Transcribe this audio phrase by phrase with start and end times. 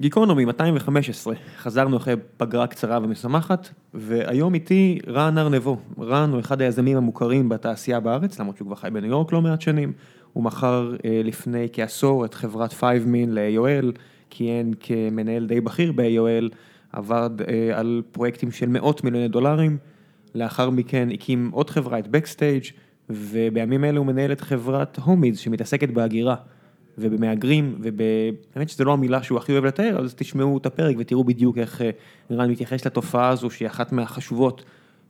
[0.00, 5.78] גיקונומי 215, חזרנו אחרי פגרה קצרה ומשמחת, והיום איתי רן ארנבו.
[6.00, 9.60] רן הוא אחד היזמים המוכרים בתעשייה בארץ, למרות שהוא כבר חי בניו יורק לא מעט
[9.60, 9.92] שנים.
[10.32, 13.98] הוא מכר אה, לפני כעשור את חברת FiveMin ל-AOL,
[14.30, 16.54] כיהן כמנהל די בכיר ב-AOL,
[16.92, 19.76] עבד אה, על פרויקטים של מאות מיליוני דולרים,
[20.34, 22.72] לאחר מכן הקים עוד חברה, את Backstage,
[23.10, 26.34] ובימים אלה הוא מנהל את חברת הומיז, שמתעסקת בהגירה.
[26.98, 31.58] ובמהגרים, ובאמת שזו לא המילה שהוא הכי אוהב לתאר, אז תשמעו את הפרק ותראו בדיוק
[31.58, 31.90] איך אה,
[32.30, 34.64] רן מתייחס לתופעה הזו, שהיא אחת מהחשובות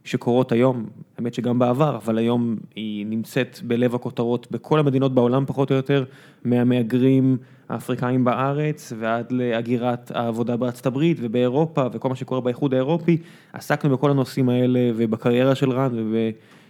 [0.04, 0.86] שקורות היום,
[1.18, 6.04] האמת שגם בעבר, אבל היום היא נמצאת בלב הכותרות בכל המדינות בעולם פחות או יותר,
[6.44, 7.36] מהמהגרים
[7.68, 13.18] האפריקאים בארץ ועד להגירת העבודה בארצות הברית ובאירופה וכל מה שקורה באיחוד האירופי,
[13.52, 16.16] עסקנו בכל הנושאים האלה ובקריירה של רן וב...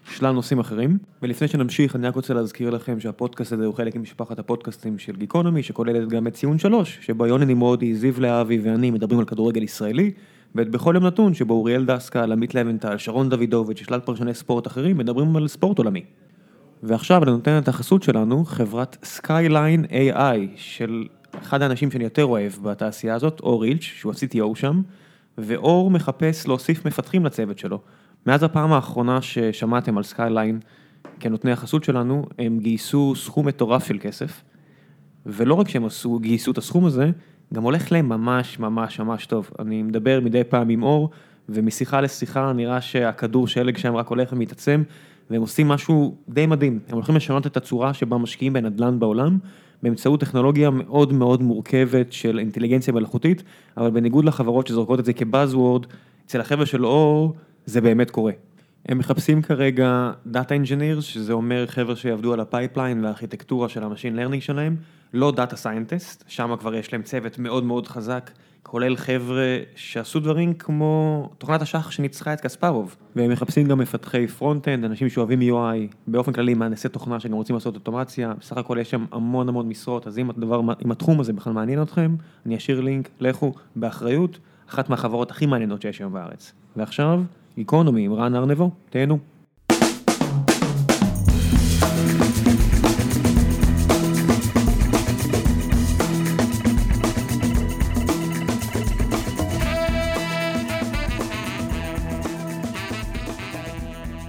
[0.04, 0.98] שלל נושאים אחרים.
[1.22, 5.62] ולפני שנמשיך, אני רק רוצה להזכיר לכם שהפודקאסט הזה הוא חלק ממשפחת הפודקאסטים של גיקונומי,
[5.62, 10.12] שכוללת גם את ציון שלוש, שבו יוני נמרודי, זיו להבי ואני מדברים על כדורגל ישראלי,
[10.54, 14.98] ואת בכל יום נתון, שבו אוריאל דסקל, עמית לבנטל, שרון דוידוביץ' ושלל פרשני ספורט אחרים,
[14.98, 16.02] מדברים על ספורט עולמי.
[16.82, 21.06] ועכשיו אני נותן את החסות שלנו, חברת Skyline AI, של
[21.42, 24.82] אחד האנשים שאני יותר אוהב בתעשייה הזאת, אור הילץ', שהוא ה-CTO שם,
[25.38, 27.80] ואור מחפש להוסיף מפתחים לצוות שלו.
[28.26, 30.60] מאז הפעם האחרונה ששמעתם על Skyline
[31.20, 34.42] כנותני החסות שלנו, הם גייסו סכום מטורף של כסף,
[35.26, 37.10] ולא רק שהם עשו, גייסו את הסכום הזה,
[37.54, 39.50] גם הולך להם ממש ממש ממש טוב.
[39.58, 41.10] אני מדבר מדי פעם עם אור,
[41.48, 44.82] ומשיחה לשיחה נראה שהכדור שלג שם רק הולך ומתעצם,
[45.30, 46.78] והם עושים משהו די מדהים.
[46.88, 49.38] הם הולכים לשנות את הצורה שבה משקיעים בנדל"ן בעולם,
[49.82, 53.42] באמצעות טכנולוגיה מאוד מאוד מורכבת של אינטליגנציה מלאכותית,
[53.76, 55.86] אבל בניגוד לחברות שזורקות את זה כ buzzword,
[56.26, 57.34] אצל החבר'ה של אור,
[57.66, 58.32] זה באמת קורה.
[58.88, 63.88] הם מחפשים כרגע Data Engineers, שזה אומר חבר'ה שיעבדו על ה pipeline והארכיטקטורה של ה
[63.88, 64.76] machine learning שלהם,
[65.14, 68.30] לא Data Scientist, שם כבר יש להם צוות מאוד מאוד חזק,
[68.62, 74.84] כולל חבר'ה שעשו דברים כמו תוכנת השח שניצחה את קספרוב, והם מחפשים גם מפתחי front-end,
[74.84, 79.04] אנשים שאוהבים UI, באופן כללי מהנדסי תוכנה שגם רוצים לעשות אוטומציה, בסך הכל יש שם
[79.12, 83.08] המון המון משרות, אז אם הדבר, אם התחום הזה בכלל מעניין אתכם, אני אשאיר לינק,
[83.20, 84.38] לכו באחריות,
[84.68, 86.52] אחת מהחברות הכי מעניינות שיש היום בארץ.
[86.76, 87.22] ועכשיו,
[87.56, 89.18] גיקונומי עם רן ארנבו, תהנו.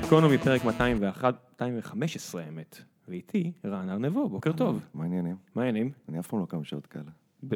[0.01, 2.77] גיקונומי פרק 201, 215 האמת,
[3.07, 4.79] ואיתי רן ארנבו, בוקר טוב.
[4.93, 5.35] מה העניינים?
[5.55, 5.91] מה העניינים?
[6.09, 7.11] אני אף פעם לא קם בשעות כאלה.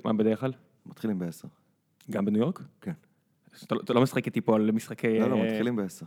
[0.05, 0.51] מה בדרך כלל?
[0.85, 1.47] מתחילים בעשר.
[2.11, 2.61] גם בניו יורק?
[2.81, 2.93] כן.
[3.65, 5.19] אתה לא- אתה לא משחק איתי פה על משחקי...
[5.19, 6.05] לא, לא, אה, מתחילים בעשר.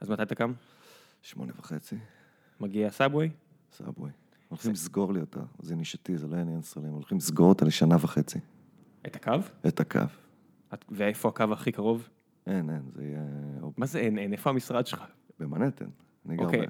[0.00, 0.52] אז מתי אתה קם?
[1.22, 1.96] שמונה וחצי,
[2.60, 3.30] מגיע סאבווי?
[3.72, 4.10] סאבווי.
[4.48, 6.92] הולכים לסגור לי אותה, זה נישתי, זה לא עניין ישראלים.
[6.92, 8.38] הולכים לסגור אותה לשנה וחצי.
[9.06, 9.32] את הקו?
[9.68, 9.98] את הקו.
[10.74, 12.08] את- ואיפה הקו הכי קרוב?
[12.46, 13.26] אין, אין, זה יהיה...
[13.76, 15.04] מה זה אין, אין, איפה המשרד שלך?
[15.40, 15.86] במנהטן.
[16.26, 16.40] ב...
[16.40, 16.66] אוקיי.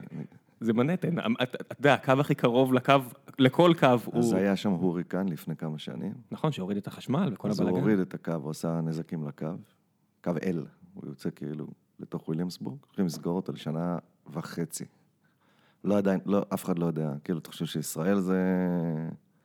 [0.61, 2.93] זה מנהטן, אתה אתה יודע, הקו הכי קרוב לקו,
[3.39, 4.37] לכל קו אז הוא...
[4.37, 6.13] היה שם הוריקן לפני כמה שנים.
[6.31, 7.71] נכון, שהוריד את החשמל וכל אז הוא.
[7.71, 9.47] הוריד את הקו, הוא עשה נזקים לקו.
[10.27, 11.67] קו L, הוא יוצא כאילו
[12.01, 12.79] לתוך וויליאמסבורג.
[12.87, 13.99] הולכים לסגור אותו לשנה
[14.33, 14.85] וחצי.
[15.85, 17.13] לא עדיין, לא, אף אחד לא יודע.
[17.25, 18.41] כאילו, אתה חושב שישראל זה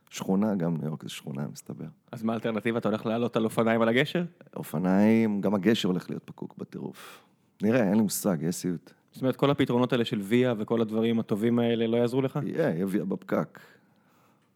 [0.09, 1.86] שכונה, גם ניו יורק זה שכונה, מסתבר.
[2.12, 2.78] אז מה האלטרנטיבה?
[2.78, 4.24] אתה הולך לעלות על אופניים על הגשר?
[4.56, 7.24] אופניים, גם הגשר הולך להיות פקוק בטירוף.
[7.62, 8.92] נראה, אין לי מושג, יהיה סיוט.
[9.12, 12.40] זאת אומרת, כל הפתרונות האלה של ויה וכל הדברים הטובים האלה לא יעזרו לך?
[12.46, 13.59] יהיה, יביא בפקק.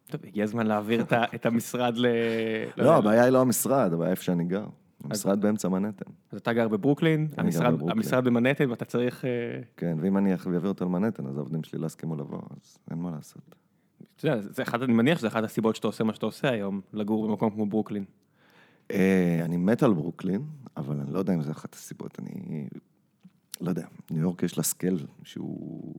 [0.09, 1.03] טוב, הגיע הזמן להעביר
[1.35, 2.05] את המשרד ל...
[2.77, 4.65] לא, יודע, הבעיה היא לא המשרד, הבעיה איפה שאני גר.
[5.05, 6.11] המשרד באמצע מנהטן.
[6.31, 7.97] אז אתה גר בברוקלין, גר המשרד- בברוקלין.
[7.97, 9.25] המשרד במנהטן ואתה צריך...
[9.25, 9.29] אה,
[9.77, 13.11] כן, ואם אני אעביר אותו למנהטן, אז העובדים שלי לא יסכימו לבוא, אז אין מה
[13.11, 13.55] לעשות.
[14.15, 16.81] אתה יודע, זה אחד, אני מניח שזה אחת הסיבות שאתה עושה מה שאתה עושה היום,
[16.93, 18.03] לגור במקום כמו ברוקלין.
[18.91, 20.41] אה, אני מת על ברוקלין,
[20.77, 22.19] אבל אני לא יודע אם זה אחת הסיבות.
[22.19, 22.67] אני
[23.61, 25.95] לא יודע, ניו יורק יש לה scale שהוא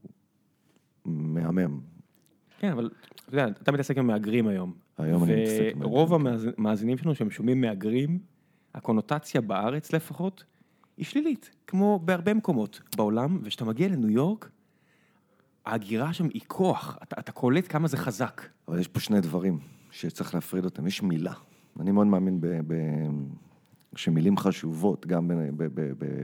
[1.05, 1.79] מהמם.
[2.59, 4.73] כן, אבל אתה יודע, אתה מתעסק עם מהגרים היום.
[4.97, 8.19] היום אני מתעסק עם ורוב מהגרים, המאזינים שלנו שהם שומעים מהגרים,
[8.77, 10.43] הקונוטציה בארץ לפחות,
[10.97, 14.49] היא שלילית, כמו בהרבה מקומות בעולם, וכשאתה מגיע לניו יורק,
[15.65, 18.41] ההגירה שם היא כוח, אתה, אתה קולט כמה זה חזק.
[18.67, 19.59] אבל יש פה שני דברים
[19.91, 20.87] שצריך להפריד אותם.
[20.87, 21.33] יש מילה.
[21.79, 22.47] אני מאוד מאמין ב...
[22.67, 22.73] ב...
[23.95, 25.31] שמילים חשובות, גם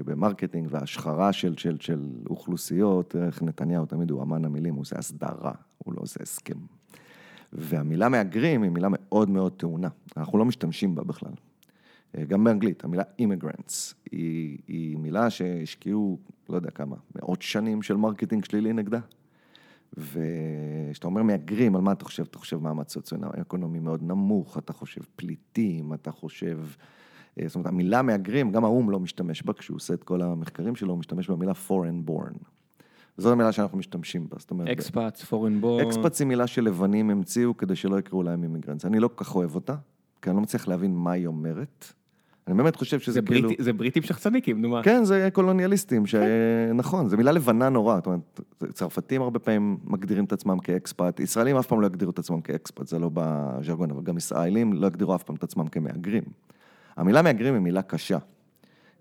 [0.06, 4.96] ב marketing והשחרה של, של, של אוכלוסיות, איך נתניהו תמיד הוא אמן המילים, הוא עושה
[5.00, 6.58] הסדרה, הוא לא עושה הסכם.
[7.54, 11.32] והמילה מהגרים היא מילה מאוד מאוד טעונה, אנחנו לא משתמשים בה בכלל.
[12.18, 16.20] אה, גם באנגלית, המילה immigrants היא, היא מילה שהשקיעו,
[16.50, 19.00] לא יודע כמה, מאות שנים של marketing שלילי נגדה.
[19.98, 22.24] וכשאתה אומר מהגרים, על מה אתה חושב?
[22.24, 26.60] אתה חושב מעמד סוציו-אקונומי מאוד נמוך, אתה חושב פליטים, אתה חושב...
[27.40, 30.76] אה, זאת אומרת, המילה מהגרים, גם האו"ם לא משתמש בה, כשהוא עושה את כל המחקרים
[30.76, 32.38] שלו, הוא משתמש במילה foreign born.
[33.18, 34.68] זו המילה שאנחנו משתמשים בה, זאת אומרת...
[34.68, 35.88] expats, foreign born.
[35.88, 38.86] expats היא מילה שלבנים המציאו כדי שלא יקראו להם immigrants.
[38.86, 39.76] אני לא כל כך אוהב אותה,
[40.22, 41.94] כי אני לא מצליח להבין מה היא אומרת.
[42.48, 43.50] אני באמת חושב שזה זה כאילו...
[43.50, 44.84] בריטי- זה בריטים שחצניקים, נו מה.
[44.84, 48.40] כן, זה קולוניאליסטים, שנכון, זו מילה לבנה נורא, זאת אומרת,
[48.74, 52.88] צרפתים הרבה פעמים מגדירים את עצמם כאקספאט, ישראלים אף פעם לא יגדירו את עצמם כאקספאט,
[52.88, 56.24] זה לא בז'רגון, אבל גם ישראלים לא יגדירו אף פעם את עצמם כמהגרים.
[56.98, 58.18] המילה מהגרים היא מילה קשה.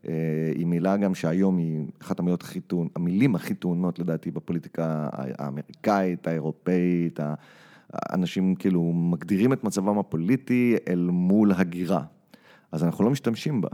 [0.08, 0.12] אה,
[0.54, 6.26] היא מילה גם שהיום היא אחת המילות הכי טעונות, המילים הכי טעונות לדעתי בפוליטיקה האמריקאית,
[6.26, 7.34] האירופאית, ה-
[8.12, 12.02] אנשים כאילו מגדירים את מצבם הפוליטי אל מול הגירה.
[12.72, 13.68] אז אנחנו לא משתמשים בה.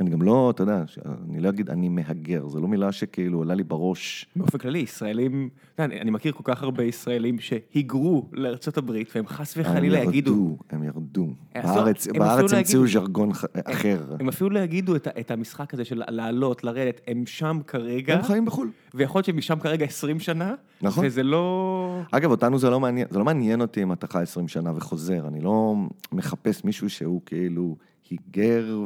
[0.00, 0.84] אני גם לא, אתה יודע,
[1.28, 4.26] אני לא אגיד אני מהגר, זו לא מילה שכאילו עולה לי בראש.
[4.36, 5.48] באופן כללי, ישראלים,
[5.78, 10.30] יודע, אני מכיר כל כך הרבה ישראלים שהיגרו לארצות הברית, והם חס וחלילה הם יגידו,
[10.30, 11.28] ירדו, הם ירדו.
[11.54, 13.30] עשו- בארץ, הם בארץ לא המציאו ז'רגון
[13.64, 14.16] אחר.
[14.20, 18.22] הם אפילו לא יגידו את את המשחק הזה של לעלות, לרדת, הם שם כרגע, הם
[18.22, 18.70] חיים בחו"ל.
[18.94, 21.06] ויכול להיות שהם משם כרגע 20 שנה, נכון.
[21.06, 22.00] וזה לא...
[22.10, 25.28] אגב, אותנו זה לא מעניין, זה לא מעניין אותי אם אתה חי 20 שנה וחוזר,
[25.28, 25.74] אני לא
[26.12, 27.76] מחפש מישהו שהוא כאילו
[28.10, 28.84] היגר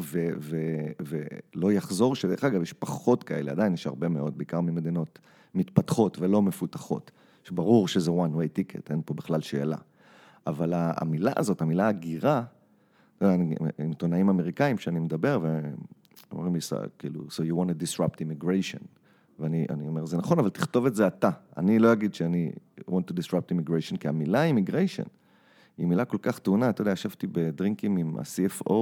[1.01, 5.19] ולא יחזור, שדרך אגב, יש פחות כאלה, עדיין יש הרבה מאוד, בעיקר ממדינות
[5.55, 7.11] מתפתחות ולא מפותחות,
[7.45, 9.77] שברור שזה one way ticket, אין פה בכלל שאלה.
[10.47, 12.43] אבל המילה הזאת, המילה הגירה,
[13.21, 15.75] עם עיתונאים אמריקאים שאני מדבר, והם
[16.33, 18.85] אומרים לי, "So- כאילו, so you want to disrupt immigration.
[19.39, 21.31] ואני אני אומר, זה נכון, אבל תכתוב את זה אתה.
[21.57, 22.53] אני לא אגיד שאני
[22.91, 25.09] want to disrupt immigration, כי המילה immigration
[25.79, 26.71] היא מילה כל כך טעונה.
[26.71, 28.73] אתה יודע, ישבתי בדרינקים עם ה-CFO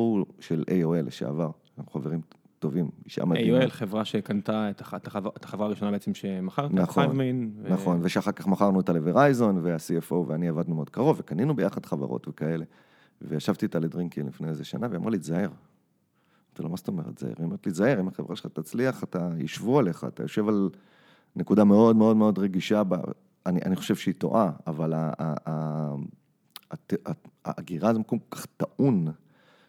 [0.41, 2.21] של AOL לשעבר, אנחנו חברים
[2.59, 3.61] טובים, אישה מדהימה.
[3.65, 7.73] AOL, חברה שקנתה את הח- את החברה את החברה הראשונה בעצם שמכרת, נכון, חייבמין, ו-
[7.73, 12.65] נכון, ושאחר כך מכרנו אותה לוורייזון, וה-CFO ואני עבדנו מאוד קרוב, וקנינו ביחד חברות וכאלה.
[13.23, 15.39] וישבתי איתה לדרינקים לפני איזה שנה, והיא אמרה לי, תזהר.
[16.49, 17.33] אמרתי לו, מה זאת אומרת זהר?
[17.39, 20.71] היא אומרת לי, תזהר, אם החברה שלך תצליח, אתה, ישבו עליך, אתה יושב על
[21.37, 22.95] נקודה מאוד מאוד מאוד רגישה, ב...
[23.47, 25.95] אני, אני חושב שהיא טועה, אבל ה- ה- ה-
[26.75, 27.13] הת- ה-
[27.45, 29.07] ההגירה זה מקום כל כך טעון,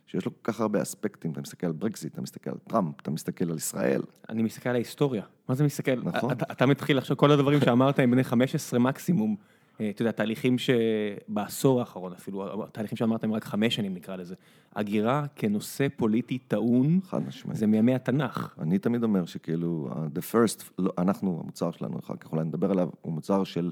[0.07, 3.11] שיש לו כל כך הרבה אספקטים, אתה מסתכל על ברקזיט, אתה מסתכל על טראמפ, אתה
[3.11, 4.01] מסתכל על ישראל.
[4.29, 5.23] אני מסתכל על ההיסטוריה.
[5.49, 5.95] מה זה מסתכל?
[6.03, 6.31] נכון.
[6.31, 9.35] אתה, אתה מתחיל עכשיו, כל הדברים שאמרת הם בני 15 מקסימום.
[9.81, 14.35] אה, אתה יודע, תהליכים שבעשור האחרון אפילו, תהליכים שאמרת הם רק חמש שנים נקרא לזה.
[14.75, 17.57] הגירה כנושא פוליטי טעון, חד משמעית.
[17.57, 18.55] זה מימי התנ"ך.
[18.59, 22.71] אני תמיד אומר שכאילו, ה- the first, לא, אנחנו, המוצר שלנו, אחר כך אולי נדבר
[22.71, 23.71] עליו, הוא מוצר של,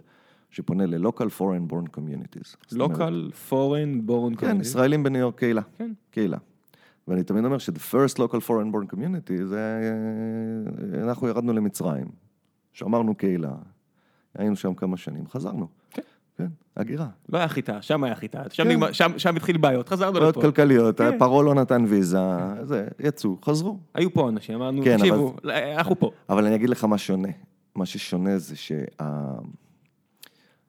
[0.54, 2.56] שפונה ל-local foreign born communities.
[2.68, 4.62] זאת אומרת, local, foreign, born, כן, community.
[4.62, 5.62] ישראלים בניו יורק קהילה.
[5.78, 5.92] כן.
[6.12, 6.38] קהילה.
[7.08, 9.80] ואני תמיד אומר ש-the first local foreign born community זה,
[10.98, 12.06] אה, אנחנו ירדנו למצרים,
[12.74, 13.52] שמרנו קהילה,
[14.38, 15.68] היינו שם כמה שנים, חזרנו.
[15.92, 16.02] כן.
[16.38, 16.48] כן,
[16.78, 17.08] הגירה.
[17.30, 18.70] לא היה חיטה, שם היה חיטה, שם, כן.
[18.70, 20.42] נגמר- שם, שם התחיל בעיות, חזרנו בעיות לפה.
[20.42, 21.20] כלכליות, כן.
[21.20, 22.18] פרעה לא נתן ויזה,
[22.64, 23.78] זה, יצאו, חזרו.
[23.94, 25.36] היו פה אנשים, אמרנו, כן, תקשיבו,
[25.78, 26.12] אנחנו פה.
[26.30, 27.30] אבל אני אגיד לך מה שונה.
[27.76, 28.56] מה ששונה זה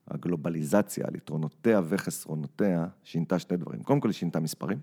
[0.09, 3.83] שהגלובליזציה על יתרונותיה וחסרונותיה שינתה שני דברים.
[3.83, 4.79] קודם כל היא שינתה מספרים.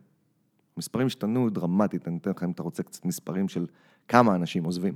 [0.76, 3.66] מספרים השתנו דרמטית, אני אתן לך אם אתה רוצה קצת מספרים של
[4.08, 4.94] כמה אנשים עוזבים.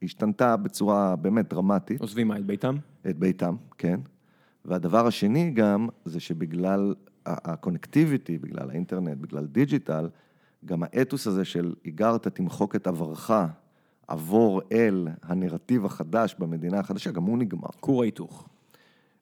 [0.00, 2.00] היא השתנתה בצורה באמת דרמטית.
[2.00, 2.76] עוזבים מה, את ביתם?
[3.10, 4.00] את ביתם, כן.
[4.64, 6.94] והדבר השני גם, זה שבגלל
[7.26, 10.08] ה connectivity, בגלל האינטרנט, בגלל digital,
[10.64, 13.30] גם האתוס הזה של היגרת, תמחוק את עברך,
[14.08, 17.68] עבור אל הנרטיב החדש במדינה החדשה, גם הוא נגמר.
[17.80, 18.48] כור ההיתוך.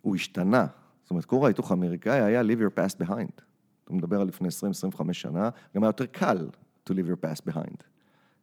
[0.01, 0.67] הוא השתנה.
[1.03, 3.43] זאת אומרת, כור ההיתוך האמריקאי היה leave your past behind.
[3.85, 4.49] אתה מדבר על לפני
[4.99, 6.49] 20-25 שנה, גם היה יותר קל
[6.89, 7.83] to leave your past behind.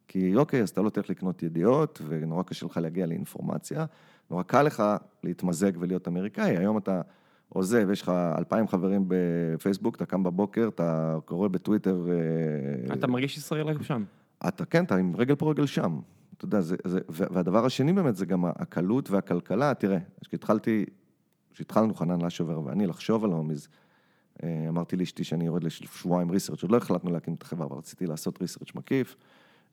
[0.07, 3.85] כי אוקיי, אז אתה לא תלך לקנות ידיעות, ונורא קשה לך להגיע לאינפורמציה,
[4.31, 4.83] נורא קל לך
[5.23, 6.57] להתמזג ולהיות אמריקאי.
[6.57, 7.01] היום אתה
[7.49, 12.07] עוזב, יש לך אלפיים חברים בפייסבוק, אתה קם בבוקר, אתה קורא בטוויטר...
[12.89, 14.03] אה, אתה מרגיש ישראל רק שם.
[14.47, 15.99] אתה כן, אתה עם רגל פה, רגל שם.
[16.37, 19.73] אתה יודע, זה, זה, והדבר השני באמת זה גם הקלות והכלכלה.
[19.73, 19.97] תראה,
[20.27, 20.85] כשהתחלתי,
[21.57, 23.67] כשהתחלנו חנן לשובר ואני לחשוב על הומיז,
[24.43, 28.05] אה, אמרתי לאשתי שאני יורד לשבועיים ריסרצ', עוד לא החלטנו להקים את החברה, אבל רציתי
[28.05, 29.15] לעשות ריסרצ' מקיף.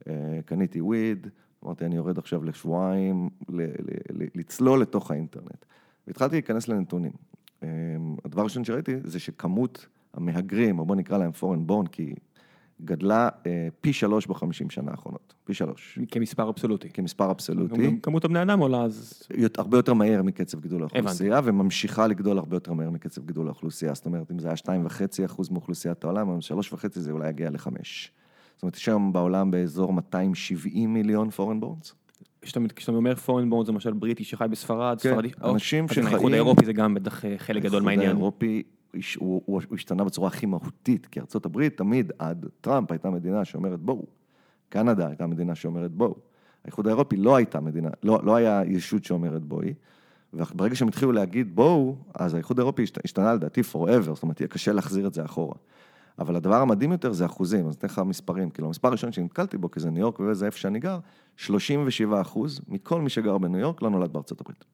[0.09, 1.27] אה, קניתי וויד,
[1.65, 3.31] אמרתי, אני יורד עכשיו לשבועיים,
[4.35, 5.65] לצלול לתוך האינטרנט.
[6.07, 7.13] והתחלתי להיכנס לנתונים.
[7.63, 7.69] אה,
[8.25, 12.15] הדבר הראשון שראיתי זה שכמות המהגרים, או בוא נקרא להם foreign born, כי
[12.85, 15.35] גדלה אה, פי שלוש בחמישים שנה האחרונות.
[15.45, 15.99] פי שלוש.
[16.11, 16.89] כמספר אבסולוטי.
[16.89, 17.87] כמספר אבסולוטי.
[17.87, 19.23] גם כמות הבני אדם עולה, אז...
[19.59, 23.95] הרבה יותר מהר מקצב גידול האוכלוסייה, וממשיכה לגדול הרבה יותר מהר מקצב גידול האוכלוסייה.
[23.95, 24.91] זאת אומרת, אם זה היה 2.5
[25.25, 26.41] אחוז מאוכלוסיית העולם, היום
[26.73, 27.67] 3.5 זה אולי יגיע ל-5.
[28.55, 31.93] זאת אומרת, יש היום בעולם באזור 270 מיליון foreign borns.
[32.43, 32.61] כשאתה
[32.93, 36.67] אומר foreign born זה למשל בריטי שחי בספרד, כן, ספרדי, אנשים אז שחיים- האיחוד האירופי
[36.67, 38.01] זה גם בטח אה, חלק גדול מהעניין.
[38.09, 38.63] האיחוד האירופי,
[39.19, 43.45] הוא, הוא, הוא השתנה בצורה הכי מהותית, כי ארצות הברית תמיד עד טראמפ הייתה מדינה
[43.45, 44.07] שאומרת בואו.
[44.69, 46.15] קנדה הייתה מדינה שאומרת בואו.
[46.65, 49.75] האיחוד האירופי לא הייתה מדינה, לא, לא היה ישות שאומרת בואי.
[50.33, 54.49] וברגע שהם התחילו להגיד בואו, אז האיחוד האירופי השת- השתנה לדעתי forever, זאת אומרת, יהיה
[54.49, 55.55] קשה להחזיר את זה אחורה.
[56.19, 59.71] אבל הדבר המדהים יותר זה אחוזים, אז אתן לך מספרים, כאילו המספר הראשון שנתקלתי בו,
[59.71, 60.99] כי זה ניו יורק וזה איפה שאני גר,
[61.37, 64.65] 37 אחוז מכל מי שגר בניו יורק לא נולד בארצות הברית.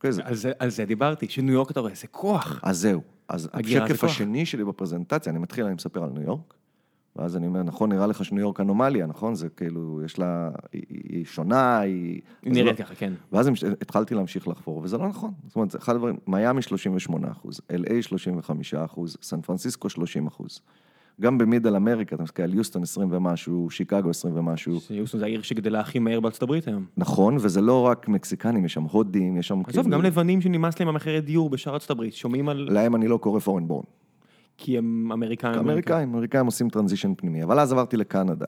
[0.00, 2.60] אוקיי, זה על זה- על זה דיברתי, שניו יורק אתה רואה, זה כוח.
[2.62, 3.00] אז זהו.
[3.28, 4.04] אז השקף.
[4.04, 6.54] השני שלי בפרזנטציה, אני מתחיל, אני מספר על ניו יורק,
[7.16, 9.34] ואז אני אומר, נכון, נראה לך שניו יורק אנומליה, נכון?
[9.34, 12.20] זה כאילו, יש לה, היא, היא שונה, היא...
[12.42, 13.12] היא נראית לא- ככה, כן.
[13.32, 15.30] ואז התחלתי להמשיך לחפור, וזה לא נכון.
[15.46, 20.60] זאת אומרת, זה אחד הדברים, מיאמי 38 אחוז, LA 35 אחוז, סן פרנסיסקו 30 אחוז.
[21.20, 24.80] גם ב middle America, אתה מסתכל על יוסטון 20 ומשהו, שיקגו 20 ומשהו.
[24.80, 26.84] שיוסטון זה העיר שגדלה הכי מהר בארצות הברית היום.
[26.96, 30.88] נכון, וזה לא רק מקסיקנים, יש שם הודים, יש שם עזוב, גם לבנים שנמאס להם
[30.88, 32.68] המחירי דיור בשאר ארצות הברית, שומעים על...
[32.70, 33.84] להם אני לא קורא foreign born.
[34.56, 35.58] כי הם אמריקאים.
[35.58, 38.46] אמריקאים, אמריקאים עושים transition פנימי, אבל אז עברתי לקנדה.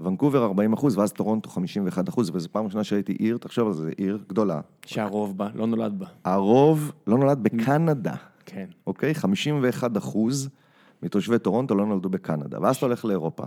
[0.00, 3.90] ונקובר 40 אחוז, ואז טורונטו 51 אחוז, וזו פעם ראשונה שהייתי עיר, תחשוב על זה,
[3.96, 4.60] עיר גדולה.
[4.86, 6.06] שהרוב בה, לא נולד בה.
[6.24, 8.14] הרוב לא נולד בקנדה,
[8.46, 8.66] כן.
[8.86, 9.14] אוקיי?
[9.14, 10.48] 51 אחוז
[11.06, 12.58] מתושבי טורונטו לא נולדו בקנדה.
[12.62, 13.42] ואז אתה הולך לאירופה,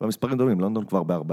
[0.00, 1.32] והמספרים דומים, לונדון כבר ב-40,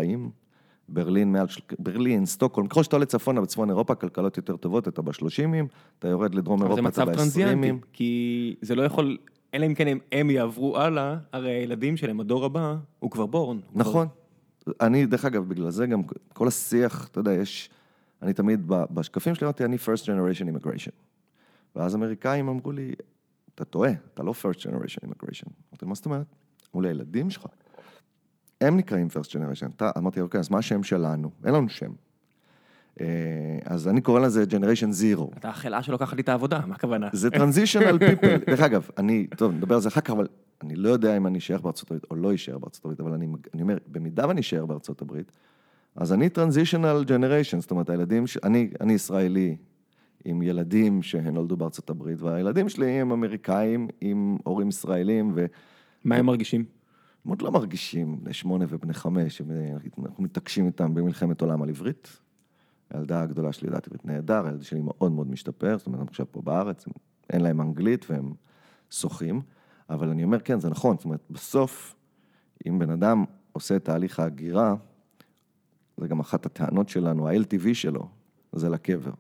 [0.89, 1.45] ברלין מעל,
[1.79, 5.15] ברלין, סטוקהולם, ככל שאתה עולה צפונה בצפון אירופה, כלכלות יותר טובות, אתה ב-30,
[5.99, 7.85] אתה יורד לדרום זה אירופה, אתה מצב טרנזיאנטי, ב-20.
[7.93, 9.17] כי זה לא יכול,
[9.53, 13.57] אלא אם כן הם, הם יעברו הלאה, הרי הילדים שלהם, הדור הבא, הוא כבר בורן.
[13.57, 14.07] הוא כבר- נכון.
[14.81, 16.01] אני, דרך אגב, בגלל זה גם
[16.33, 17.69] כל השיח, אתה יודע, יש...
[18.21, 20.91] אני תמיד, בשקפים שלי אמרתי, אני first generation immigration.
[21.75, 22.91] ואז אמריקאים אמרו לי,
[23.61, 25.49] אתה טועה, אתה לא first generation immigration.
[25.71, 26.25] אמרתי, מה זאת אומרת?
[26.73, 27.45] אמרו לי, הילדים שלך,
[28.61, 29.71] הם נקראים first generation.
[29.75, 31.31] אתה, אמרתי, אוקיי, אז מה השם שלנו?
[31.45, 31.91] אין לנו שם.
[33.01, 33.05] אה,
[33.65, 35.37] אז אני קורא לזה generation zero.
[35.37, 37.09] אתה החלאה שלוקחת לי את העבודה, מה הכוונה?
[37.13, 38.45] זה transitional people.
[38.49, 40.27] דרך אגב, אני, טוב, נדבר על זה אחר כך, אבל
[40.61, 43.27] אני לא יודע אם אני אשאר בארצות הברית או לא אשאר בארצות הברית, אבל אני,
[43.53, 45.31] אני אומר, במידה ואני אשאר בארצות הברית,
[45.95, 48.23] אז אני transitional generation, זאת אומרת, הילדים.
[48.43, 49.57] אני, אני ישראלי
[50.25, 55.45] עם ילדים שנולדו בארצות הברית, והילדים שלי הם אמריקאים עם הורים ישראלים, ו...
[56.03, 56.65] מה הם מרגישים?
[57.25, 59.41] הם עוד לא מרגישים, בני שמונה ובני חמש,
[60.05, 62.19] אנחנו מתעקשים איתם במלחמת עולם על עברית.
[62.89, 66.25] הילדה הגדולה שלי יודעת עברית נהדר, הילד שלי מאוד מאוד משתפר, זאת אומרת, הם עכשיו
[66.31, 66.93] פה בארץ, הם-
[67.29, 68.33] אין להם אנגלית והם
[68.91, 69.41] שוחים,
[69.89, 71.95] אבל אני אומר, כן, זה נכון, זאת אומרת, בסוף,
[72.67, 74.75] אם בן אדם עושה את תהליך ההגירה,
[75.97, 78.07] זה גם אחת הטענות שלנו, ה-LTV שלו,
[78.51, 79.11] זה לקבר.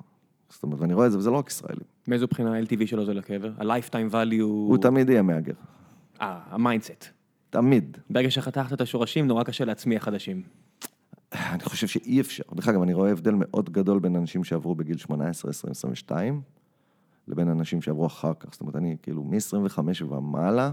[0.49, 1.83] זאת אומרת, ואני רואה את זה, וזה לא רק ישראלים.
[2.07, 3.51] מאיזו בחינה ה-LTV שלו זה לקבר?
[3.57, 4.43] ה-lifetime value...
[4.43, 5.53] הוא תמיד יהיה מהגר.
[6.21, 7.05] אה, ה mindset.
[7.49, 7.97] תמיד.
[8.09, 10.43] ברגע שחתכת את השורשים, נורא קשה להצמיח חדשים.
[11.33, 12.43] אני חושב שאי אפשר.
[12.55, 16.41] דרך אגב, אני רואה הבדל מאוד גדול בין אנשים שעברו בגיל 18, 20, 22,
[17.27, 18.49] לבין אנשים שעברו אחר כך.
[18.51, 19.79] זאת אומרת, אני כאילו מ-25
[20.09, 20.71] ומעלה,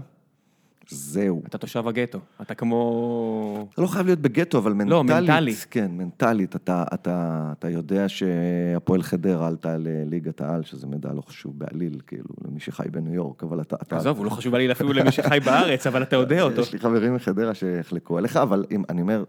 [0.89, 1.41] זהו.
[1.45, 3.67] אתה תושב הגטו, אתה כמו...
[3.73, 4.91] אתה לא חייב להיות בגטו, אבל מנטלית.
[4.91, 5.53] לא, מנטלי.
[5.71, 6.55] כן, מנטלית.
[6.55, 12.29] אתה, אתה, אתה יודע שהפועל חדרה עלתה לליגת העל, שזה מידע לא חשוב בעליל, כאילו,
[12.45, 13.75] למי שחי בניו יורק, אבל אתה...
[13.81, 16.61] אתה עזוב, הוא לא חשוב לי אפילו למי שחי בארץ, אבל אתה יודע אותו.
[16.61, 19.23] יש לי חברים מחדרה שיחלקו עליך, אבל אם, אני אומר,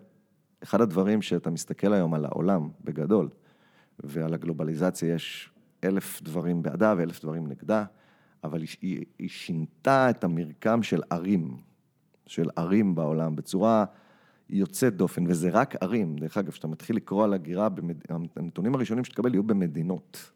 [0.62, 3.28] אחד הדברים שאתה מסתכל היום על העולם בגדול,
[4.04, 5.50] ועל הגלובליזציה יש
[5.84, 7.84] אלף דברים בעדה ואלף דברים נגדה,
[8.44, 11.56] אבל היא, היא, היא שינתה את המרקם של ערים,
[12.26, 13.84] של ערים בעולם, בצורה
[14.50, 16.16] יוצאת דופן, וזה רק ערים.
[16.16, 17.96] דרך אגב, כשאתה מתחיל לקרוא על הגירה, במד...
[18.36, 20.30] הנתונים הראשונים שתקבל יהיו במדינות.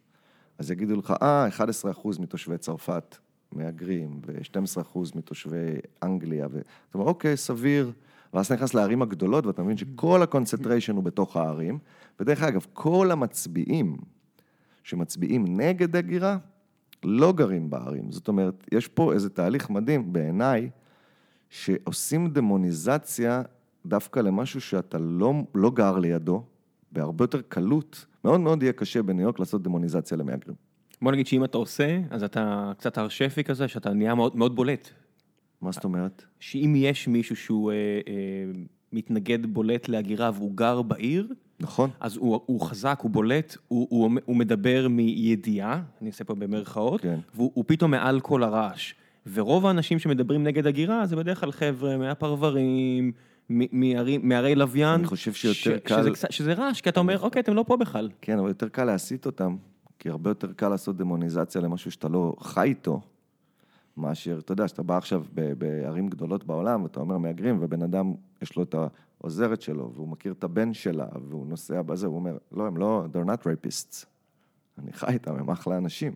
[0.58, 3.16] אז יגידו לך, אה, 11% מתושבי צרפת
[3.52, 7.92] מהגרים, ו-12% מתושבי אנגליה, ואתה אומר, אוקיי, סביר.
[8.34, 11.78] ואז אתה נכנס לערים הגדולות, ואתה מבין שכל ה concentration הוא בתוך הערים.
[12.20, 13.96] ודרך אגב, כל המצביעים
[14.82, 16.38] שמצביעים נגד הגירה,
[17.04, 18.12] לא גרים בערים.
[18.12, 20.70] זאת אומרת, יש פה איזה תהליך מדהים בעיניי,
[21.50, 23.42] שעושים דמוניזציה
[23.86, 26.42] דווקא למשהו שאתה לא, לא גר לידו,
[26.92, 28.06] בהרבה יותר קלות.
[28.24, 30.56] מאוד מאוד יהיה קשה בניו יורק לעשות דמוניזציה למהגרים.
[31.02, 34.56] בוא נגיד שאם אתה עושה, אז אתה קצת הר שפי כזה, שאתה נהיה מאוד, מאוד
[34.56, 34.88] בולט.
[35.60, 36.24] מה זאת אומרת?
[36.40, 41.32] שאם יש מישהו שהוא אה, אה, מתנגד בולט להגירה והוא גר בעיר,
[41.62, 41.90] נכון?
[42.00, 47.00] אז הוא, הוא חזק, הוא בולט, הוא, הוא, הוא מדבר מידיעה, אני עושה פה במרכאות,
[47.00, 47.18] כן.
[47.34, 48.94] והוא הוא פתאום מעל כל הרעש.
[49.32, 53.12] ורוב האנשים שמדברים נגד הגירה זה בדרך כלל חבר'ה מהפרברים,
[53.50, 54.94] מ- מערים- מערי לוויין.
[55.00, 58.08] אני חושב שיותר קל- שזה, שזה רעש, כי אתה אומר, אוקיי, אתם לא פה בכלל.
[58.20, 59.56] כן, אבל יותר קל להסיט אותם,
[59.98, 63.00] כי הרבה יותר קל לעשות דמוניזציה למשהו שאתה לא חי איתו,
[63.96, 65.24] מאשר, אתה יודע, שאתה בא עכשיו
[65.58, 68.74] בערים גדולות בעולם, ואתה אומר מהגרים, ובן אדם, יש לו את
[69.22, 73.04] העוזרת שלו, והוא מכיר את הבן שלה, והוא נוסע בזה, הוא אומר, לא, הם לא,
[73.12, 74.06] they're not rapists.
[74.78, 76.12] אני חי איתם, הם אחלה אנשים.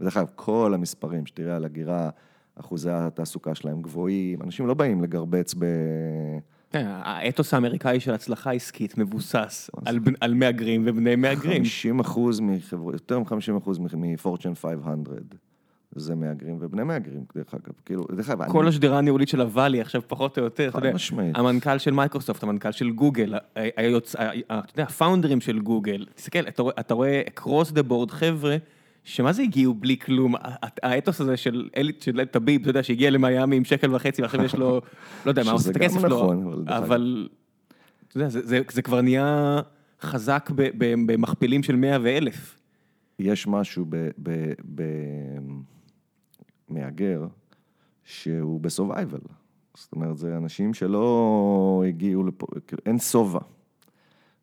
[0.00, 2.10] ודרך אגב, כל המספרים שתראה על הגירה,
[2.54, 5.64] אחוזי התעסוקה שלהם גבוהים, אנשים לא באים לגרבץ ב...
[6.70, 11.62] כן, האתוס האמריקאי של הצלחה עסקית מבוסס על על מהגרים ובני מהגרים.
[11.62, 15.08] 50 אחוז מחברות, יותר מ-50 אחוז מפורצ'ן 500,
[15.94, 17.72] זה מהגרים ובני מהגרים, דרך אגב.
[17.84, 20.78] כאילו, דרך אגב, כל אני- השדרה הניהולית של ה Valley עכשיו פחות או יותר, אתה
[20.78, 21.36] יודע, משמעית.
[21.36, 24.22] המנכ"ל של מייקרוסופט, המנכ"ל של גוגל, היוצ- אתה
[24.72, 28.56] יודע, ה founderים של גוגל, תסתכל, אתה רואה- אתה רואה across the board חבר'ה,
[29.04, 30.34] שמה זה הגיעו בלי כלום,
[30.82, 34.54] האתוס הזה של אלי, של טביב, אתה יודע, שהגיע למיאמי עם שקל וחצי ועכשיו יש
[34.54, 34.80] לו,
[35.26, 36.84] לא יודע מה עושה את הכסף לו, נכון, אבל דרך אגב.
[36.84, 37.28] אבל,
[38.08, 39.60] אתה יודע, זה- זה- זה כבר נהיה
[40.02, 42.54] חזק ב- ב- במכפילים של 100 ואלף.
[43.18, 43.84] יש משהו
[46.70, 47.26] במהגר
[48.04, 49.20] שהוא בסורווייבל.
[49.74, 52.46] זאת אומרת, זה אנשים שלא הגיעו לפה,
[52.86, 53.40] אין שובע.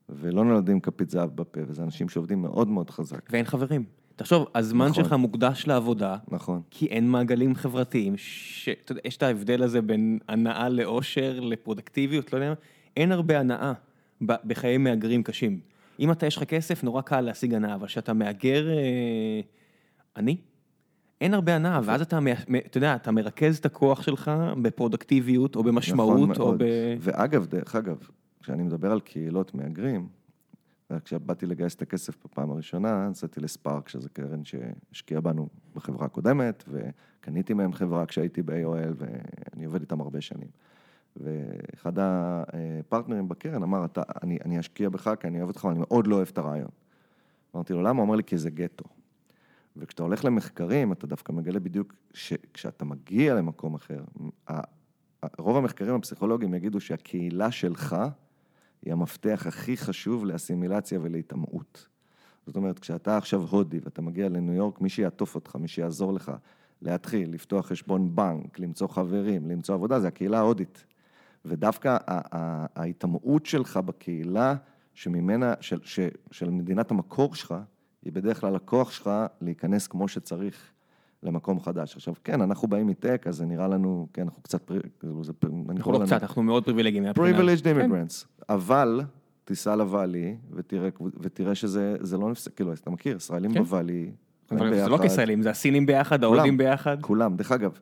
[0.10, 3.30] ולא נולדים כפית זהב בפה, וזה אנשים שעובדים מאוד מאוד חזק.
[3.30, 3.84] ואין חברים.
[4.16, 5.04] תחשוב, הזמן נכון.
[5.04, 6.62] שלך מוקדש לעבודה, נכון.
[6.72, 12.38] כי אין מעגלים חברתיים, שאתה יודע, יש את ההבדל הזה בין הנאה לאושר, לפרודקטיביות, לא
[12.38, 12.54] יודע
[12.98, 13.74] אין הרבה הנאה
[14.22, 15.60] בחיי מהגרים קשים.
[16.00, 19.42] אם אתה, יש לך כסף, נורא קל להשיג הנאה, אבל כשאתה מהגר אה,
[20.18, 20.38] עני,
[21.22, 22.20] אין הרבה הנאה, ואז אתה,
[22.66, 24.32] אתה יודע, אתה מרכז את הכוח שלך
[24.62, 26.64] בפרודקטיביות, או במשמעות, נכון או מאוד.
[26.64, 26.66] ב...
[27.00, 27.98] ואגב, דרך אגב,
[28.42, 30.08] כשאני מדבר על קהילות מהגרים,
[31.04, 37.54] כשבאתי לגייס את הכסף בפעם הראשונה, נסעתי לספארק, שזו קרן שהשקיעה בנו בחברה הקודמת, וקניתי
[37.54, 40.48] מהם חברה כשהייתי ב-AOL, ואני עובד איתם הרבה שנים.
[41.18, 45.80] ואחד הפרטנרים בקרן אמר, אתה, אני, אני אשקיע בך כי אני אוהב אותך, אבל אני
[45.80, 46.70] מאוד לא אוהב את הרעיון.
[47.56, 48.02] אמרתי לו, למה?
[48.02, 48.86] הוא אמר לי, כי זה גטו.
[49.78, 54.04] וכשאתה הולך למחקרים, אתה דווקא מגלה בדיוק שכשאתה מגיע למקום אחר,
[55.38, 57.96] רוב המחקרים הפסיכולוגיים יגידו שהקהילה שלך
[58.82, 61.88] היא המפתח הכי חשוב לאסימילציה ולהיטמעות.
[62.46, 66.32] זאת אומרת, כשאתה עכשיו הודי ואתה מגיע לניו יורק, מי שיעטוף אותך, מי שיעזור לך
[66.82, 70.86] להתחיל, לפתוח חשבון בנק, למצוא חברים, למצוא עבודה, זה הקהילה ההודית.
[71.46, 71.98] ודווקא
[72.76, 74.56] ההיטמעות שלך בקהילה,
[74.94, 76.00] שממנה, של, ש,
[76.32, 77.56] של מדינת המקור שלך,
[78.06, 79.10] היא בדרך כלל הכוח שלך
[79.42, 80.72] להיכנס כמו שצריך
[81.24, 81.96] למקום חדש.
[81.96, 85.34] עכשיו, כן, אנחנו באים מטק, אז זה נראה לנו, כן, אנחנו קצת, כאילו, זה,
[85.70, 87.04] אנחנו לא לנו קצת, אנחנו מאוד פריבילגיים.
[87.04, 87.66] מהבחינה הזאת.
[87.66, 87.98] privileged כן.
[88.50, 89.02] אבל
[89.46, 90.90] תיסע לוואלי ותראה,
[91.20, 93.64] ותראה שזה זה לא נפסק, כאילו, אתה מכיר, ישראלים כן.
[93.64, 94.12] בוואלי,
[94.50, 96.24] זה לא כישראלים, זה הסינים ביחד.
[96.24, 96.98] ההודים ביחד.
[97.02, 97.80] כולם, דרך אגב,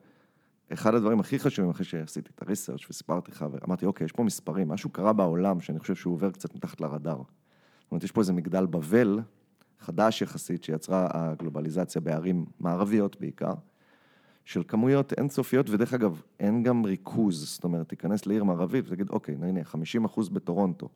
[0.74, 4.68] אחד הדברים הכי חשובים אחרי שעשיתי את הריסרצ' וסיפרתי לך, ואמרתי, אוקיי, יש פה מספרים,
[4.68, 7.18] משהו קרה בעולם שאני חושב שהוא עובר קצת מתחת לרדאר.
[7.18, 9.20] זאת אומרת, יש פה איזה מגדל בבל,
[9.84, 13.54] חדש יחסית, שיצרה הגלובליזציה בערים מערביות בעיקר,
[14.46, 19.36] של כמויות אינסופיות, ודרך אגב, אין גם ריכוז, זאת אומרת, תיכנס לעיר מערבית ותגיד, אוקיי,
[19.42, 20.90] הנה, 50 אחוז בטורונטו.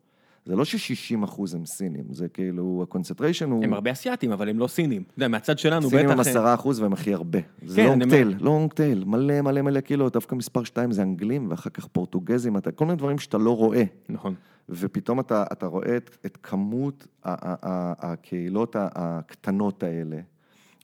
[0.48, 3.64] זה לא ש-60 אחוז הם סינים, זה כאילו, ה concentration הוא...
[3.64, 5.02] הם הרבה אסיאתים, אבל הם לא סינים.
[5.02, 5.96] אתה יודע, מהצד שלנו בטח...
[5.96, 7.38] סינים הם עשרה אחוז והם הכי הרבה.
[7.66, 11.70] זה long tail, long tail, מלא מלא מלא כאילו, דווקא מספר שתיים זה אנגלים, ואחר
[11.70, 13.82] כך פורטוגזים, אתה, כל מיני דברים שאתה לא רואה.
[14.08, 14.34] נכון.
[14.68, 20.20] ופתאום אתה, אתה רואה את, את כמות הקהילות הקטנות האלה,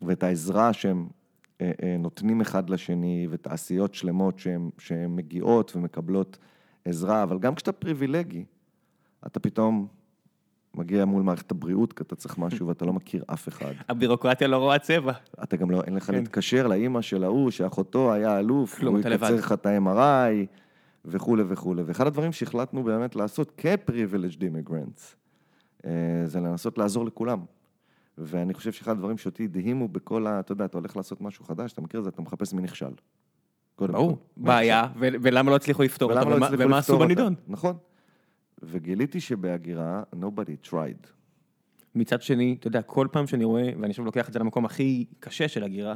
[0.02, 1.06] ואת העזרה שהם
[1.60, 4.38] אה, אה, נותנים אחד לשני, ותעשיות שלמות
[4.78, 6.38] שהן מגיעות ומקבלות
[6.84, 8.44] עזרה, אבל גם כשאתה פריבילגי,
[9.26, 9.86] אתה פתאום
[10.74, 13.72] מגיע מול מערכת הבריאות, כי אתה צריך משהו ואתה לא מכיר אף אחד.
[13.88, 15.12] הבירוקרטיה לא רואה צבע.
[15.42, 16.14] אתה גם לא, אין לך כן.
[16.14, 19.34] להתקשר לאימא של ההוא, שאחותו היה אלוף, כלום, אתה יקצר.
[19.34, 20.46] לך את ה-MRI,
[21.04, 21.82] וכולי וכולי.
[21.82, 25.14] ואחד הדברים שהחלטנו באמת לעשות כ-privileged immigrants,
[25.86, 25.90] אה,
[26.24, 27.40] זה לנסות לעזור לכולם.
[28.18, 30.40] ואני חושב שאחד הדברים שאותי הדהימו בכל ה...
[30.40, 32.90] אתה יודע, אתה הולך לעשות משהו חדש, אתה מכיר את זה, אתה מחפש מי נכשל.
[33.78, 34.18] ברור.
[34.36, 36.98] בעיה, ולמה לא הצליחו לפתור אותה, לא ומה- עשו?
[36.98, 37.34] בנידון.
[37.48, 37.76] נכון.
[38.66, 41.06] וגיליתי שבהגירה, nobody tried.
[41.94, 45.04] מצד שני, אתה יודע, כל פעם שאני רואה, ואני עכשיו לוקח את זה למקום הכי
[45.20, 45.94] קשה של הגירה,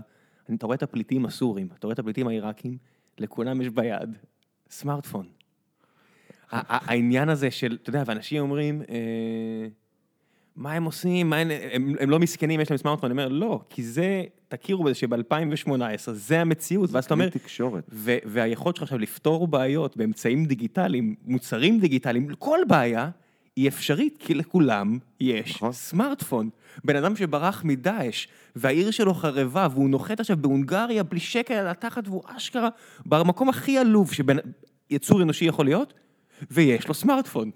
[0.55, 2.77] אתה רואה את הפליטים הסורים, אתה רואה את הפליטים העיראקים,
[3.19, 4.19] לכולם יש ביד
[4.71, 5.27] סמארטפון.
[6.51, 9.69] העניין הזה של, אתה יודע, ואנשים אומרים, אה,
[10.57, 13.61] מה הם עושים, מה הם, הם, הם לא מסכנים, יש להם סמארטפון, אני אומר, לא,
[13.69, 15.71] כי זה, תכירו בזה שב-2018,
[16.13, 17.85] זה המציאות, ואז אתה אומר, כלי תקשורת.
[18.25, 23.11] והיכולת שלך עכשיו לפתור בעיות באמצעים דיגיטליים, מוצרים דיגיטליים, כל בעיה
[23.57, 25.73] היא אפשרית, כי לכולם יש נכון.
[25.73, 26.51] סמארטפון.
[26.85, 32.09] בן אדם שברח מדאעש, והעיר שלו חרבה, והוא נוחת עכשיו בהונגריה בלי שקל על התחת,
[32.09, 32.69] והוא אשכרה
[33.07, 34.37] במקום הכי עלוב שבן
[34.91, 35.95] יצור אנושי יכול להיות,
[36.51, 37.51] ויש לו סמארטפון.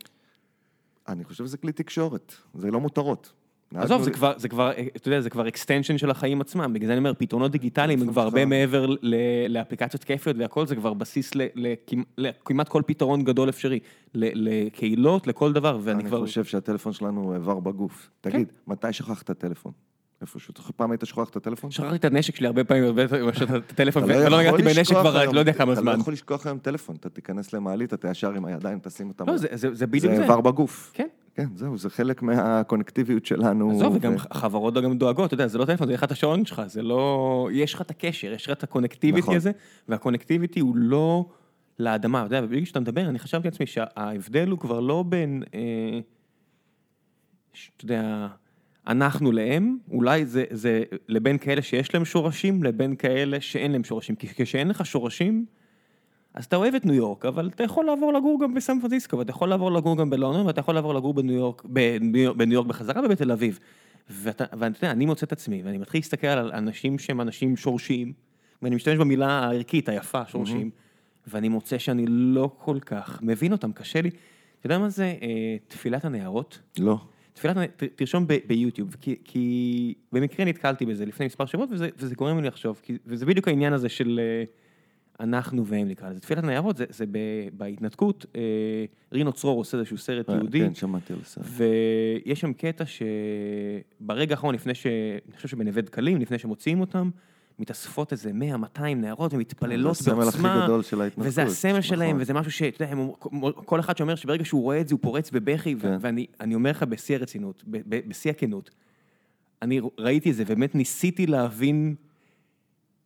[1.09, 3.33] אני חושב שזה כלי תקשורת, זה לא מותרות.
[3.75, 6.93] עזוב, זה כבר, זה כבר, אתה יודע, זה כבר extension של החיים עצמם, בגלל זה
[6.93, 8.87] אני אומר, פתרונות דיגיטליים הם כבר הרבה מעבר
[9.49, 11.31] לאפליקציות כיפיות והכל, זה כבר בסיס
[12.19, 13.79] לכמעט כל פתרון גדול אפשרי,
[14.15, 16.21] לקהילות, לכל דבר, ואני אני כבר...
[16.21, 18.11] חושב שהטלפון שלנו איבר בגוף.
[18.21, 19.73] תגיד, מתי שכחת טלפון?
[20.23, 21.71] איפשהו, אתה פעם היית שוכח את הטלפון?
[21.71, 25.31] שכחתי את הנשק שלי הרבה פעמים, את הטלפון, אתה לא ולא יכול נגעתי בנשק כבר,
[25.33, 25.97] לא יודע כמה אתה זמן.
[25.97, 29.27] לא יכול לשכוח היום טלפון, אתה תיכנס למעלית, אתה ישר עם הידיים תשים אותם.
[29.27, 30.23] לא, זה- בדיוק זה זה.
[30.23, 30.91] איבר בגוף.
[30.95, 31.07] כן.
[31.35, 33.71] כן, זהו, זה חלק מהקונקטיביות שלנו.
[33.71, 36.63] עזוב, וגם חברות גם דואגות, אתה יודע, זה לא טלפון, זה לך את השעון שלך,
[36.67, 37.49] זה לא...
[37.53, 39.37] יש לך את הקשר, יש לך את הקונקטיביטי נכון.
[39.37, 39.51] הזה,
[39.89, 41.27] והקונקטיביטי הוא לא
[41.79, 46.01] לאדמה, אתה יודע, ובגלל שאתה מדבר, אני חשבתי לעצמי שההבדל הוא כבר לא בין, אה,
[47.77, 48.27] אתה יודע,
[48.87, 54.17] אנחנו להם, אולי זה, זה לבין כאלה שיש להם שורשים, לבין כאלה שאין להם שורשים,
[54.17, 55.47] כי כשאין לך שורשים,
[56.35, 59.31] אז אתה אוהב את ניו יורק, אבל אתה יכול לעבור לגור גם בסן פרנסיסקו, ואתה
[59.31, 63.03] יכול לעבור לגור גם בלונדון, ואתה יכול לעבור לגור בניו יורק, בניו בניו יורק בחזרה
[63.05, 63.59] ובתל אביב.
[64.11, 68.13] ואתה, ואתה יודע, אני מוצא את עצמי, ואני מתחיל להסתכל על אנשים שהם אנשים שורשיים,
[68.63, 70.71] ואני משתמש במילה הערכית, היפה, שורשיים,
[71.27, 74.09] ואני מוצא שאני לא כל כך מבין אותם, קשה לי.
[74.59, 76.59] אתה יודע מה זה אה, תפילת הנערות?
[76.79, 76.99] לא.
[77.33, 82.41] תפילת, ת- תרשום ביוטיוב, כי, כי במקרה נתקלתי בזה לפני מספר שבועות, וזה, וזה גורם
[82.41, 84.45] לי לחשוב, כי, וזה בדיוק העניין הזה של אה,
[85.21, 86.21] אנחנו והם נקרא לזה.
[86.21, 87.19] תפילת הנערות זה, זה ב,
[87.53, 88.41] בהתנתקות, אה,
[89.13, 91.41] רינו צרור עושה איזשהו סרט אה, יהודי, כן, שמעתי על זה.
[92.25, 94.87] ויש שם קטע שברגע האחרון, לפני ש...
[95.27, 97.11] אני חושב שבנווה דקלים, לפני שמוציאים אותם,
[97.59, 98.31] מתאספות איזה
[98.77, 102.21] 100-200 נערות ומתפללות זה הסמל הכי בעוצמה, גדול של ההתנתקות, וזה הסמל שלהם, נכון.
[102.23, 102.95] וזה משהו שאתה יודע,
[103.55, 105.97] כל אחד שאומר שברגע שהוא רואה את זה הוא פורץ בבכי, כן.
[106.01, 108.71] ואני אני אומר לך בשיא הרצינות, בשיא הכנות,
[109.63, 111.95] אני ראיתי את זה, ובאמת ניסיתי להבין,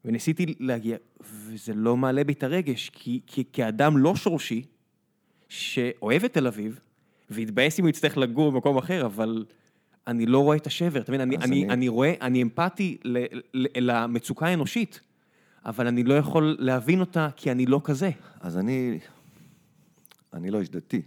[0.04, 4.64] וניסיתי להגיע, וזה לא מעלה בי את הרגש, כי, כי כאדם לא שורשי,
[5.48, 6.80] שאוהב את תל אביב,
[7.30, 9.44] והתבאס אם הוא יצטרך לגור במקום אחר, אבל
[10.06, 11.20] אני לא רואה את השבר, אתה מבין?
[11.20, 13.18] אני, אני, אני- רואה, אני אמפתי ל,
[13.54, 15.00] ל, למצוקה האנושית,
[15.64, 18.10] אבל אני לא יכול להבין אותה כי אני לא כזה.
[18.40, 18.98] אז אני,
[20.32, 21.02] אני לא איש דתי,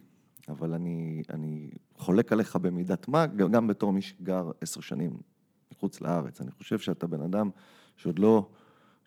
[0.49, 5.11] אבל אני, אני חולק עליך במידת מה, גם בתור מי שגר עשר שנים
[5.71, 6.41] מחוץ לארץ.
[6.41, 7.49] אני חושב שאתה בן אדם
[7.97, 8.49] שעוד לא,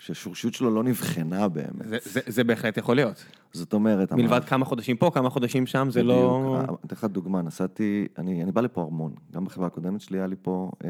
[0.02, 1.88] שהשורשיות שלו לא נבחנה באמת.
[1.88, 3.24] זה, זה, זה בהחלט יכול להיות.
[3.52, 6.40] זאת אומרת, מלבד המערכת- כמה חודשים פה, כמה חודשים שם, זה לא...
[6.58, 6.68] בדיוק.
[6.70, 10.26] אה, אתן לך דוגמה, נסעתי, אני, אני בא לפה המון, גם בחברה הקודמת שלי היה
[10.26, 10.88] לי פה אה,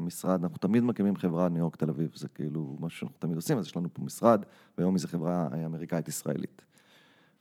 [0.00, 3.58] משרד, אנחנו תמיד מקימים חברה ניו יורק תל אביב, זה כאילו משהו שאנחנו תמיד עושים,
[3.58, 4.42] אז יש לנו פה משרד,
[4.78, 6.62] והיום זו חברה אה, אמריקאית ישראלית.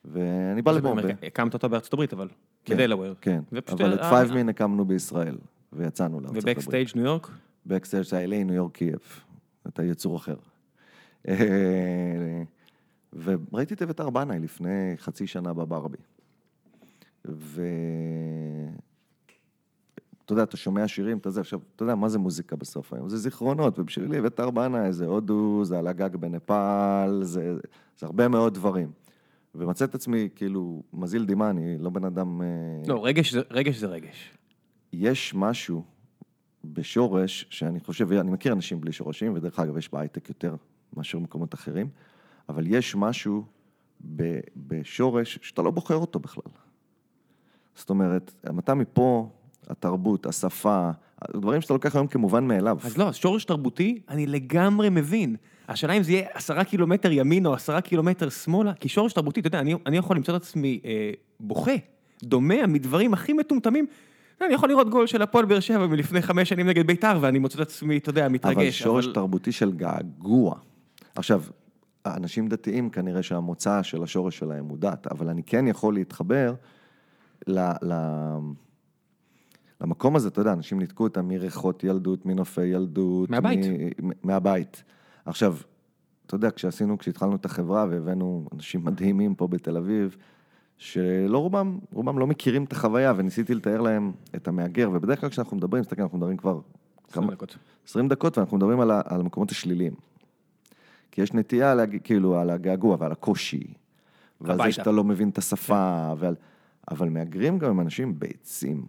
[0.06, 1.02] ואני בא לפה, הרבה.
[1.24, 2.28] הקמת אותה בארצות הברית, אבל,
[2.66, 3.14] כן, בדלוור.
[3.22, 5.38] כן, אבל את אה, 5min הקמנו בישראל,
[5.74, 6.58] ויצאנו לארצות הברית.
[6.58, 7.32] ו Bkstg ניו יורק?
[7.66, 9.00] Bkstg זה ה-LA ניו יורק קייב,
[9.68, 10.36] אתה יצור אחר.
[13.24, 15.98] וראיתי את אביתר בנאי לפני חצי שנה בברבי.
[17.28, 17.62] ו...
[20.26, 23.10] אתה יודע, אתה שומע שירים, אתה זה, עכשיו, אתה יודע, מה זה מוזיקה בסוף היום?
[23.10, 27.56] זה זיכרונות, ובשבילי אביתר בנאי זה הודו, זה על הגג בנפאל, זה,
[27.98, 28.92] זה הרבה מאוד דברים.
[29.56, 32.42] ומצא את עצמי, כאילו, מזיל דמעה, אני לא בן אדם...
[32.42, 32.48] אה,
[32.88, 34.38] לא, רגש זה- רגש זה רגש.
[34.94, 35.84] יש משהו
[36.66, 40.56] בשורש, שאני חושב, אני מכיר אנשים בלי שורשים, ודרך אגב, יש בהייטק יותר
[40.98, 41.88] מאשר במקומות אחרים,
[42.50, 43.44] אבל יש משהו
[44.16, 46.52] ב- בשורש שאתה לא בוחר אותו בכלל.
[47.76, 49.30] זאת אומרת, אתה מפה,
[49.70, 50.90] התרבות, השפה,
[51.34, 52.78] דברים שאתה לוקח היום כמובן מאליו.
[52.84, 55.36] אז לא, שורש תרבותי, אני לגמרי מבין.
[55.68, 59.48] השאלה אם זה יהיה עשרה קילומטר ימינה או עשרה קילומטר שמאלה, כי שורש תרבותי, אתה
[59.48, 61.72] יודע, אני, אני יכול למצוא את עצמי אה, בוכה,
[62.24, 63.86] דומע מדברים הכי מטומטמים.
[64.42, 67.56] אני יכול לראות גול של הפועל באר שבע מלפני חמש שנים נגד בית"ר, ואני מוצא
[67.56, 68.58] את עצמי, אתה יודע, מתרגש.
[68.58, 70.56] אבל שורש תרבותי של געגוע.
[71.16, 71.44] עכשיו,
[72.06, 76.54] אנשים דתיים כנראה שהמוצא של השורש שלהם הוא דת, אבל אני כן יכול להתחבר
[77.48, 77.60] ל...
[77.60, 77.94] ל...
[79.82, 83.30] למקום הזה, אתה יודע, אנשים ניתקו אותם מריחות ילדות, מנופי ילדות.
[83.30, 83.60] מהבית.
[84.04, 84.10] מ...
[84.24, 84.84] מהבית.
[85.26, 85.58] עכשיו,
[86.26, 90.18] אתה יודע, כשעשינו, כשהתחלנו את החברה והבאנו אנשים מדהימים פה בתל אביב,
[90.78, 95.58] שלא רובם, רובם לא מכירים את החוויה, וניסיתי לתאר להם את המהגר, ובדרך כלל כשאנחנו
[95.58, 96.60] מדברים, תסתכל, אנחנו מדברים כבר
[97.10, 97.58] עשרים דקות.
[97.88, 99.94] 20 דקות, ואנחנו מדברים על, ה- על המקומות השליליים.
[101.14, 103.74] כי יש נטייה, להגיד, כאילו, על הגעגוע ועל הקושי,
[104.42, 104.58] ועל.
[104.58, 106.36] זה שאתה לא מבין את השפה, ועל...
[106.92, 108.86] אבל מהגרים גם הם אנשים ביצים.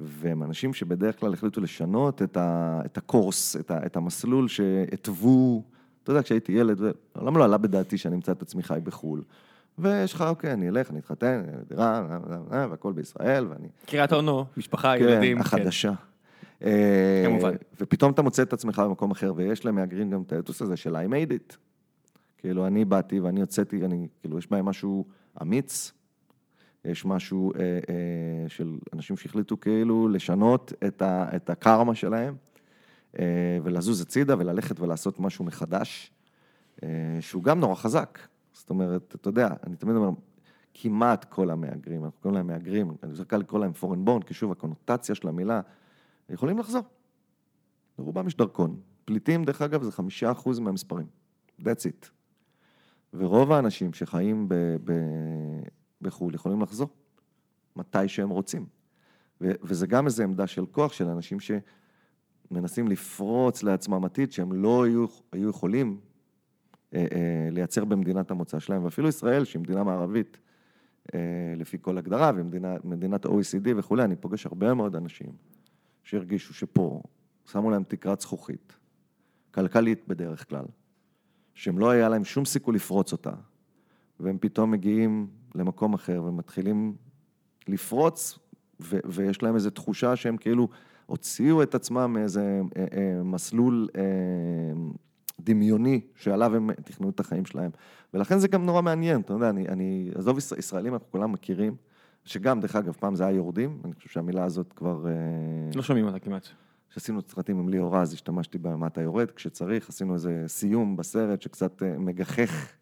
[0.00, 5.62] והם אנשים שבדרך כלל החליטו לשנות את, ה, את הקורס, את, ה, את המסלול שהתוו,
[6.02, 6.80] אתה יודע, כשהייתי ילד,
[7.16, 9.22] למה לא עלה בדעתי שאני אמצא את עצמי חי בחו"ל?
[9.78, 12.06] ויש לך, אוקיי, אני אלך, אני אתחתן, דירה,
[12.50, 13.68] והכל בישראל, ואני...
[13.86, 15.36] קריית אונו, משפחה, ילדים.
[15.36, 15.92] כן, החדשה.
[17.24, 17.54] כמובן.
[17.80, 21.08] ופתאום אתה מוצא את עצמך במקום אחר, ויש למהגרים גם את האתוס הזה של I
[21.08, 21.56] made it.
[22.38, 25.04] כאילו, אני באתי ואני הוצאתי, אני, כאילו, יש בהם משהו
[25.42, 25.92] אמיץ,
[26.84, 32.34] יש משהו אה, אה, של אנשים שהחליטו כאילו לשנות את, ה, את הקרמה שלהם,
[33.18, 36.12] אה, ולזוז הצידה וללכת ולעשות משהו מחדש,
[36.82, 36.88] אה,
[37.20, 38.18] שהוא גם נורא חזק.
[38.52, 40.10] זאת אומרת, אתה יודע, אני תמיד אומר,
[40.74, 44.34] כמעט כל המהגרים, אנחנו קוראים להם מהגרים, אני יותר קל לקרוא להם foreign born, כי
[44.34, 45.60] שוב, הקונוטציה של המילה,
[46.30, 46.82] יכולים לחזור.
[47.98, 48.80] לרובם יש דרכון.
[49.04, 51.06] פליטים, דרך אגב, זה חמישה אחוז מהמספרים.
[51.60, 52.06] That's it.
[53.14, 55.62] ורוב האנשים שחיים ב- ב-
[56.02, 56.88] בחו"ל יכולים לחזור,
[57.76, 58.66] מתי שהם רוצים.
[59.40, 61.38] ו- וזה גם איזו עמדה של כוח של אנשים
[62.50, 66.00] שמנסים לפרוץ לעצמם עתיד שהם לא היו, היו יכולים
[66.94, 70.38] אה, אה, לייצר במדינת המוצא שלהם, ואפילו ישראל, שהיא מדינה מערבית,
[71.14, 75.32] אה, לפי כל הגדרה, ומדינת OECD וכולי, אני פוגש הרבה מאוד אנשים
[76.04, 77.02] שהרגישו שפה
[77.50, 78.76] שמו להם תקרת זכוכית,
[79.50, 80.64] כלכלית בדרך כלל,
[81.54, 83.32] שהם לא היה להם שום סיכוי לפרוץ אותה,
[84.20, 86.96] והם פתאום מגיעים למקום אחר ומתחילים
[87.68, 88.38] לפרוץ,
[88.80, 90.68] ו- ויש להם איזו תחושה שהם כאילו
[91.06, 94.02] הוציאו את עצמם מאיזה אה, אה, מסלול אה,
[95.40, 97.70] דמיוני שעליו הם תכננו את החיים שלהם.
[98.14, 101.76] ולכן זה גם נורא מעניין, אתה יודע, אני, אני עזוב ישראלים, אנחנו כולם מכירים,
[102.24, 105.06] שגם, דרך אגב, פעם זה היה יורדים, אני חושב שהמילה הזאת כבר...
[105.06, 105.12] אה,
[105.74, 106.48] לא שומעים אותה כמעט.
[106.90, 111.82] כשעשינו סרטים עם ליאור רז, השתמשתי במה אתה יורד, כשצריך, עשינו איזה סיום בסרט שקצת
[111.82, 112.72] אה, מגחך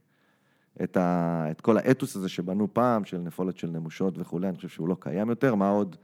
[0.83, 4.69] את, ה, את כל האתוס הזה שבנו פעם, של נפולת של נמושות וכולי, אני חושב
[4.69, 5.97] שהוא לא קיים יותר, מה עוד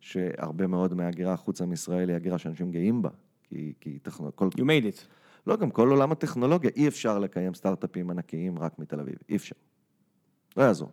[0.00, 3.10] שהרבה מאוד מההגירה החוצה מישראל היא הגירה שאנשים גאים בה,
[3.44, 4.36] כי, כי טכנולוגיה...
[4.36, 4.48] כל...
[4.56, 5.06] You made it.
[5.46, 9.56] לא, גם כל עולם הטכנולוגיה, אי אפשר לקיים סטארט-אפים ענקיים רק מתל אביב, אי אפשר.
[10.56, 10.90] לא יעזור.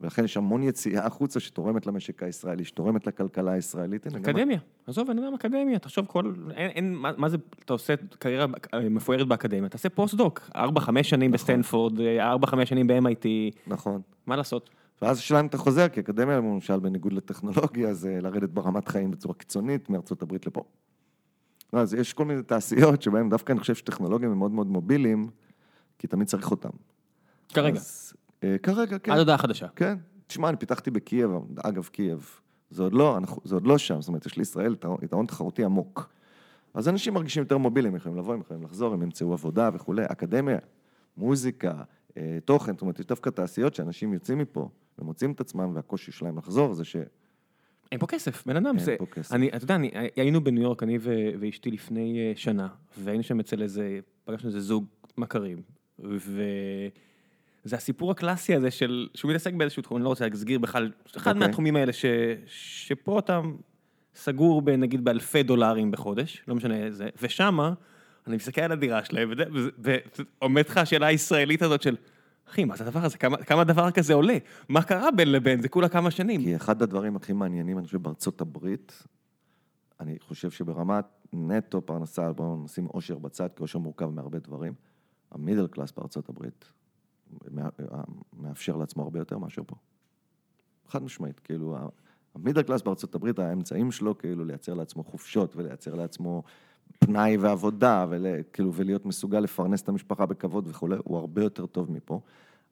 [0.00, 4.06] ולכן יש המון יציאה החוצה שתורמת למשק הישראלי, שתורמת לכלכלה הישראלית.
[4.06, 7.72] הנה, גם- אקדמיה, עזוב, אני אומר אקדמיה, תחשוב כל, אין, אין, מה, מה זה, אתה
[7.72, 10.58] עושה קריירה אה, מפוארת באקדמיה, תעשה פוסט-דוק, 4-5
[11.02, 13.26] שנים בסטנפורד, 4-5 שנים ב-MIT,
[13.66, 14.00] נכון.
[14.26, 14.70] מה לעשות?
[15.02, 19.34] ואז השאלה אם אתה חוזר, כי אקדמיה, למשל, בניגוד לטכנולוגיה, זה לרדת ברמת חיים בצורה
[19.34, 20.62] קיצונית מארצות הברית לפה.
[21.72, 25.28] אז יש כל מיני תעשיות שבהן דווקא אני חושב שטכנולוגים הם מאוד מאוד מובילים,
[25.98, 26.68] כי תמיד צריך אותם.
[27.48, 28.19] כרגע, אז, אה,
[28.62, 29.12] כרגע, כן.
[29.12, 29.66] עד הודעה חדשה.
[29.76, 29.96] כן.
[30.26, 32.40] תשמע, אני פיתחתי בקייב, אגב, קייב.
[32.70, 36.10] זה עוד לא, אנחנו, זה עוד לא שם, זאת אומרת, יש לישראל יתרון, תחרותי עמוק.
[36.74, 40.04] אז אנשים מרגישים יותר מובילים, הם יכולים לבוא, הם יכולים לחזור, הם ימצאו עבודה וכולי,
[40.04, 40.58] אקדמיה,
[41.16, 41.82] מוזיקה,
[42.16, 46.38] אה, תוכן, זאת אומרת, יש דווקא תעשיות שאנשים יוצאים מפה ומוצאים את עצמם, והקושי שלהם
[46.38, 46.96] לחזור זה ש...
[47.92, 49.32] אין פה כסף, בן אדם, אין זה, פה כסף.
[49.32, 53.40] אני, אתה יודע, אני, היינו בניו יורק, אני ו, ואשתי לפני אה, שנה, והיינו שם
[53.40, 54.84] אצל איזה, פגשנו איזה זוג
[55.18, 55.62] מכרים,
[57.64, 61.30] וזה הסיפור הקלאסי הזה של, שהוא מתעסק באיזשהו תחום, אני לא רוצה להסגיר בכלל, אחד
[61.30, 61.46] אוקיי.
[61.46, 62.04] מהתחומים האלה ש,
[62.46, 63.40] שפה אתה
[64.14, 67.72] סגור בנגיד באלפי דולרים בחודש, לא משנה איזה, ושמה,
[68.26, 69.32] אני מסתכל על הדירה שלהם,
[69.78, 71.96] ועומדת לך השאלה הישראלית הזאת של,
[72.48, 73.18] אחי, מה זה הדבר הזה?
[73.18, 74.38] כמה, כמה דבר כזה עולה?
[74.68, 75.62] מה קרה בין לבין?
[75.62, 76.42] זה כולה כמה שנים.
[76.42, 79.04] כי אחד הדברים הכי מעניינים, אני חושב, בארצות הברית,
[80.00, 84.72] אני חושב שברמת נטו פרנסה, בואו נשים אושר בצד, כי אושר מורכב מהרבה דברים.
[85.30, 86.64] המידל קלאס בארצות הברית
[88.40, 89.76] מאפשר לעצמו הרבה יותר מאשר פה.
[90.88, 91.76] חד משמעית, כאילו,
[92.34, 96.42] המידל קלאס בארצות הברית, האמצעים שלו כאילו לייצר לעצמו חופשות ולייצר לעצמו
[96.98, 102.20] פנאי ועבודה, וכאילו, ולהיות מסוגל לפרנס את המשפחה בכבוד וכולי, הוא הרבה יותר טוב מפה.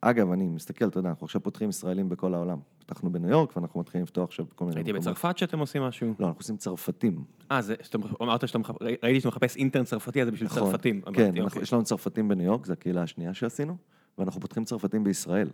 [0.01, 2.59] אגב, אני מסתכל, אתה יודע, אנחנו עכשיו פותחים ישראלים בכל העולם.
[2.79, 6.14] פתחנו בניו יורק ואנחנו מתחילים לפתוח עכשיו בכל מיני הייתי בצרפת שאתם עושים משהו?
[6.18, 7.25] לא, אנחנו עושים צרפתים.
[7.51, 7.75] אה, זה,
[8.23, 10.71] אמרת שאתה, מחפ- ראיתי שאתה מחפש אינטרן צרפתי, אז זה בשביל נכון.
[10.71, 11.01] צרפתים.
[11.14, 11.62] כן, אוקיי.
[11.62, 13.77] יש לנו צרפתים בניו יורק, זו הקהילה השנייה שעשינו,
[14.18, 15.48] ואנחנו פותחים צרפתים בישראל,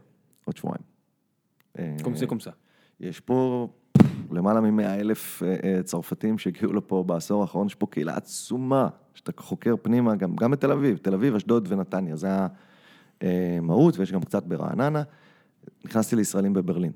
[0.44, 0.83] עוד שבועיים.
[1.79, 2.50] אה, קומסה קומסה.
[3.00, 3.68] יש פה
[4.31, 9.33] למעלה מ-100 אלף אה, אה, צרפתים שהגיעו לפה בעשור האחרון, יש פה קהילה עצומה, שאתה
[9.37, 12.29] חוקר פנימה, גם, גם בתל אביב, תל אביב, אשדוד ונתניה, זה
[13.20, 15.03] המהות, ויש גם קצת ברעננה.
[15.85, 16.92] נכנסתי לישראלים בברלין.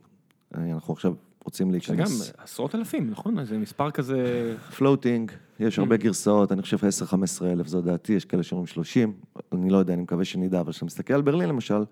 [0.54, 2.32] אנחנו עכשיו רוצים שגם להיכנס...
[2.38, 3.44] עשרות אלפים, נכון?
[3.44, 4.54] זה מספר כזה...
[4.76, 5.82] פלוטינג, יש Mm.
[5.82, 9.12] הרבה גרסאות, אני חושב 10-15 אלף, זו דעתי, יש כאלה שאומרים 30,
[9.52, 11.84] אני לא יודע, אני מקווה שנדע, אבל כשאתה מסתכל על ברלין למשל,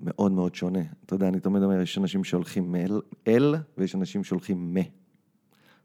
[0.00, 0.80] מאוד מאוד שונה.
[1.06, 4.80] אתה יודע, אני תמיד אומר, יש אנשים שהולכים מאל, אל, ויש אנשים שהולכים מ.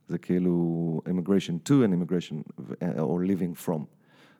[0.07, 3.81] זה כאילו immigration to and immigration, or living from.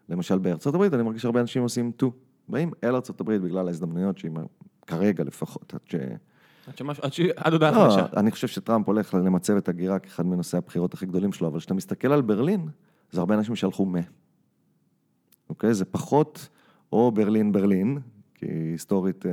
[0.09, 2.05] למשל בארצות הברית, אני מרגיש שהרבה אנשים עושים to.
[2.49, 4.31] באים אל ארצות הברית בגלל ההזדמנויות, שהיא
[4.87, 5.95] כרגע לפחות, עד ש...
[7.01, 8.05] עד ש- הודעה לא, חדשה.
[8.17, 11.73] אני חושב שטראמפ הולך למצב את הגירה כאחד מנושאי הבחירות הכי גדולים שלו, אבל כשאתה
[11.73, 12.67] מסתכל על ברלין,
[13.11, 13.95] זה הרבה אנשים שהלכו מ.
[15.49, 15.73] אוקיי?
[15.73, 16.49] זה פחות
[16.93, 17.97] או ברלין ברלין,
[18.35, 19.31] כי היסטורית אה,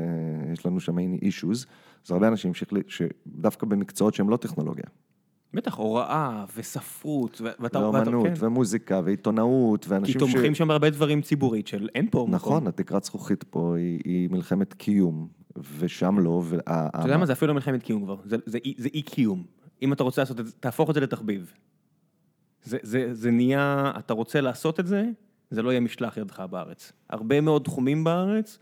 [0.52, 1.66] יש לנו שם אישוז,
[2.04, 2.52] זה הרבה אנשים
[2.88, 4.84] שדווקא במקצועות שהם לא טכנולוגיה.
[5.54, 7.78] בטח, הוראה וספרות, ואתה...
[7.78, 8.46] ואומנות, כן.
[8.46, 12.34] ומוזיקה, ועיתונאות, כי ואנשים תומכים שם בהרבה דברים ציבורית של אין פה מקום.
[12.34, 15.28] נכון, התקרת זכוכית פה היא, היא מלחמת קיום,
[15.78, 16.58] ושם לא, וה...
[16.66, 19.44] אתה יודע מה, זה אפילו לא מלחמת קיום כבר, זה, זה, אי- זה אי קיום.
[19.82, 21.52] אם אתה רוצה לעשות את זה, תהפוך את זה לתחביב.
[22.62, 25.04] זה, זה, זה נהיה, אתה רוצה לעשות את זה,
[25.50, 26.92] זה לא יהיה משלח ידך בארץ.
[27.10, 28.58] הרבה מאוד תחומים בארץ,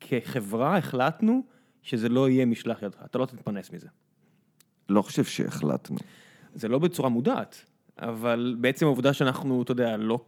[0.00, 1.42] כחברה החלטנו
[1.82, 3.88] שזה לא יהיה משלח ידך, אתה לא תתפרנס מזה.
[4.88, 5.96] לא חושב שהחלטנו.
[6.54, 7.64] זה לא בצורה מודעת,
[7.98, 10.18] אבל בעצם העובדה שאנחנו, אתה יודע, לא,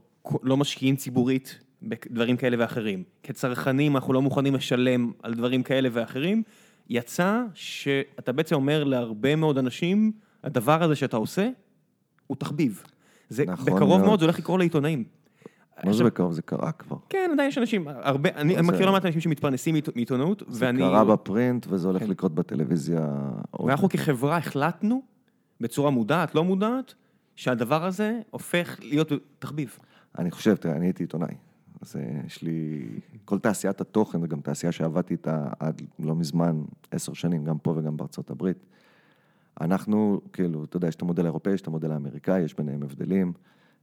[0.42, 3.02] לא משקיעים ציבורית בדברים כאלה ואחרים.
[3.22, 6.42] כצרכנים אנחנו לא מוכנים לשלם על דברים כאלה ואחרים,
[6.88, 10.12] יצא שאתה בעצם אומר להרבה מאוד אנשים,
[10.44, 11.48] הדבר הזה שאתה עושה,
[12.26, 12.82] הוא תחביב.
[13.28, 14.00] זה, נכון בקרוב מאוד.
[14.04, 15.04] מאוד זה הולך לקרות לעיתונאים.
[15.84, 16.32] מה זה בקרוב?
[16.32, 16.96] זה קרה כבר.
[17.08, 20.78] כן, עדיין יש אנשים, הרבה, אני מכיר לא מעט אנשים שמתפרנסים מעית- מעיתונאות, זה ואני...
[20.78, 22.10] קרה בפרינט וזה הולך כן.
[22.10, 23.08] לקרות בטלוויזיה.
[23.66, 25.02] ואנחנו כחברה החלטנו,
[25.60, 26.94] בצורה מודעת, לא מודעת,
[27.36, 29.78] שהדבר הזה הופך להיות תחביב.
[30.18, 31.34] אני חושב, תראה, אני הייתי עיתונאי.
[31.84, 32.86] אז יש לי...
[33.24, 37.74] כל תעשיית התוכן, זו גם תעשייה שעבדתי איתה עד לא מזמן, עשר שנים, גם פה
[37.76, 38.66] וגם בארצות הברית.
[39.60, 43.32] אנחנו, כאילו, אתה יודע, יש את המודל האירופאי, יש את המודל האמריקאי, יש ביניהם הבדלים.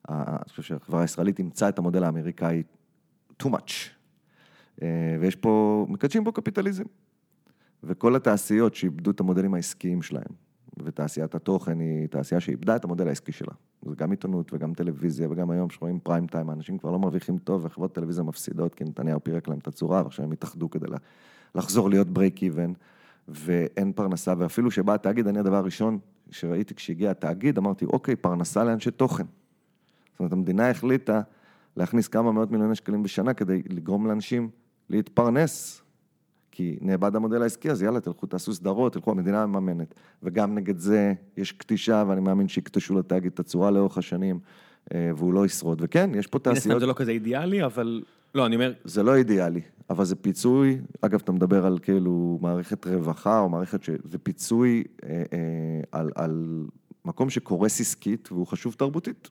[0.10, 2.64] אני חושב שהחברה הישראלית אימצה את המודל האמריקאי
[3.44, 3.72] too much.
[4.82, 6.84] אה, ויש פה, מקדשים פה קפיטליזם.
[7.84, 10.34] וכל התעשיות שאיבדו את המודלים העסקיים שלהם,
[10.78, 13.54] ותעשיית התוכן היא תעשייה שאיבדה את המודל העסקי שלה.
[13.82, 17.66] זה גם עיתונות וגם טלוויזיה, וגם היום שרואים פריים טיים, האנשים כבר לא מרוויחים טוב,
[17.66, 20.88] וחברות טלוויזיה מפסידות, כי נתניהו פירק להם את הצורה, ועכשיו הם התאחדו כדי
[21.56, 22.74] לחזור להיות break even,
[23.28, 26.00] ואין פרנסה, ואפילו שבא התאגיד, אני הדבר הראשון
[26.32, 29.24] שראיתי כשהגיע התאגיד, אמרתי, אוקיי, פרנסה לאנשי תוכן.
[30.12, 31.22] זאת אומרת, המדינה החליטה
[31.78, 34.50] להכניס כמה מאות מיליוני שקלים בשנה כדי לגרום לאנשים
[34.90, 35.82] להתפרנס.
[36.52, 39.96] כי נאבד המודל העסקי, אז יאללה, תלכו, תעשו סדרות, תלכו, המדינה מממנת.
[40.24, 44.40] וגם נגד זה יש כתישה, ואני מאמין שיקטשו לתאגיד את הצורה לאורך השנים,
[44.94, 45.82] אה, והוא לא ישרוד.
[45.82, 48.04] וכן, יש פה תעשיות, זה לא כזה אידיאלי, אבל...
[48.36, 52.88] לא, אני אומר, זה לא אידיאלי, אבל זה פיצוי, אגב, אתה מדבר על כאילו מערכת
[52.88, 53.90] רווחה, או מערכת ש...
[54.04, 56.66] זה פיצוי אה, אה, על, על
[57.06, 59.30] מקום שקורס עסקית, והוא חשוב תרבותית.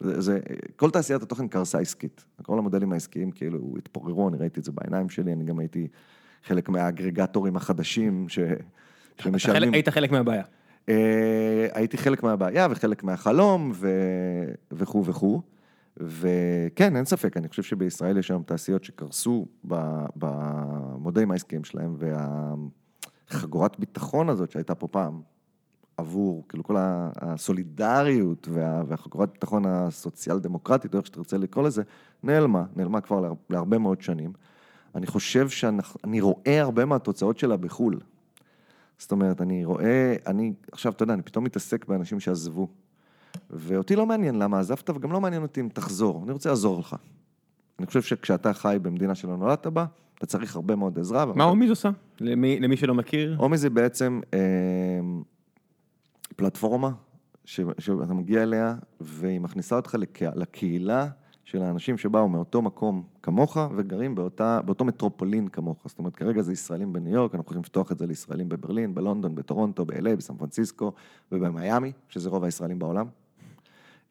[0.00, 0.40] זה, זה,
[0.76, 2.24] כל תעשיית התוכן קרסה עסקית.
[2.42, 5.88] כל המודלים העסקיים כאילו התפוררו, אני ראיתי את זה בעיניים שלי, אני גם הייתי
[6.44, 8.38] חלק מהאגרגטורים החדשים ש...
[9.18, 9.74] שמשלמים...
[9.74, 10.42] היית חלק מהבעיה.
[10.88, 13.90] אה, הייתי חלק מהבעיה וחלק מהחלום ו...
[14.72, 15.40] וכו' וכו'.
[15.96, 19.46] וכן, אין ספק, אני חושב שבישראל יש היום תעשיות שקרסו
[20.16, 21.96] במודלים העסקיים שלהם,
[23.30, 25.20] והחגורת ביטחון הזאת שהייתה פה פעם,
[26.00, 26.76] עבור, כאילו כל
[27.20, 31.82] הסולידריות וה- והחגורת ביטחון הסוציאל דמוקרטית, או איך שתרצה לקרוא לזה,
[32.22, 34.32] נעלמה, נעלמה כבר להר- להרבה מאוד שנים.
[34.94, 38.00] אני חושב שאני רואה הרבה מהתוצאות שלה בחו"ל.
[38.98, 42.68] זאת אומרת, אני רואה, אני, עכשיו, אתה יודע, אני פתאום מתעסק באנשים שעזבו.
[43.50, 46.96] ואותי לא מעניין למה עזבת, וגם לא מעניין אותי אם תחזור, אני רוצה לעזור לך.
[47.78, 49.84] אני חושב שכשאתה חי במדינה שלא נולדת בה,
[50.18, 51.26] אתה צריך הרבה מאוד עזרה.
[51.26, 51.90] מה הומיז עושה?
[52.20, 53.36] למי למי שלא מכיר?
[53.38, 54.38] עומי זה בעצם אה,
[56.40, 56.90] פלטפורמה
[57.44, 61.08] ש, שאתה מגיע אליה, והיא מכניסה אותך לקה, לקהילה
[61.44, 65.82] של האנשים שבאו מאותו מקום כמוך, וגרים באותה, באותו מטרופולין כמוך.
[65.86, 69.34] זאת אומרת, כרגע זה ישראלים בניו יורק, אנחנו יכולים לפתוח את זה לישראלים בברלין, בלונדון,
[69.34, 70.92] בטורונטו, ב-LA, בסן פרנסיסקו
[71.32, 73.06] ובמיאמי, שזה רוב הישראלים בעולם.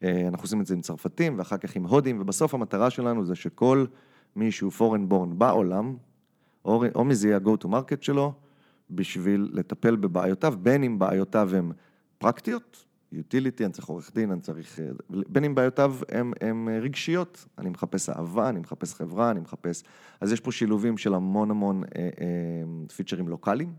[0.02, 3.34] אה, אנחנו עושים את זה עם צרפתים, ואחר כך עם הודים, ובסוף המטרה שלנו זה
[3.34, 3.84] שכל
[4.36, 5.96] מי שהוא foreign born בעולם,
[6.64, 8.32] או או מזה יהיה ה-go to market שלו,
[8.90, 11.72] בשביל לטפל בבעיותיו, בין אם בעיותיו הן
[12.20, 14.80] פרקטיות, utility, אני צריך עורך דין, אני צריך...
[14.80, 14.84] אה,
[15.28, 19.82] בין אם בעיותיו הן הן רגשיות, אני מחפש אהבה, אני מחפש חברה, אני מחפש...
[20.20, 22.08] אז יש פה שילובים של המון המון אה, אה,
[22.96, 23.72] פיצ'רים לוקאליים,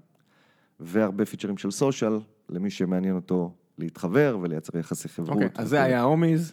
[0.79, 5.29] והרבה פיצ'רים של סושיאל, למי שמעניין אותו להתחבר ולייצר יחסי חברות.
[5.29, 6.51] אוקיי, אז זה היה הומיז,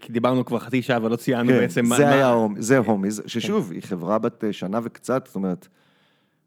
[0.00, 1.84] כי דיברנו כבר חחצי שעה ולא ציינו כן, בעצם.
[1.84, 5.68] זה מה- היה הומ- זה הומיז, ששוב, היא חברה בת אה, שנה וקצת, זאת אומרת,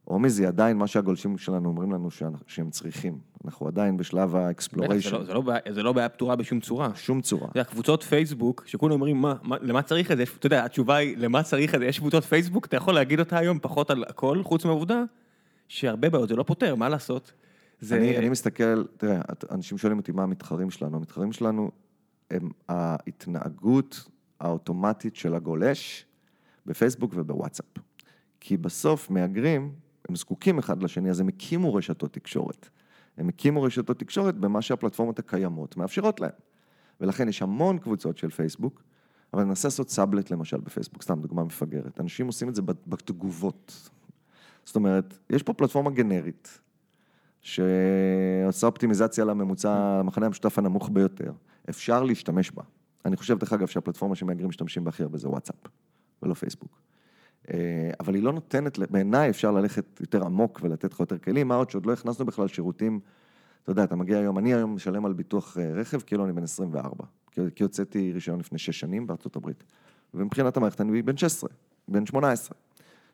[0.10, 2.10] Homeis היא עדיין מה שהגולשים שלנו אומרים לנו
[2.48, 3.20] שהם צריכים.
[3.46, 6.60] אנחנו עדיין בשלב בטח, זה ה exploration, לא- זה לא זה לא בעיה פתורה בשום
[6.60, 6.92] צורה.
[6.96, 7.48] שום צורה.
[7.52, 10.24] אתה יודע, קבוצות פייסבוק, שכולם אומרים, מה, מה, למה צריך את זה?
[10.24, 11.86] אתה יודע, התשובה היא, למה צריך את זה?
[11.86, 15.04] יש קבוצות פייסבוק, אתה יכול להגיד אותה היום פחות על הכל, חוץ מהעובדה
[15.68, 17.34] שהרבה בעיות זה לא פותר, מה לעשות?
[17.80, 17.98] זה...
[17.98, 20.98] אני, אני מסתכל, תראה, אנשים שואלים אותי מה המתחרים שלנו.
[20.98, 21.72] המתחרים שלנו
[22.32, 26.06] הם ההתנהגות האוטומטית של הגולש
[26.66, 27.66] בפייסבוק ובוואטסאפ.
[28.40, 29.72] כי בסוף מהגרים,
[30.10, 32.70] הם זקוקים אחד לשני, אז הם הקימו רשתות תקשורת.
[33.18, 36.32] הם הקימו רשתות תקשורת במה שהפלטפורמות הקיימות מאפשרות להם.
[37.02, 38.84] ולכן יש המון קבוצות של פייסבוק,
[39.34, 42.00] אבל ננסה לעשות סאבלט למשל בפייסבוק, סתם דוגמה מפגרת.
[42.00, 43.90] אנשים עושים את זה בתגובות.
[44.66, 46.60] זאת אומרת, יש פה פלטפורמה גנרית,
[47.42, 51.32] שעושה אופטימיזציה לממוצע, המחנה המשותף הנמוך ביותר.
[51.70, 52.64] אפשר להשתמש בה.
[53.06, 55.56] אני חושב, דרך אגב, שהפלטפורמה שמהגרים משתמשים בה הכי הרבה זה וואטסאפ,
[56.24, 56.89] ולא פייסבוק.
[57.54, 61.56] אה, אבל היא לא נותנת, בעיניי אפשר ללכת יותר עמוק ולתת לך יותר כלים, מה
[61.56, 63.00] עוד שעוד לא הכנסנו בכלל שירותים,
[63.64, 66.44] אתה יודע, אתה מגיע היום, אני היום משלם על ביטוח אה, רכב כאילו אני בן
[66.44, 67.06] 24,
[67.56, 69.64] כי הוצאתי רישיון לפני 6 שנים בארצות הברית,
[70.14, 71.50] ומבחינת המערכת אני בן 16,
[71.88, 72.58] בן 18.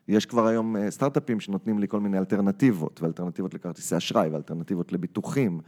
[0.08, 5.60] יש כבר היום אה, סטארט-אפים שנותנים לי כל מיני אלטרנטיבות, ואלטרנטיבות לכרטיסי אשראי, ואלטרנטיבות לביטוחים,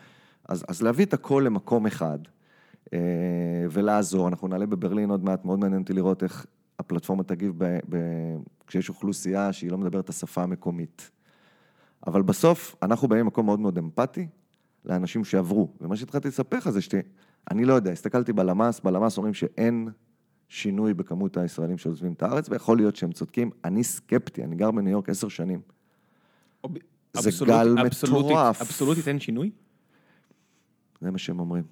[0.48, 2.18] אז, אז להביא את הכל למקום אחד,
[3.70, 6.46] ולעזור, אנחנו נעלה בברלין עוד מעט, מאוד מעניין אותי לראות איך
[6.78, 7.96] הפלטפורמה תגיב ב, ב,
[8.66, 11.10] כשיש אוכלוסייה שהיא לא מדברת את השפה המקומית.
[12.06, 14.26] אבל בסוף, אנחנו באים ממקום מאוד מאוד אמפתי
[14.84, 19.88] לאנשים שעברו, ומה שהתחלתי לספר לך זה שאני לא יודע, הסתכלתי בלמ"ס, בלמ"ס אומרים שאין
[20.48, 24.92] שינוי בכמות הישראלים שעוזבים את הארץ, ויכול להיות שהם צודקים, אני סקפטי, אני גר בניו
[24.92, 25.60] יורק עשר שנים.
[27.16, 28.60] זה אבסולוט- גל אבסולוטית- מטורף.
[28.62, 29.50] אבסולוטית אין שינוי?
[31.00, 31.64] זה מה שהם אומרים.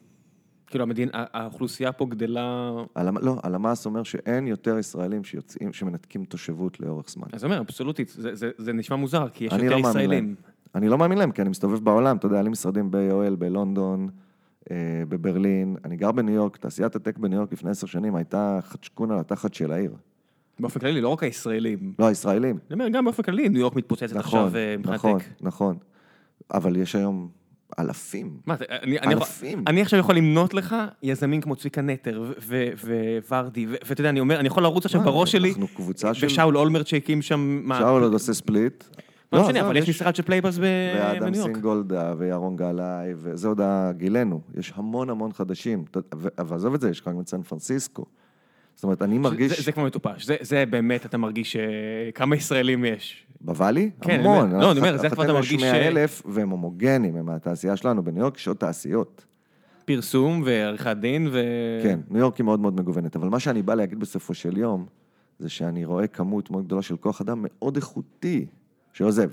[0.66, 6.24] כאילו המדין, ה- האוכלוסייה פה גדלה, הלמ- לא, הלמ"ס אומר שאין יותר ישראלים שיוצאים, שמנתקים
[6.24, 7.26] תושבות לאורך זמן.
[7.32, 10.24] אז אומר, אבסולוטית, זה- זה זה נשמע מוזר, כי יש יותר לא ישראלים.
[10.24, 10.34] להם.
[10.74, 14.08] אני לא מאמין להם, כי אני מסתובב בעולם, אתה יודע, היה לי משרדים ב-AOL, בלונדון,
[14.70, 14.76] אה,
[15.08, 19.18] בברלין, אני גר בניו יורק, תעשיית הטק בניו יורק לפני עשר שנים הייתה חדשקון על
[19.18, 19.94] התחת של העיר.
[20.60, 21.92] באופן כללי, לא רק הישראלים.
[21.98, 22.58] לא, הישראלים.
[22.70, 25.24] אני אומר, גם באופן כללי, ניו יורק מתפוצצת נכון, עכשיו אה, מבחינת נכון, tech.
[25.40, 25.76] נכון.
[26.54, 27.28] אבל יש היום
[27.78, 28.30] אלפים.
[28.46, 29.64] מה, אני- אני אלפים.
[29.66, 32.22] אני עכשיו יכול למנות לך יזמים כמו צביקה נטר
[33.28, 36.26] וורדי, ואתה יודע, אני אומר, אני יכול לרוץ עכשיו בראש שלי, אנחנו קבוצה של...
[36.26, 38.84] ושאול אולמרט שהקים שם, שאול עוד עושה split.
[39.32, 41.52] לא משנה, אבל יש משרד של PlayBuzz ואדם בניו יורק.
[41.52, 44.40] סינגולדה וירון גלאי, וזה עוד בגילנו.
[44.58, 45.84] יש המון המון חדשים.
[45.90, 48.04] אתה- ו- אבל עזוב את זה, יש גם את סן פרנסיסקו.
[48.74, 49.60] זאת אומרת, אני מרגיש...
[49.60, 51.62] זה- כבר מטופש, זה- זה באמת, אתה מרגיש אה,
[52.14, 53.25] כמה ישראלים יש.
[53.46, 53.90] בוואלי?
[54.00, 54.50] כן, המון.
[54.60, 57.76] לא, אני אומר, זה כבר אתה מרגיש ש- יש 100 אלף, והם הומוגנים, הם מהתעשייה
[57.76, 58.04] שלנו.
[58.04, 59.24] בניו יורק יש עוד תעשיות.
[59.84, 61.40] פרסום ועריכת דין ו...
[61.82, 63.16] כן, ניו יורק היא מאוד מאוד מגוונת.
[63.16, 64.86] אבל מה שאני בא להגיד בסופו של יום,
[65.38, 68.46] זה שאני רואה כמות מאוד גדולה של כוח אדם מאוד איכותי
[68.92, 69.30] שעוזב.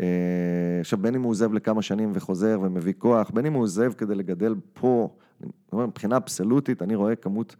[0.00, 0.06] אה,
[0.80, 4.14] עכשיו, בין אם הוא עוזב לכמה שנים וחוזר ומביא כוח, בין אם הוא עוזב כדי
[4.14, 5.08] לגדל פה,
[5.72, 7.56] מבחינה אבסולוטית, אני רואה כמות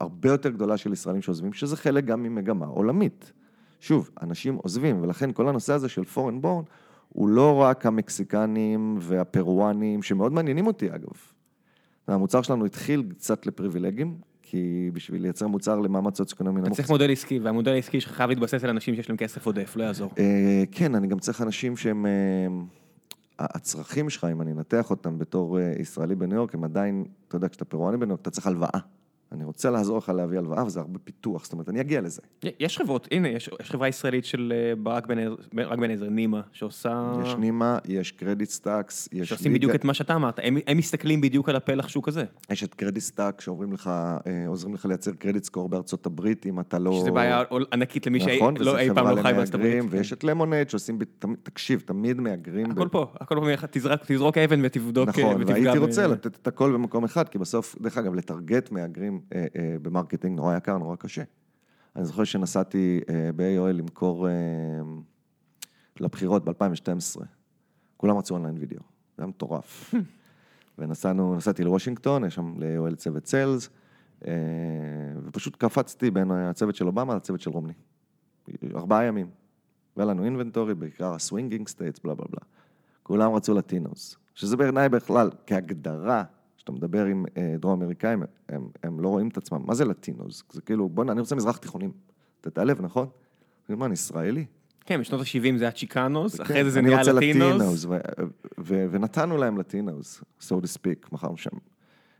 [0.00, 3.32] הרבה יותר גדולה של ישראלים שעוזבים, שזה חלק גם ממגמה עולמית.
[3.82, 6.64] שוב, אנשים עוזבים, ולכן כל הנושא הזה של foreign born,
[7.08, 11.12] הוא לא רק המקסיקנים והפרואנים, שמאוד מעניינים אותי אגב.
[12.08, 16.76] המוצר שלנו התחיל קצת לפריבילגים, כי בשביל לייצר מוצר למעמד סוציו-אקונומי אתה נמוך.
[16.76, 19.84] צריך מודל עסקי, והמודל העסקי שלך חייב להתבסס על אנשים שיש להם כסף עודף, לא
[19.84, 20.10] יעזור.
[20.18, 22.06] אה, כן, אני גם צריך אנשים שהם...
[22.06, 22.46] אה,
[23.38, 27.48] הצרכים שלך, אם אני אנתח אותם בתור אה, ישראלי בניו יורק, הם עדיין, אתה יודע,
[27.48, 28.78] כשאתה פרואני בניו יורק, אתה צריך הלוואה.
[29.32, 32.22] אני רוצה לעזור לך להביא הלוואה, וזה הרבה פיתוח, זאת אומרת, אני אגיע לזה.
[32.60, 35.06] יש חברות, הנה, יש יש חברה ישראלית של אה, ברק
[35.78, 37.12] בן עזר- נימה, שעושה...
[37.24, 41.20] יש נימה, יש Credit Stacks, יש שעושים בדיוק את מה שאתה אמרת, הם הם מסתכלים
[41.20, 42.24] בדיוק על הפלח שוק הזה.
[42.50, 43.90] יש את Credit Stack, שאומרים לך,
[44.26, 46.92] אה, לך לייצר credit score בארצות הברית, אם אתה לא...
[47.00, 49.84] שזה בעיה ענקית למי נכון, שלא וזה אי פעם לא חי בארצות הברית.
[49.90, 51.04] ויש את למונד שעושים, ב-
[51.42, 52.68] תקשיב, תמיד מהגרים.
[52.68, 56.36] ב- הכל פה, הכל פה, תזרק- תזרוק אבן ותבדוק, אה, נכון, והייתי ב- רוצה לתת
[56.42, 59.20] את הכל במקום אחד, כי בסוף, דרך אגב, לטרגט מהגרים
[59.82, 61.22] ב marketing נורא יקר, נורא קשה.
[61.96, 64.32] אני זוכר שנסעתי אה, ב-AOL למכור אה,
[66.00, 67.22] לבחירות ב-2012.
[67.96, 68.78] כולם רצו online video,
[69.16, 69.94] זה היה מטורף.
[70.78, 73.70] ונסענו, נסעתי לוושינגטון, יש שם ל-AOL צוות sales,
[74.26, 74.32] אה,
[75.24, 77.72] ופשוט קפצתי בין הצוות של אובמה לצוות של רומני.
[78.74, 79.30] ארבעה ימים.
[79.96, 82.40] והיה לנו inventory, בעיקר ה swinging states, בלה בלה בלה.
[83.02, 86.24] כולם רצו Latinos, שזה בעיניי בכלל, כהגדרה,
[86.62, 89.62] כשאתה מדבר עם אה, דרום אמריקאים, הם, הם לא רואים את עצמם.
[89.66, 90.42] מה זה Latinos?
[90.52, 91.92] זה כאילו, בוא'נה, אני רוצה מזרח תיכונים.
[92.40, 93.08] אתה תעלב, נכון?
[93.68, 94.44] אני אומר, אני ישראלי?
[94.80, 97.86] כן, בשנות ה-70 זה היה Chicanos, אחרי כן, זה זה אני נהיה Latinos.
[98.64, 101.50] ונתנו להם Latinos, so to speak, מכרנו שם.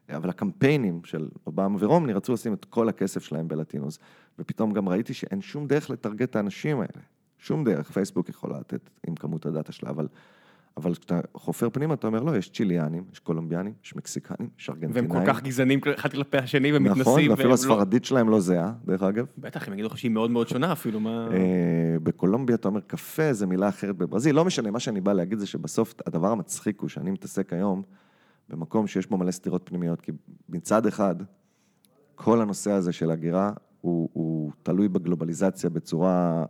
[0.09, 3.99] אבל הקמפיינים של אובמה ורומני רצו לשים את כל הכסף שלהם בלטינוס,
[4.39, 7.03] ופתאום גם ראיתי שאין שום דרך לטרגט את האנשים האלה.
[7.39, 10.09] שום דרך, פייסבוק יכולה לתת עם כמות הדאטה שלה, אבל,
[10.77, 14.79] אבל כשאתה חופר פנימה, אתה אומר, לא, יש צ'יליאנים, יש קולומביאנים, יש מקסיקנים, יש והם
[14.79, 15.27] ארגנטינאים.
[15.27, 17.01] כל כך גזענים אחד כלפי השני ומתנסים.
[17.01, 19.27] נכון, והם ואפילו לא- הספרדית שלהם לא זהה, דרך אגב.
[19.39, 21.29] בטח, הם יגידו לך שהיא מאוד מאוד שונה אפילו, מה...
[21.33, 25.39] אה, בקולומביה אתה אומר קפה, זה מילה אחרת בברזיל, לא משנה, מה שאני בא להגיד
[25.39, 27.83] זה שבסוף הדבר המצחיק הוא שאני מתעסק היום
[28.49, 30.13] במקום שיש בו מלא סתירות פנימיות, כי
[30.49, 31.15] מצד אחד,
[32.15, 36.45] כל הנושא הזה של הגירה הוא, הוא תלוי בגלובליזציה בצורה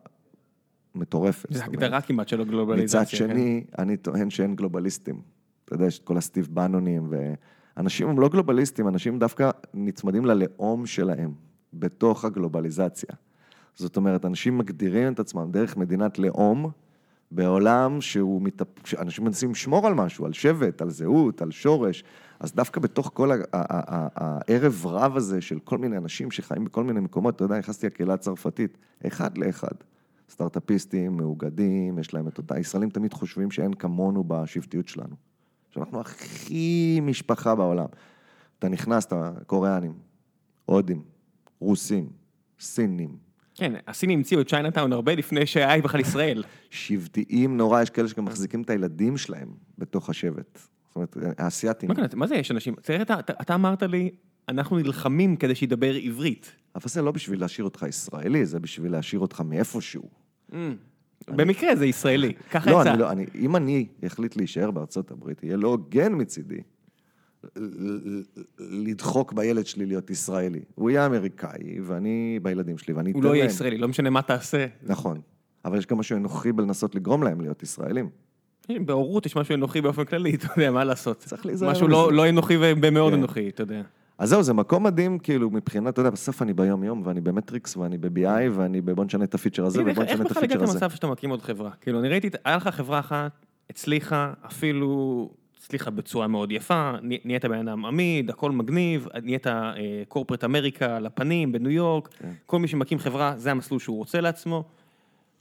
[0.94, 1.50] מטורפת.
[1.50, 3.00] אומרת, הגדרה כמעט של הגלובליזציה.
[3.00, 3.16] מצד כן.
[3.16, 5.20] שני, אני טוען שאין גלובליסטים.
[5.64, 7.10] אתה יודע, יש את כל הסטיב בנונים,
[7.76, 11.32] ואנשים הם לא גלובליסטים, אנשים דווקא נצמדים ללאום שלהם,
[11.74, 13.14] בתוך הגלובליזציה.
[13.74, 16.70] זאת אומרת, אנשים מגדירים את עצמם דרך מדינת לאום,
[17.30, 18.66] בעולם שהוא מתאפ...
[18.84, 22.04] שאנשים מנסים לשמור על משהו, על שבט, על זהות, על שורש,
[22.40, 27.36] אז דווקא בתוך כל הערב רב הזה של כל מיני אנשים שחיים בכל מיני מקומות,
[27.36, 29.74] אתה יודע, נכנסתי לקהילה הצרפתית, אחד לאחד.
[30.32, 35.16] סטארט-אפיסטים, מאוגדים, יש להם את אותה, הישראלים תמיד חושבים שאין כמונו בשבטיות שלנו.
[35.70, 37.86] שאנחנו הכי משפחה בעולם.
[38.58, 39.92] אתה נכנס, אתה קוריאנים,
[40.64, 41.02] הודים,
[41.58, 42.08] רוסים,
[42.60, 43.16] סינים,
[43.54, 46.44] כן, הסינים המציאו את צ'יינאטאון הרבה לפני שהיה בכלל ישראל.
[46.70, 50.58] שבטיים נורא, יש כאלה שגם מחזיקים את הילדים שלהם בתוך השבט.
[50.58, 51.88] זאת אומרת, האסייתים.
[51.88, 52.74] מה, מה זה יש אנשים?
[52.82, 54.10] תראה, אתה, אתה, אתה אמרת לי,
[54.48, 56.52] אנחנו נלחמים כדי שידבר עברית.
[56.74, 60.21] אבל זה לא בשביל להשאיר אותך ישראלי, זה בשביל להשאיר אותך מאיפשהו.
[61.28, 62.90] במקרה זה ישראלי, ככה לא, יצא.
[62.90, 66.60] אני לא, אני, אם אני אחליט להישאר בארצות הברית, יהיה לא הוגן מצידי
[68.58, 70.60] לדחוק בילד שלי להיות ישראלי.
[70.74, 73.32] הוא יהיה אמריקאי, ואני בילדים שלי, ואני אתן הוא להם...
[73.32, 74.66] לא יהיה ישראלי, לא משנה מה תעשה.
[74.82, 75.20] נכון.
[75.64, 78.08] אבל יש גם משהו אנוכי בלנסות לגרום להם להיות ישראלים.
[78.68, 81.18] בהורות יש משהו אנוכי באופן כללי, אתה יודע, מה לעשות.
[81.18, 81.88] צריך להיזהר משהו.
[81.88, 83.18] לא, לא אנוכי ומאוד כן.
[83.18, 83.82] אנוכי, אתה יודע.
[84.18, 87.98] אז זהו, זה מקום מדהים, כאילו, מבחינת, אתה יודע, בסוף אני ביום-יום, ואני במטריקס, ואני
[87.98, 90.64] ב-BI, ואני בבוא נשנה את הפיצ'ר הזה, איך ובוא איך נשנה את בכלל הגעת הפיצ'ר
[90.64, 90.74] הזה.
[90.84, 91.70] למצב שאתה מקים עוד חברה?
[91.80, 93.32] כאילו, אני ראיתי, היה לך חברה אחת,
[93.70, 99.46] הצליחה, אפילו הצליחה בצורה מאוד יפה, נה- נהיית בן אדם עמיד, הכל מגניב, נהיית
[100.08, 102.30] קורפרט אמריקה לפנים בניו יורק, כן.
[102.46, 104.64] כל מי שמקים חברה, זה המסלול שהוא רוצה לעצמו,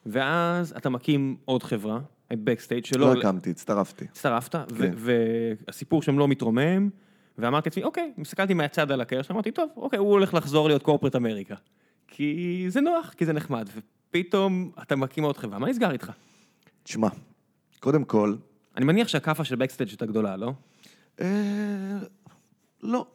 [0.05, 1.99] ואז אתה מקים עוד חברה,
[2.34, 3.13] את בקסטייג' שלא...
[3.13, 4.05] לא הקמתי, הצטרפתי.
[4.05, 4.91] הצטרפת, כן.
[4.95, 6.89] והסיפור שם לא מתרומם,
[7.41, 11.15] ואמרתי לעצמי, אוקיי, הסתכלתי מהצד על שלו, אמרתי, טוב, אוקיי, הוא הולך לחזור להיות קורפרט
[11.15, 11.55] אמריקה.
[12.07, 16.11] כי זה נוח, כי זה נחמד, ופתאום אתה מקים עוד חברה, מה נסגר איתך?
[16.83, 17.07] תשמע,
[17.79, 18.35] קודם כל,
[18.77, 20.53] אני מניח שהכאפה של Bkstg הייתה גדולה, לא?
[21.21, 21.97] אה,
[22.83, 23.05] לא.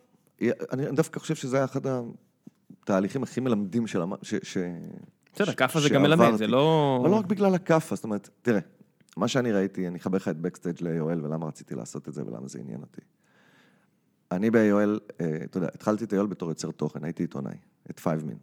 [0.73, 1.81] אני דווקא חושב שזה היה אחד
[2.83, 4.01] התהליכים הכי מלמדים של...
[5.35, 6.37] בסדר, כאפה זה גם מלמד.
[6.37, 6.99] זה לא...
[7.03, 8.61] אבל לא רק בגלל הכאפה, זאת אומרת, תראה,
[9.17, 12.49] מה שאני ראיתי, אני אחבר לך את Bkstg ל-AOL, ולמה רציתי לעשות את זה ולמה
[12.49, 13.01] זה עניין אותי.
[14.33, 17.57] אני ב-AOL, אה, אתה יודע, התחלתי את AOL בתור יוצר תוכן, הייתי עיתונאי,
[17.91, 18.37] את 5min,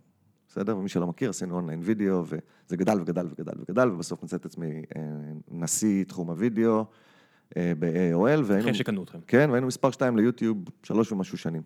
[0.50, 0.78] בסדר?
[0.78, 4.84] ומי שלא מכיר, עשינו אונליין וידאו, וזה גדל וגדל וגדל וגדל, ובסוף מצא את עצמי
[4.96, 5.02] אה,
[5.52, 6.86] נשיא תחום הוידאו
[7.58, 8.60] אה, ב-AOL, והיינו...
[8.60, 9.20] אחרי שקנו אתכם.
[9.28, 11.62] כן, והיינו מספר שתיים ליוטיוב שלוש ומשהו שנים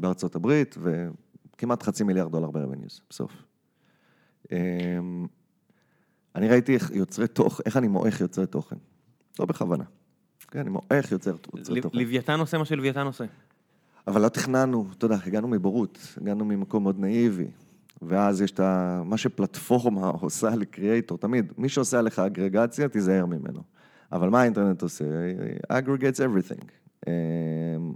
[0.00, 3.32] בארצות הברית, וכמעט חצי מיליארד דולר ב-revenues בסוף.
[4.52, 4.98] אה,
[6.34, 8.76] אני ראיתי איך יוצרי תוכן, איך אני מועך יוצרי תוכן.
[9.38, 9.84] לא בכוונה.
[10.54, 11.58] כן, אני מועך יוצר, תוכן.
[11.92, 13.24] לוויתן עושה מה שלוויתן עושה.
[14.06, 17.46] אבל לא תכננו, אתה יודע, הגענו מבורות, הגענו ממקום מאוד נאיבי.
[18.02, 19.02] ואז יש את ה...
[19.04, 23.62] מה שפלטפורמה עושה לקריאייטור, תמיד, מי שעושה עליך אגרגציה, תיזהר ממנו.
[24.12, 25.04] אבל מה האינטרנט עושה?
[25.72, 26.64] aggregates everything.
[27.06, 27.92] אמ,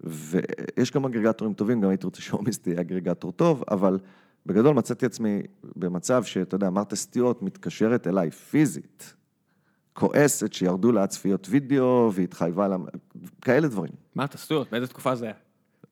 [0.00, 3.98] ויש גם אגרגטורים טובים, גם הייתי רוצה שהומיס תהיה אגרגטור טוב, אבל
[4.46, 5.42] בגדול מצאתי עצמי
[5.76, 9.14] במצב שאתה יודע, מרתה סטיוט מתקשרת אליי פיזית,
[9.94, 12.76] כועסת שירדו לה צפיות וידאו והתחייבה לה,
[13.40, 13.92] כאלה דברים.
[14.14, 15.34] מה סטויות, באיזה תקופה זה היה?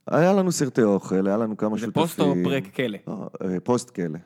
[0.07, 2.03] היה לנו סרטי אוכל, היה לנו כמה זה שותפים.
[2.03, 2.99] פוסט או פרק כלא?
[3.07, 4.19] לא, אה, פוסט כלא.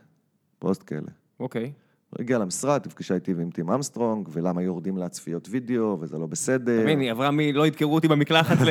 [0.59, 1.01] פוסט כלא.
[1.41, 1.73] אוקיי.
[2.19, 6.75] הגיעה למשרד, נפגשה איתי ועם טים אמסטרונג, ולמה יורדים לה צפיות וידאו, וזה לא בסדר.
[6.75, 7.41] אתה מבין, היא עברה מ...
[7.41, 8.71] לא ידקרו אותי במקלחת ל...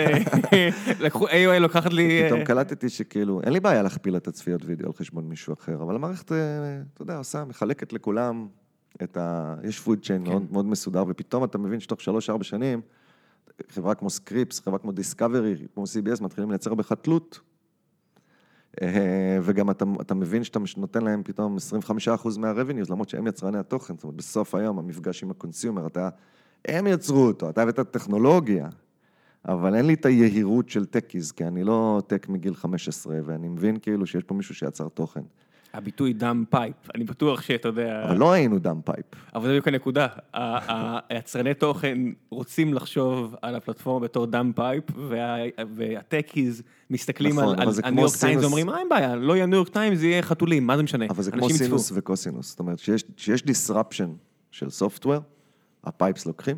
[1.05, 2.23] לקחו, AOL לוקחת לי...
[2.25, 5.95] פתאום קלטתי שכאילו, אין לי בעיה להכפיל את הצפיות וידאו על חשבון מישהו אחר, אבל
[5.95, 6.37] המערכת, אה,
[6.93, 8.47] אתה יודע, עושה, מחלקת לכולם
[9.03, 9.55] את ה...
[9.63, 10.31] יש פוד צ'יין כן.
[10.31, 12.81] מאוד, מאוד מסודר, ופתאום אתה מבין שתוך שלוש-ארבע שנים,
[13.69, 17.39] חברה כמו Scripps, חברה כמו Discovery, כמו CBS, מתחילים לייצר בך תלות.
[18.81, 23.95] אה, וגם אתה, אתה מבין שאתה נותן להם פתאום 25% מה-revenues, למרות שהם יצרני התוכן,
[23.95, 26.09] זאת אומרת, בסוף היום, המפגש עם ה consumer, אתה,
[26.65, 28.69] הם יצרו אותו, אתה הבאת טכנולוגיה,
[29.47, 33.79] אבל אין לי את היהירות של techies, כי אני לא tech מגיל 15, ואני מבין
[33.79, 35.23] כאילו שיש פה מישהו שיצר תוכן.
[35.77, 38.03] הביטוי dumb pipe, אני בטוח שאתה יודע...
[38.05, 39.05] אבל לא היינו dumb pipe.
[39.35, 40.07] אבל זה בדיוק הנקודה.
[41.09, 41.97] היצרני תוכן
[42.29, 45.35] רוצים לחשוב על הפלטפורמה בתור dumb pipe, וה-
[45.75, 48.43] וה techies מסתכלים נכון, על הניו יורק טיימס.
[48.43, 51.05] ואומרים, מה אין בעיה, לא יהיה ניו יורק טיימס, זה יהיה חתולים, מה זה משנה?
[51.09, 51.91] אבל זה כמו סינוס.
[51.95, 52.49] וקוסינוס.
[52.49, 54.09] זאת אומרת, שיש, שיש disruption
[54.51, 55.19] של software,
[55.83, 56.57] ה pipes לוקחים,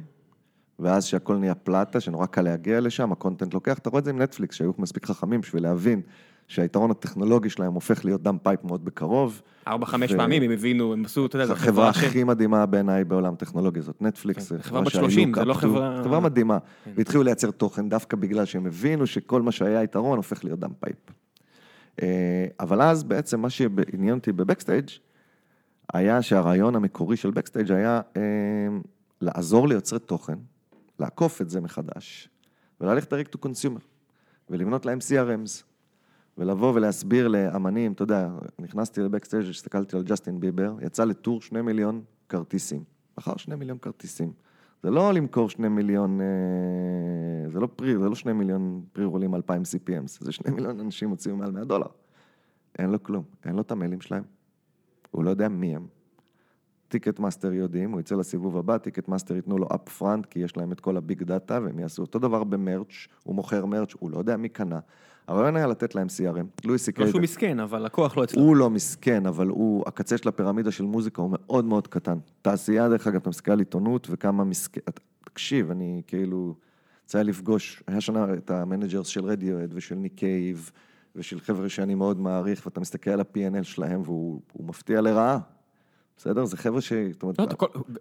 [0.79, 4.11] ואז שהכל נהיה flat, שנורא קל להגיע לשם, ה content לוקח, אתה רואה את זה
[4.11, 6.01] עם נטפליקס, שהיו מספיק חכמים בשביל להבין
[6.47, 9.41] שהיתרון הטכנולוגי שלהם הופך להיות dumb pipe מאוד בקרוב.
[9.67, 13.03] ארבע, חמש ו- פעמים הם הבינו, הם עשו, אתה יודע, זו חברה הכי מדהימה בעיניי
[13.03, 14.51] בעולם טכנולוגי זאת נטפליקס.
[14.51, 15.53] כן, חברה בת שה- 30, look זה לא.
[15.53, 16.57] חברה- חברה מדהימה.
[16.85, 16.91] כן.
[16.95, 20.95] והתחילו לייצר תוכן דווקא בגלל שהם הבינו שכל מה שהיה יתרון הופך להיות dumb pipe.
[22.01, 24.89] אה, אבל אז בעצם מה שעניין אותי בבקסטייג'
[25.93, 28.21] היה שהרעיון המקורי של בקסטייג' היה אה,
[29.21, 30.35] לעזור ליוצרי תוכן,
[30.99, 32.29] לעקוף את זה מחדש,
[32.81, 33.81] וללכת direct to consumer,
[34.49, 35.63] ולבנות להם CRMs,
[36.37, 38.29] ולבוא ולהסביר לאמנים, אתה יודע,
[38.59, 42.83] נכנסתי לבקסטייג', הסתכלתי על ג'סטין ביבר, יצא ל tour שני מיליון כרטיסים,
[43.17, 44.31] מכר שני מיליון כרטיסים.
[44.83, 49.35] זה לא למכור שני מיליון, אה, זה לא pre, זה לא שני מיליון pre-roll ים
[49.35, 51.87] 2,000 CPMs, זה שני מיליון אנשים הוציאו מעל 100 דולר.
[52.79, 54.23] אין לו כלום, אין לו את המיילים שלהם.
[55.11, 55.87] הוא לא יודע מי הם.
[56.87, 60.71] טיקט מאסטר יודעים, הוא יצא לסיבוב הבא, טיקט מאסטר ייתנו לו upfront, כי יש להם
[60.71, 64.11] את כל ה big data, והם יעשו אותו דבר ב merch, הוא מוכר merch, הוא
[64.11, 64.79] לא יודע מי קנה.
[65.27, 66.65] הרעיון היה לתת להם CRM.
[66.65, 68.41] לואי סי לא שהוא מסכן, אבל לקוח לא אצלו.
[68.41, 72.17] הוא לא מסכן, אבל הוא, הקצה של הפירמידה של מוזיקה הוא מאוד מאוד קטן.
[72.41, 74.81] תעשייה, דרך אגב, אתה מסתכל על עיתונות וכמה מסכן...
[75.25, 76.55] תקשיב, אני כאילו...
[77.07, 80.21] יצא לפגוש, היה שנה את ה managers של רדיוהד ושל ניק
[81.15, 85.39] ושל חבר'ה שאני מאוד מעריך, ואתה מסתכל על ה-P&L שלהם והוא מפתיע לרעה.
[86.17, 86.45] בסדר?
[86.45, 86.93] זה חבר'ה ש...
[87.23, 87.31] לא,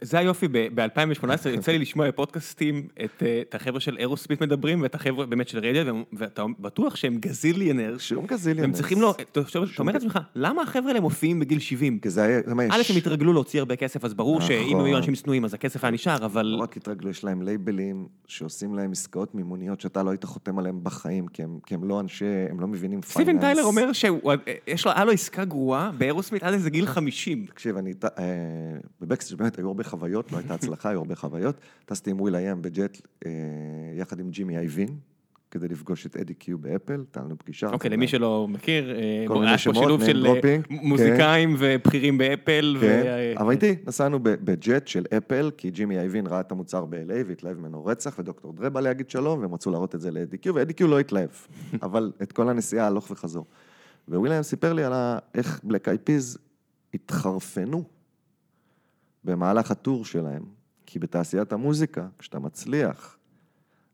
[0.01, 5.49] זה היופי, ב-2018 יצא לי לשמוע בפודקאסטים את החבר'ה של אירוסמית' מדברים, ואת החבר'ה באמת
[5.49, 7.99] של רדיוהד, ואתה בטוח שהם gazillionaire.
[7.99, 8.65] שום gazillionaire.
[8.65, 9.41] הם צריכים לו, אתה
[9.79, 11.99] אומר לעצמך, למה החבר'ה האלה מופיעים בגיל 70?
[11.99, 12.71] כי זה היה, זה מה יש.
[12.73, 15.91] א', הם התרגלו להוציא הרבה כסף, אז ברור שאם היו אנשים צנועים, אז הכסף היה
[15.91, 16.47] נשאר, אבל...
[16.47, 20.81] לא רק התרגלו, יש להם לייבלים שעושים להם עסקאות מימוניות שאתה לא היית חותם עליהם
[20.83, 21.27] בחיים,
[21.67, 23.29] כי הם לא אנשי, הם לא מבינים finance.
[23.29, 27.47] סטיבן טיילר אומר שהיה לו עסקה גרועה באירוסמית' עד איזה גיל 50.
[27.47, 31.61] תקשיב, אני אה, בבקסטג' באמת היו הרבה חוויות, לא הייתה הצלחה, היו הרבה חוויות.
[31.85, 33.31] טסתי עם וויל איי-אם ב jet אה,
[33.97, 34.89] יחד עם ג'ימי אייבין,
[35.51, 37.67] כדי לפגוש את אדי קיו באפל, הייתה לנו פגישה.
[37.67, 39.29] אוקיי, למי שלא מכיר, היה
[39.65, 40.61] פה שילוב של כן.
[40.71, 42.77] מוזיקאים ובכירים באפל.
[42.81, 47.27] כן, אבל איתי, נסענו ב jet של אפל, כי ג'ימי אייבין ראה את המוצר ב-LA
[47.27, 50.55] והתלהב ממנו רצח, ודוקטור דרה בא להגיד שלום, והם רצו להראות את זה לאדי קיו,
[50.55, 51.29] ואדי קיו לא התלהב,
[51.83, 53.47] אבל את כל הנסיעה הלוך וחזור.
[54.09, 54.93] וויליאם סיפר לי על
[55.35, 56.39] איך בלק אייד פיז
[56.95, 57.85] התחרפנו
[59.27, 60.43] במהלך ה tour שלהם,
[60.87, 63.17] כי בתעשיית המוזיקה, כשאתה מצליח,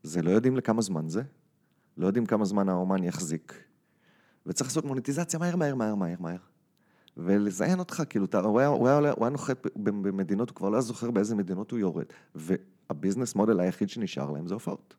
[0.03, 1.21] זה לא יודעים לכמה זמן זה,
[1.97, 3.63] לא יודעים כמה זמן האומן יחזיק,
[4.45, 6.37] וצריך לעשות מוניטיזציה מהר, מהר, מהר, מהר, מהר.
[7.17, 10.75] ולזיין אותך, כאילו, אתה, הוא, היה, הוא, היה, הוא היה נוחת במדינות, הוא כבר לא
[10.75, 12.05] היה זוכר באיזה מדינות הוא יורד.
[12.35, 14.95] והביזנס מודל היחיד שנשאר להם זה הופעות.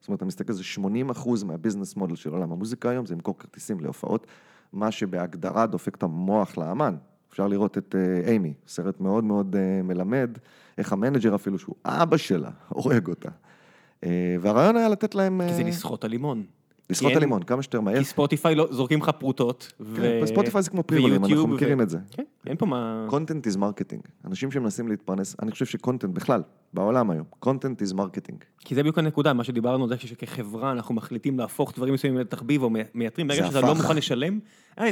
[0.00, 3.38] זאת אומרת, אתה מסתכל, זה 80 אחוז מהביזנס מודל של עולם המוזיקה היום, זה למכור
[3.38, 4.26] כרטיסים להופעות,
[4.72, 6.96] מה שבהגדרה דופק את המוח לאמן.
[7.30, 10.30] אפשר לראות את אה, אימי, סרט מאוד מאוד אה, מלמד,
[10.78, 13.28] איך ה manager אפילו, שהוא אבא שלה, הורג אותה.
[14.04, 15.40] אה, והרעיון היה לתת להם...
[15.48, 16.44] כי זה לסחוט הלימון.
[16.90, 17.98] לסחוט הלימון, כמה שיותר מהר.
[17.98, 19.72] כי ספוטיפיי לא, זורקים לך פרוטות.
[19.96, 21.98] כן, ספוטיפיי זה כמו pre-roll ים, אנחנו מכירים את זה.
[22.10, 23.06] כן, אין פה מה...
[23.10, 24.08] content is marketing.
[24.24, 26.42] אנשים שמנסים להתפרנס, אני חושב ש content בכלל,
[26.74, 28.44] בעולם היום, content is marketing.
[28.58, 32.70] כי זה בדיוק הנקודה, מה שדיברנו, זה שכחברה אנחנו מחליטים להפוך דברים מסוימים לתחביב או
[32.94, 34.38] מייתרים, ברגע שאתה לא מוכן לשלם,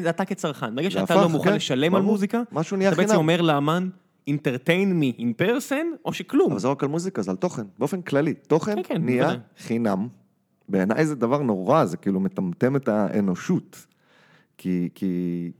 [0.02, 2.42] זה אתה כצרכן, ברגע שאתה לא מוכן כן, לשלם על מוזיקה,
[2.88, 3.88] אתה בעצם אומר לאמן,
[4.30, 6.50] entertain me in person, או שכלום.
[6.50, 8.34] אבל זה רק על מוזיקה, זה על תוכן, באופן כללי.
[8.34, 10.08] תוכן נהיה חינם.
[10.68, 13.86] בעיניי זה דבר נורא, זה כאילו מטמטם את האנושות.
[14.58, 15.52] כי, כי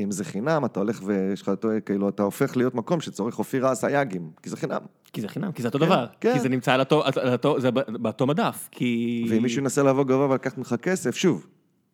[0.00, 1.50] אם זה חינם, אתה הולך ויש לך,
[1.86, 4.80] כאילו, אתה הופך להיות מקום שצורך אופירה אסייגים, כי זה חינם.
[5.12, 6.06] כי זה חינם, כי זה אותו כן, דבר.
[6.20, 6.32] כן.
[6.32, 9.26] כי זה נמצא על אותו, על אותו, זה באותו מדף, כי...
[9.30, 11.46] ואם מישהו ינסה לבוא גבוה ולקחת ממך כסף, שוב,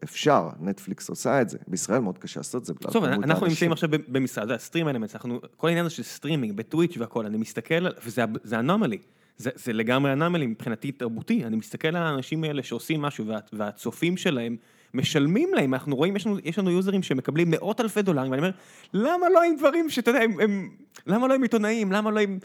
[0.05, 1.59] אפשר, נטפליקס עושה את זה.
[1.69, 2.75] בישראל מאוד קשה לעשות את זה.
[2.75, 5.17] טוב, אנחנו נמצאים עכשיו במשרד, הסטרים אלמנטס,
[5.57, 8.99] כל העניין הזה של סטרימינג, בטוויץ' והכל, אני מסתכל, וזה אנומלי.
[9.37, 14.17] זה, זה לגמרי אנמלי מבחינתי תרבותי, אני מסתכל על האנשים האלה שעושים משהו וה, והצופים
[14.17, 14.57] שלהם
[14.95, 18.53] משלמים להם, אנחנו רואים, יש לנו, יש לנו יוזרים שמקבלים מאות אלפי דולרים, ואני אומר,
[18.93, 20.71] למה לא עם דברים שאתה יודע, הם, הם,
[21.07, 22.39] למה לא עם עיתונאים, למה לא עם...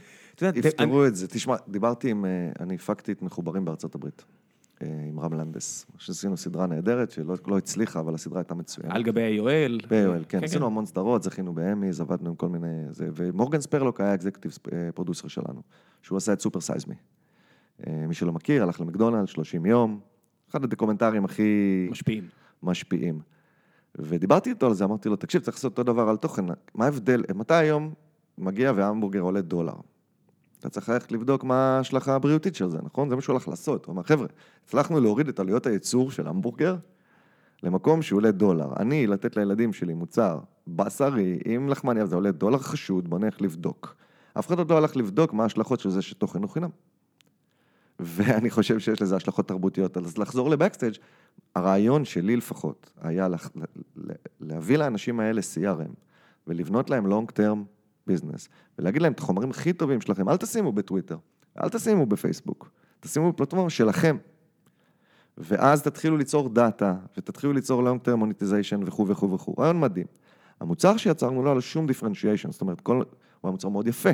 [0.56, 2.30] יפתרו את זה, תשמע, דיברתי עם, אה,
[2.60, 4.26] אני הפקתי את מחוברים בארצות הברית.
[4.84, 8.92] אה, עם רם לנדס, שעשינו סדרה נהדרת, שלא לא הצליחה, אבל הסדרה הייתה מצוינת.
[8.96, 9.80] על גבי AOL.
[9.90, 10.72] ב-AOL, כן, כן, עשינו כן.
[10.72, 12.68] המון סדרות, זכינו באמיז, עבדנו עם כל מיני...
[12.90, 14.58] זה, ומורגן ספרלוק היה executive
[14.96, 15.62] producer שלנו,
[16.02, 16.96] שהוא עשה את סופר סייז מי.
[18.08, 20.00] מי שלא מכיר, הלך למקדונלד, 30 יום,
[20.52, 21.88] אחד הדוקומנטרים הכי...
[21.92, 22.24] משפיעים.
[22.64, 23.20] משפיעים.
[23.96, 27.24] ודיברתי איתו על זה, אמרתי לו, תקשיב, צריך לעשות אותו דבר על תוכן, מה ההבדל,
[27.36, 27.94] מתי היום
[28.38, 29.74] מגיע והמבורגר עולה דולר?
[30.60, 33.10] אתה צריך ללכת לבדוק מה ההשלכה הבריאותית של זה, נכון?
[33.10, 33.86] זה מה שהוא הולך לעשות.
[33.86, 34.28] הוא אמר, חבר'ה,
[34.66, 36.76] הצלחנו להוריד את עלויות הייצור של המבורגר
[37.64, 38.74] למקום שעולה דולר.
[38.80, 43.96] אני, לתת לילדים שלי מוצר בשרי עם לחמניה, זה עולה דולר חשוד, בוא נלך לבדוק.
[44.40, 46.70] אף אחד עוד לא הלך לבדוק מה ההשלכות של זה שתוכן הוא חינם.
[48.00, 49.98] ואני חושב שיש לזה השלכות תרבותיות.
[49.98, 50.96] אז לחזור לבקסטייג',
[51.56, 53.28] הרעיון שלי לפחות היה
[54.42, 55.94] להביא לאנשים האלה CRM
[56.48, 57.79] ולבנות להם long term
[58.10, 58.50] business,
[58.80, 61.18] ולהגיד להם את החומרים הכי טובים שלכם, אל תשימו בטוויטר,
[61.64, 64.18] אל תשימו בפייסבוק, תשימו בפלטפורמה שלכם.
[65.38, 69.56] ואז תתחילו ליצור דאטה, ותתחילו ליצור long term monetization וכו' וכו' וכו'.
[69.60, 70.06] רעיון מדהים.
[70.60, 73.06] המוצר שיצרנו לא היה לו שום differentiation, זאת אומרת, כל, הוא
[73.44, 74.10] היה מוצר מאוד יפה,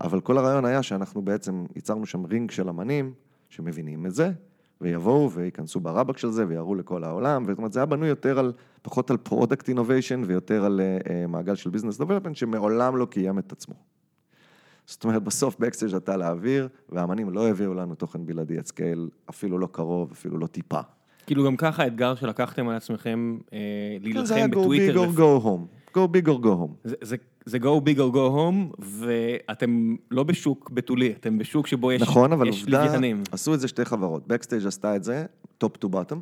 [0.00, 3.12] אבל כל הרעיון היה שאנחנו בעצם ייצרנו שם רינג של אמנים
[3.48, 4.32] שמבינים את זה,
[4.80, 8.52] ויבואו וייכנסו ברבק של זה ויראו לכל העולם, זאת אומרת זה היה בנוי יותר על,
[8.82, 13.52] פחות על product innovation ויותר על uh, מעגל של business development שמעולם לא קיים את
[13.52, 13.74] עצמו.
[14.86, 19.58] זאת אומרת, בסוף בקסטייג' אתה להעביר, והאמנים לא הביאו לנו תוכן בלעדי at scale, אפילו
[19.58, 20.80] לא קרוב, אפילו לא טיפה.
[21.26, 23.58] כאילו גם ככה האתגר שלקחתם על עצמכם אה,
[24.12, 25.04] כן, זה היה להילחם go big בטוויטר.
[25.04, 25.94] or go home.
[25.96, 26.72] go big or go home.
[26.84, 27.16] זה, זה,
[27.48, 32.32] זה go big or go home, ואתם לא בשוק בתולי, אתם בשוק שבו יש, נכון,
[32.32, 33.22] אבל יש עובדה, לוויתנים.
[33.32, 34.26] עשו את זה שתי חברות.
[34.26, 35.26] בקסטייג' עשתה את זה,
[35.58, 36.20] top to bottom,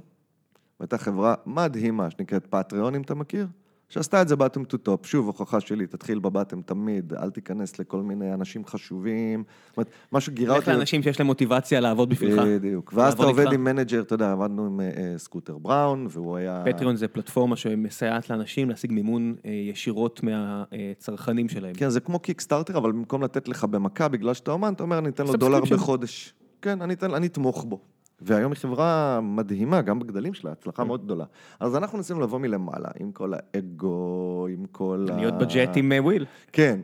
[0.80, 3.46] והייתה חברה מדהימה שנקראת פטריון, אם אתה מכיר,
[3.88, 5.06] שעשתה את זה bottom to top.
[5.06, 9.44] שוב, הוכחה שלי, תתחיל ב bottom תמיד, אל תיכנס לכל מיני אנשים חשובים.
[9.68, 10.76] זאת אומרת, מה שגירה לך אותי...
[10.76, 12.42] לאנשים שיש להם מוטיבציה לעבוד בשבילך.
[12.46, 12.92] בדיוק.
[12.96, 13.52] ואז אתה עובד.
[13.52, 16.62] עם manager, אתה יודע, עבדנו עם אה, אה, סקוטר בראון, והוא היה...
[16.66, 21.74] פטריון זה פלטפורמה שמסייעת לאנשים להשיג מימון אה, ישירות מהצרכנים שלהם.
[21.74, 25.08] כן, זה כמו קיקסטארטר, אבל במקום לתת לך במכה בגלל שאתה אומן, אתה אומר, אני
[25.08, 25.32] אתן לו.
[25.32, 26.34] דולר בחודש.
[26.62, 27.80] כן, אני אתמוך בו.
[28.20, 30.86] והיום היא חברה מדהימה, גם בגדלים שלה, הצלחה כן.
[30.86, 31.24] מאוד גדולה.
[31.60, 35.16] אז אנחנו ניסינו לבוא מלמעלה, עם כל האגו, עם כל ה...
[35.16, 36.26] להיות ב jet עם אה, וויל.
[36.52, 36.80] כן.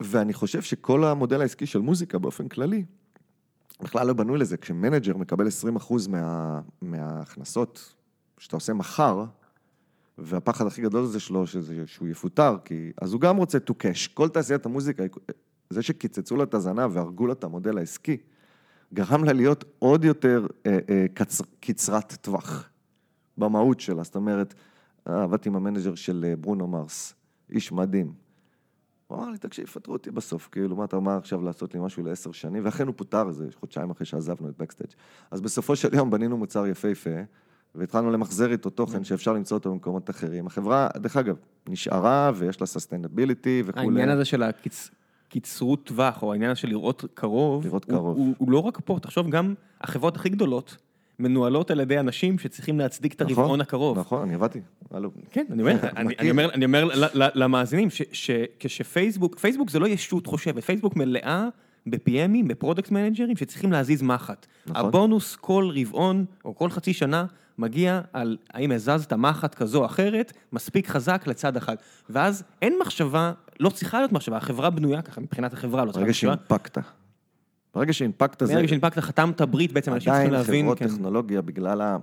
[0.00, 2.84] ואני חושב שכל המודל העסקי של מוזיקה באופן כללי,
[3.82, 4.56] בכלל לא בנוי לזה.
[4.56, 5.46] כש manager מקבל
[5.76, 7.94] 20% מה, מההכנסות
[8.38, 9.24] שאתה עושה מחר,
[10.18, 12.92] והפחד הכי גדול זה שלו, שזה, שהוא יפוטר, כי...
[13.00, 14.10] אז הוא גם רוצה to cash.
[14.14, 15.02] כל תעשיית המוזיקה,
[15.70, 18.16] זה שקיצצו לה את הזנב והרגו לה את המודל העסקי,
[18.94, 22.68] גרם לה להיות עוד יותר אה, אה, קצר, קצרת טווח
[23.38, 24.02] במהות שלה.
[24.02, 24.54] זאת אומרת,
[25.04, 27.14] עבדתי עם ה manager של אה, ברונו מארס,
[27.50, 28.12] איש מדהים.
[29.06, 32.02] הוא אמר לי, תקשיב, יפטרו אותי בסוף, כאילו, מה אתה אומר עכשיו לעשות לי משהו
[32.02, 32.64] לעשר שנים?
[32.64, 34.90] ואכן הוא פוטר איזה חודשיים אחרי שעזבנו את בקסטייג'.
[35.30, 37.10] אז בסופו של יום בנינו מוצר יפהפה,
[37.74, 40.46] והתחלנו למחזר איתו תוכן שאפשר למצוא אותו במקומות אחרים.
[40.46, 41.36] החברה, דרך אגב,
[41.68, 43.86] נשארה ויש לה sustainability וכולי.
[43.86, 44.42] העניין הזה של
[45.30, 48.16] הקיצרות טווח, או העניין של לראות קרוב, לראות הוא- קרוב.
[48.16, 50.76] הוא, הוא לא רק פה, תחשוב, גם החברות הכי גדולות
[51.18, 53.98] מנוהלות על ידי אנשים שצריכים להצדיק את נכון, הרבעון הקרוב.
[53.98, 54.60] נכון, אני עבדתי.
[55.30, 56.14] כן, אני אומר, אני.
[56.18, 61.48] אני אומר, אני אומר למאזינים, שכשפייסבוק, פייסבוק זה לא ישות חושבת, פייסבוק מלאה
[61.86, 64.46] ב-PMים, ב product managerים שצריכים להזיז מחט.
[64.66, 64.86] נכון.
[64.86, 67.24] הבונוס כל רבעון או כל חצי שנה
[67.60, 71.76] מגיע על האם הזזת מחט כזו או אחרת, מספיק חזק לצד אחד.
[72.10, 76.10] ואז אין מחשבה, לא צריכה להיות מחשבה, החברה בנויה ככה, מבחינת החברה לא צריכה ברגע
[76.10, 76.34] מחשבה.
[76.36, 76.78] שהנפקת.
[77.74, 78.54] ברגע שהנפקת זה...
[78.54, 80.64] מרגע שהנפקת חתמת ברית, בעצם אנשים צריכים עדיין להבין.
[80.64, 80.88] חברות כן.
[80.88, 81.96] טכנולוגיה, בגלל ה...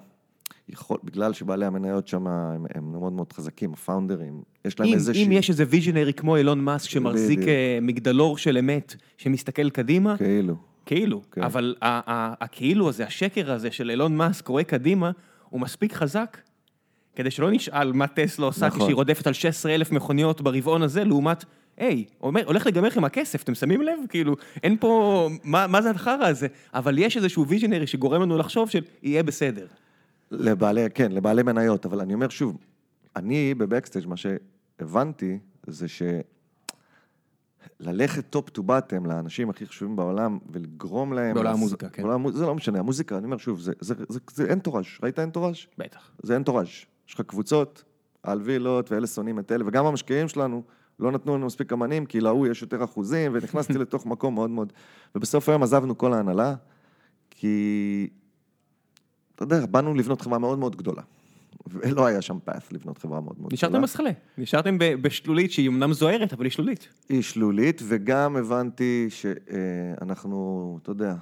[0.70, 5.26] יכול, בגלל שבעלי המניות שם הם, הם מאוד מאוד חזקים, הפאונדרים, יש להם איזושהי...
[5.26, 7.40] אם יש איזה ויז'נרי כמו אילון מאסק שמחזיק.
[7.40, 10.56] אה, מגדלור של אמת, שמסתכל קדימה, כאילו.
[10.86, 11.44] כאילו, כן.
[11.44, 15.12] אבל הכאילו הזה, השקר הזה של אילון מאסק רואה קדימה,
[15.50, 16.38] הוא מספיק חזק
[17.16, 18.80] כדי שלא נשאל מה טסלה עושה נכון.
[18.80, 21.46] כשהיא רודפת על 16 אלף מכוניות ברבעון הזה, לעומת,
[21.78, 24.00] היי, אומר, הולך להיגמר לכם הכסף, אתם שמים לב?
[24.10, 26.48] כאילו, אין פה, מה, מה זה החרא הזה?
[26.74, 29.68] אבל יש איזשהו ויז'נרי שגורם לנו לחשוב של יהיה בסדר.
[30.32, 32.58] לבעלי, כן, לבעלי מניות, אבל אני אומר שוב,
[33.16, 36.02] אני בבקסטייג', מה שהבנתי זה ש...
[37.80, 41.34] ללכת top to bottom לאנשים הכי חשובים בעולם ולגרום להם...
[41.34, 42.04] בעולם המוזיקה, כן.
[42.04, 45.56] בעולם, זה לא משנה, המוזיקה, אני אומר שוב, זה, זה, זה, זה אנטוראז', ראית אנטוראז'?
[45.78, 46.12] בטח.
[46.24, 46.68] זה אנטוראז'.
[47.08, 47.84] יש לך קבוצות,
[48.24, 50.64] על וילות, ואלה שונאים את אלה, וגם המשקיעים שלנו
[51.00, 54.74] לא נתנו לנו מספיק אמנים, כי להוא יש יותר אחוזים, ונכנסתי לתוך מקום מאוד מאוד...
[55.16, 56.56] ובסוף היום עזבנו כל ההנהלה,
[57.30, 58.10] כי...
[59.36, 61.02] אתה יודע, באנו לבנות חברה מאוד מאוד גדולה.
[61.68, 63.84] ולא היה שם path לבנות חברה מאוד מאוד נשארתם גדולה.
[63.84, 66.88] ב scale ה, נשארתם ב- בשלולית שהיא אמנם זוהרת, אבל היא שלולית.
[67.10, 71.16] היא שלולית, וגם הבנתי שאנחנו, אתה יודע,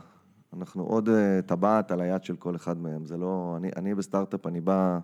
[0.57, 3.05] אנחנו עוד אה, טבעת על היד של כל אחד מהם.
[3.05, 3.53] זה לא...
[3.57, 4.99] אני, אני בסטארט-אפ, אני בא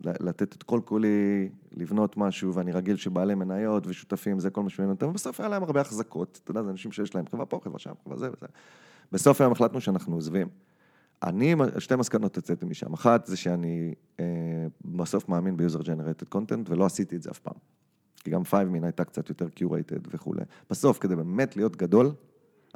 [0.00, 4.94] לתת את כל כולי, לבנות משהו, ואני רגיל שבעלי מניות ושותפים, זה כל מה שמעניין
[4.94, 6.40] אותם, ובסוף היה להם הרבה החזקות.
[6.44, 8.46] אתה יודע, זה אנשים שיש להם חברה פה, חברה שם, חברה זה וזה.
[9.12, 10.48] בסוף היום החלטנו שאנחנו עוזבים.
[11.22, 12.92] אני, שתי מסקנות הוצאתי משם.
[12.92, 14.24] אחת זה שאני אה,
[14.84, 17.54] בסוף מאמין ב-user generated content, ולא עשיתי את זה אף פעם.
[18.24, 20.42] כי גם 5min הייתה קצת יותר curated וכולי.
[20.70, 22.12] בסוף, כדי באמת להיות גדול,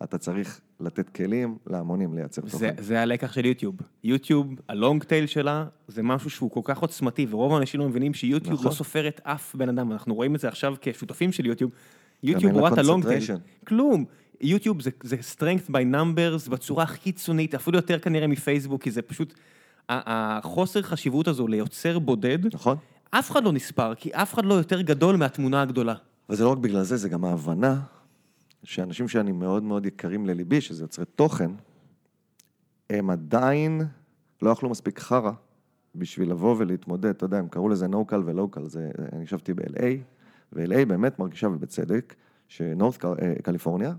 [0.05, 2.75] אתה צריך לתת כלים להמונים לייצר זה, תוכן.
[2.79, 3.77] זה הלקח של יוטיוב.
[4.05, 8.55] יוטיוב, הלונג טייל שלה, זה משהו שהוא כל כך עוצמתי, ורוב האנשים לא מבינים שיוטיוב
[8.55, 8.67] נכון.
[8.67, 11.71] לא סופרת אף בן אדם, אנחנו רואים את זה עכשיו כשותפים של יוטיוב.
[12.23, 13.23] יוטיוב רואה את הלונג טייל.
[13.67, 14.05] כלום.
[14.41, 19.03] יוטיוב זה, זה strength by numbers בצורה הכי קיצונית, אפילו יותר כנראה מפייסבוק, כי זה
[19.03, 19.35] פשוט,
[19.89, 22.77] החוסר חשיבות הזו ליוצר בודד, נכון?
[23.11, 25.95] אף אחד לא נספר, כי אף אחד לא יותר גדול מהתמונה הגדולה.
[26.29, 27.81] וזה לא רק בגלל זה, זה גם ההבנה
[28.65, 31.51] שאנשים שאני מאוד מאוד יקרים לליבי, שזה יוצרי תוכן,
[32.91, 33.83] הם עדיין
[34.43, 35.31] לא אכלו מספיק חרא
[35.95, 39.83] בשביל לבוא ולהתמודד, אתה יודע, הם קראו לזה no-cal ו-local, זה, אני ישבתי ב-LA,
[40.53, 42.15] ו-LA באמת מרגישה, ובצדק,
[42.49, 43.05] שנורת
[43.43, 43.93] קליפורניה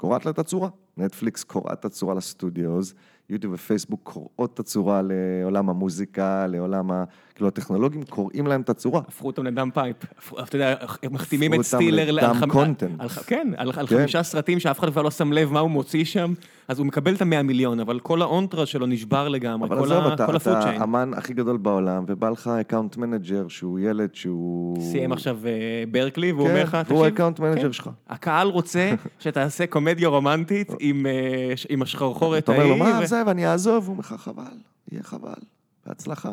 [0.00, 0.68] קורעת לה את הצורה.
[0.96, 2.94] נטפליקס קורעת את הצורה ל studios,
[3.30, 7.04] יוטיוב ופייסבוק קוראות את הצורה לעולם המוזיקה, לעולם ה...
[7.34, 9.00] כאילו, הטכנולוגים קוראים להם את הצורה.
[9.08, 9.96] הפכו אותם ל dumb pipe.
[10.42, 12.10] אתה יודע, הם מחתימים את הפכו אותם סטילר.
[12.10, 13.00] ל dumb content.
[13.26, 13.86] כן, על כן.
[13.86, 16.32] חמישה סרטים שאף אחד כבר לא שם לב מה הוא מוציא שם,
[16.68, 20.06] אז הוא מקבל את המאה מיליון, אבל כל האאורה שלו נשבר לגמרי, אבל כל עזוב,
[20.06, 20.70] ה- אתה, כל הפוד אתה.
[20.70, 24.82] האמן הכי גדול בעולם, ובא לך account manager שהוא ילד שהוא...
[24.82, 25.50] סיים עכשיו אה,
[25.90, 27.90] ברקלי, והוא כן, אומר לך, והוא תקשיב, ה account manager כן, שלך.
[28.08, 33.26] הקהל רוצה שתעשה קומדיה רומנטית עם, אה, השחרחורת אתה אומר לו, ההיא, מה ו- זה,
[33.26, 34.58] ואני אעזוב, הוא אומר לך, חבל,
[34.92, 35.40] יהיה חבל,
[35.86, 36.32] בהצלחה.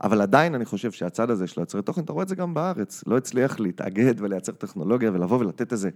[0.00, 3.04] אבל עדיין אני חושב שהצד הזה של יוצרי תוכן, אתה רואה את זה גם בארץ,
[3.06, 5.90] לא הצליח להתאגד ולייצר טכנולוגיה ולבוא ולתת איזה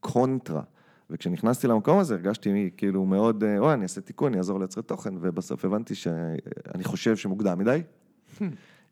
[0.00, 0.62] קונטרה.
[1.10, 5.14] וכשנכנסתי למקום הזה, הרגשתי כאילו מאוד, אה, אוי, אני אעשה תיקון, אני אעזור ליוצרי תוכן,
[5.20, 7.82] ובסוף הבנתי שאני חושב שמוקדם מדי.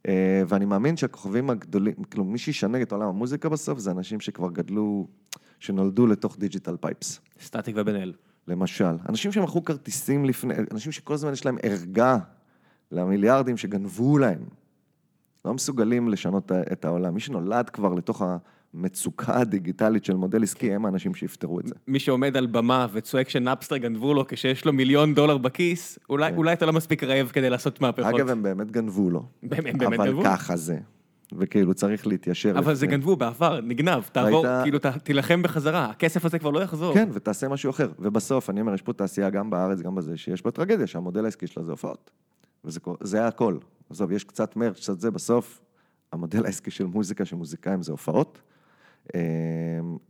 [0.08, 4.50] אה, ואני מאמין שהכוכבים הגדולים, כאילו מי שישנה את עולם המוזיקה בסוף, זה אנשים שכבר
[4.50, 5.06] גדלו,
[5.60, 7.20] שנולדו לתוך digital pipes.
[7.40, 8.12] סטטיק ובן אל.
[8.48, 12.18] למשל, אנשים שמכרו כרטיסים לפני, אנשים שכל הזמן יש להם ערגה
[12.92, 14.44] למיליארדים שגנבו להם,
[15.44, 17.14] לא מסוגלים לשנות את העולם.
[17.14, 18.22] מי שנולד כבר לתוך
[18.74, 21.74] המצוקה הדיגיטלית של מודל עסקי, הם האנשים שיפתרו את זה.
[21.88, 26.52] מי שעומד על במה וצועק שנאפסטר גנבו לו כשיש לו מיליון דולר בכיס, אולי, אולי
[26.52, 28.10] אתה לא מספיק רעב כדי לעשות מהפכות.
[28.10, 28.16] כן.
[28.16, 29.22] אגב, הם באמת גנבו לו.
[29.42, 30.22] באמת, הם באמת אבל גנבו?
[30.24, 30.78] ככה זה.
[31.38, 32.58] וכאילו צריך להתיישר.
[32.58, 32.96] אבל זה לפני.
[32.98, 36.94] גנבו בעבר, נגנב, תעבור, ראית- כאילו ת- תילחם בחזרה, הכסף הזה כבר לא יחזור.
[36.94, 37.88] כן, ותעשה משהו אחר.
[37.98, 41.46] ובסוף, אני אומר, יש פה תעשייה גם בארץ, גם בזה, שיש בה טרגדיה, שהמודל העסקי
[41.46, 42.10] שלה זה הופעות.
[42.64, 43.56] וזה כל- זה הכל.
[43.90, 45.60] עזוב, יש קצת מרץ', קצת זה, בסוף,
[46.12, 48.40] המודל העסקי של מוזיקה, של מוזיקאים, זה הופעות.
[49.14, 49.20] אמ,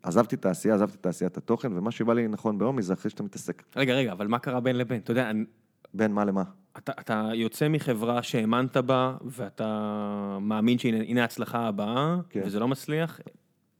[0.02, 3.62] עזבתי את העשייה, עזבתי תעשיית התוכן, ומה שבא לי נכון בהומי זה אחרי שאתה מתעסק.
[3.76, 5.00] רגע, רגע, אבל מה קרה בין לבין?
[5.00, 5.44] אתה יודע, אני-
[5.94, 6.42] בין מה למה.
[6.78, 12.40] אתה, אתה יוצא מחברה שהאמנת בה, ואתה מאמין שהנה ההצלחה הבאה, כן.
[12.44, 13.20] וזה לא מצליח,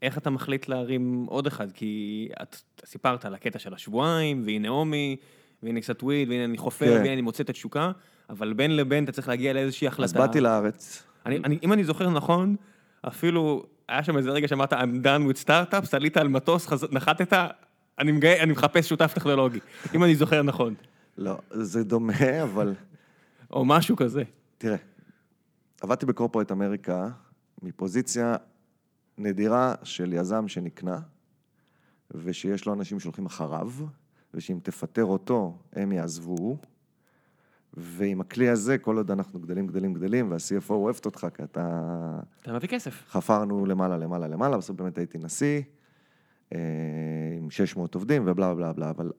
[0.03, 1.72] איך אתה מחליט להרים עוד אחד?
[1.72, 5.16] כי את סיפרת על הקטע של השבועיים, והנה עומי,
[5.62, 6.92] והנה קצת וויד, והנה אני חופר, כן.
[6.92, 7.92] והנה אני מוצא את התשוקה,
[8.30, 10.05] אבל בין לבין אתה צריך להגיע לאיזושהי החלטה.
[10.05, 12.57] אז באתי לארץ, אני, אני, אם אני זוכר נכון,
[13.09, 16.86] אפילו היה שם איזה רגע שאמרת, I'm done with startups, עלית על מטוס, חז...
[16.92, 17.32] נחתת,
[17.99, 18.40] אני, מגי...
[18.40, 19.59] אני מחפש שותף טכנולוגי,
[19.94, 20.74] אם אני זוכר נכון,
[21.19, 22.75] לא, זה דומה, אבל
[23.51, 24.23] או משהו כזה.
[24.59, 24.77] תראה,
[25.81, 27.09] עבדתי בקורפורט אמריקה
[27.62, 28.37] מפוזיציה
[29.19, 30.99] נדירה של יזם שנקנה,
[32.11, 33.71] ושיש לו אנשים שהולכים אחריו,
[34.35, 36.59] ושאם תפטר אותו, הם יעזבו,
[37.75, 42.21] ועם הכלי הזה, כל עוד אנחנו גדלים, גדלים, גדלים, וה-CFO אוהבת אותך, כי אתה...
[42.43, 43.05] אתה מביא כסף.
[43.09, 45.62] חפרנו למעלה, למעלה, למעלה, בסוף באמת הייתי נשיא,
[46.53, 46.59] אה,
[47.37, 49.11] עם 600 עובדים ובלה בלה בלה, אבל.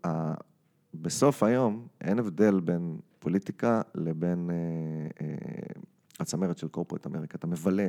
[0.94, 5.82] בסוף היום אין הבדל בין פוליטיקה לבין אה, אה,
[6.20, 7.38] הצמרת של קורפורט אמריקה.
[7.38, 7.88] אתה מבלה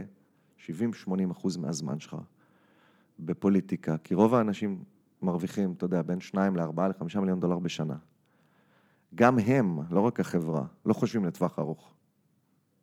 [0.59, 0.71] 70-80
[1.33, 2.17] אחוז מהזמן שלך
[3.19, 4.85] בפוליטיקה, כי רוב האנשים
[5.23, 7.97] מרוויחים, אתה יודע, בין 2 ל-4 ל-5 מיליון דולר בשנה.
[9.15, 11.95] גם הם, לא רק החברה, לא חושבים לטווח ארוך.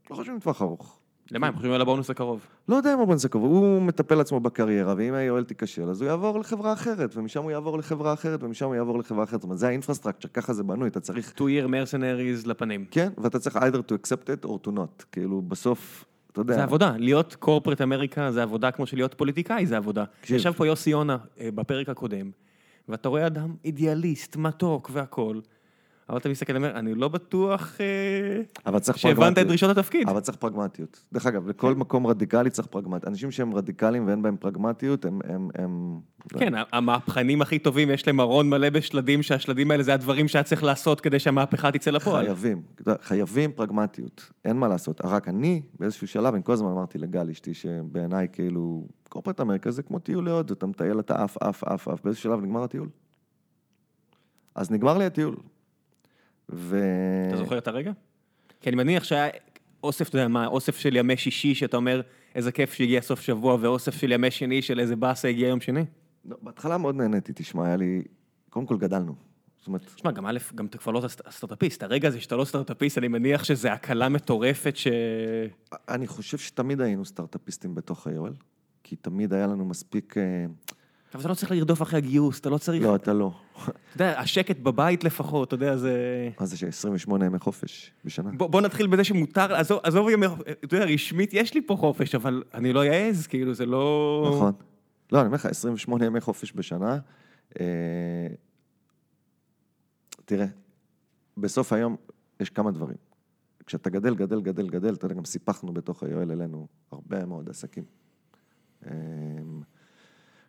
[0.09, 0.99] לא חושבים לטווח ארוך.
[1.31, 2.47] למה, הם חושבים על הבונוס הקרוב.
[2.69, 6.39] לא יודע אם הוא בנזקוב, הוא מטפל עצמו בקריירה, ואם היואל תיכשל, אז הוא יעבור
[6.39, 9.41] לחברה אחרת, ומשם הוא יעבור לחברה אחרת, ומשם הוא יעבור לחברה אחרת.
[9.41, 11.33] זאת אומרת, זה האינפרסטרקצ'ר, ככה זה בנוי, אתה צריך...
[11.37, 12.85] two year mercenaries לפנים.
[12.91, 15.05] כן, ואתה צריך either to accept it or to not.
[15.11, 16.55] כאילו, בסוף, אתה יודע...
[16.55, 20.03] זה עבודה, להיות קורפרט אמריקה זה עבודה כמו שלהיות פוליטיקאי זה עבודה.
[20.29, 22.31] ישב פה יוסי יונה אה, בפרק הקודם,
[22.89, 25.41] ואתה רואה אדם אידיאליסט, מתוק והכול,
[26.09, 29.47] אבל אתה מסתכל ואומר, אני לא בטוח אה, שהבנת את.
[29.47, 30.09] דרישות התפקיד.
[30.09, 31.03] אבל צריך פרגמטיות.
[31.13, 33.07] דרך אגב, לכל מקום רדיקלי צריך פרגמטיות.
[33.07, 35.19] אנשים שהם רדיקליים ואין בהם פרגמטיות, הם...
[35.23, 35.99] הם, הם...
[36.29, 40.63] כן, המהפכנים הכי טובים, יש להם ארון מלא בשלדים, שהשלדים האלה זה הדברים שהיה צריך
[40.63, 42.25] לעשות כדי שהמהפכה תצא לפועל.
[42.25, 42.61] חייבים,
[43.01, 45.01] חייבים פרגמטיות, אין מה לעשות.
[45.03, 49.83] רק אני, באיזשהו שלב, אני כל הזמן אמרתי לגל, אשתי, שבעיניי כאילו, קורפרט אמריקה זה
[49.83, 52.89] כמו טיול להודו, אתה מטייל, אתה עף, עף, עף, עף, באיזשהו שלב נגמר הטיול.
[54.55, 55.35] אז נגמר לי הטיול.
[56.49, 56.79] ו...
[57.27, 57.91] אתה זוכר את הרגע?
[58.61, 59.29] כי אני מניח שהיה
[59.83, 62.01] אוסף, אתה יודע מה, אוסף של ימי שישי, שאתה אומר,
[62.35, 65.85] איזה כיף שהגיע סוף שבוע, ואוסף של ימי שני של איזה באסה הגיע יום שני.
[66.25, 68.01] לא, בהתחלה מאוד נהניתי, תשמע, היה לי...
[68.49, 69.15] קודם כל גדלנו.
[69.57, 72.45] זאת אומרת, תשמע, גם א', גם אתה כבר לא סט- סטארט-אפיסט, הרגע הזה שאתה לא
[72.45, 74.87] סטארט-אפיסט, אני מניח שזה הקלה מטורפת ש...
[75.89, 78.33] אני חושב שתמיד היינו סטארט-אפיסטים בתוך ה-AOL,
[78.83, 80.15] כי תמיד היה לנו מספיק...
[81.15, 82.83] אבל אתה לא צריך לרדוף אחרי הגיוס, אתה לא צריך...
[82.83, 83.31] לא, אתה לא.
[83.65, 86.29] אתה יודע, השקט בבית לפחות, אתה יודע, זה...
[86.39, 88.31] מה זה ש-28 ימי חופש בשנה?
[88.31, 90.25] בוא, בוא נתחיל בזה שמותר, עזוב, עזוב ימי,
[90.63, 94.31] אתה יודע, רשמית יש לי פה חופש, אבל אני לא אעז, כאילו, זה לא...
[94.35, 94.53] נכון.
[95.11, 96.99] לא, אני אומר לך, 28 ימי חופש בשנה.
[97.59, 98.27] אה,
[100.25, 100.45] תראה,
[101.37, 101.95] בסוף היום
[102.39, 102.97] יש כמה דברים.
[103.65, 107.83] כשאתה גדל, גדל, גדל, גדל, אתה יודע, גם סיפחנו בתוך היואל אלינו הרבה מאוד עסקים.
[108.85, 108.91] אה,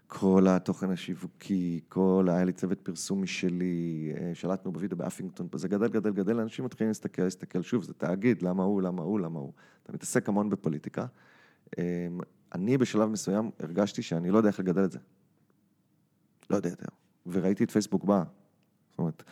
[0.06, 5.88] כל התוכן השיווקי, כל, היה לי צוות פרסום משלי, אה, שלטנו בווידאו באפינגטון, זה גדל,
[5.88, 9.52] גדל, גדל, אנשים מתחילים להסתכל, להסתכל, שוב, זה תאגיד, למה הוא, למה הוא, למה הוא.
[9.82, 11.06] אתה מתעסק המון בפוליטיקה.
[11.78, 11.82] אמ,
[12.54, 14.98] אני בשלב מסוים הרגשתי שאני לא יודע איך לגדל את זה.
[16.50, 16.88] לא יודע יותר.
[17.26, 18.22] וראיתי את פייסבוק בא.
[18.90, 19.22] זאת אומרת,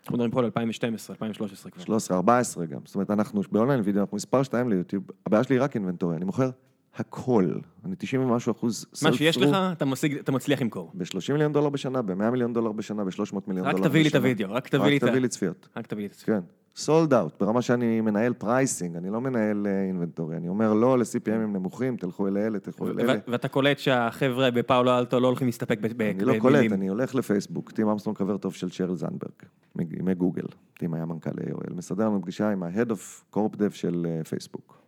[0.00, 1.84] אנחנו מדברים פה על 2012, 2013 כבר.
[1.84, 2.80] 13, 14 גם.
[2.84, 6.24] זאת אומרת, אנחנו באונליין וידאו, אנחנו מספר 2 ליוטיוב, הבעיה שלי היא רק אינבנטורי, אני
[6.24, 6.50] מוכר
[6.96, 7.52] הכל.
[7.84, 10.90] אני 90 ומשהו אחוז מה שיש לך, אתה משיג- אתה מצליח למכור.
[10.94, 13.10] ב-30 מיליון דולר בשנה, ב-100 מיליון דולר בשנה, ב-300
[13.46, 13.88] מיליון רק דולר בשנה.
[13.88, 15.02] תביא לי את הוידאו, רק תביא לי את.
[15.04, 15.68] רק תביא לי צפיות.
[15.76, 16.24] רק תביא לי את זה.
[16.26, 16.40] כן.
[16.76, 21.28] sold out, ברמה שאני מנהל pricing, אני לא מנהל אה, inventory, אני אומר לא ל-CPMים
[21.52, 23.14] נמוכים, תלכו אל אלה, תלכו אל אלה.
[23.28, 26.40] ואתה קולט שהחבר'ה בפאולו אלטו לא הולכים להסתפק ב- ב- אני לא במילים.
[26.40, 29.32] קולט, אני הולך לפייסבוק, טים אמסטרונג חבר טוב של שריל זנדברג,
[29.76, 30.46] מג- מגוגל,
[30.78, 34.78] טים היה מנכ"ל AOL, מסדר לנו פגישה עם ה-Head of Corp Dev של אה, פייסבוק.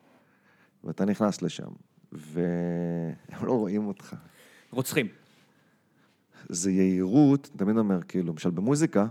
[0.85, 1.69] ואתה נכנס לשם,
[2.15, 4.15] והם לא רואים אותך.
[4.71, 5.07] רוצחים.
[6.49, 9.07] זה יהירות, תמיד אומר, כאילו, למשל במוזיקה,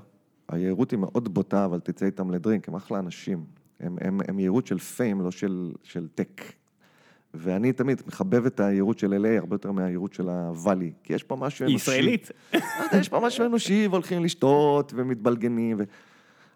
[0.50, 3.46] היהירות היא מאוד בוטה, אבל תצא איתם לדרינק, הם אחלה אנשים.
[3.80, 6.42] הם, הם, הם יהירות של פיים, לא של, של טק.
[7.34, 11.36] ואני תמיד מחבב את היהירות של LA הרבה יותר מהיהירות של הוואלי, כי יש פה
[11.36, 11.76] משהו אנושי.
[11.76, 12.32] ישראלית.
[12.54, 12.60] לא
[13.00, 15.78] יש פה משהו אנושי, והולכים לשתות, ומתבלגנים.
[15.80, 15.84] ו...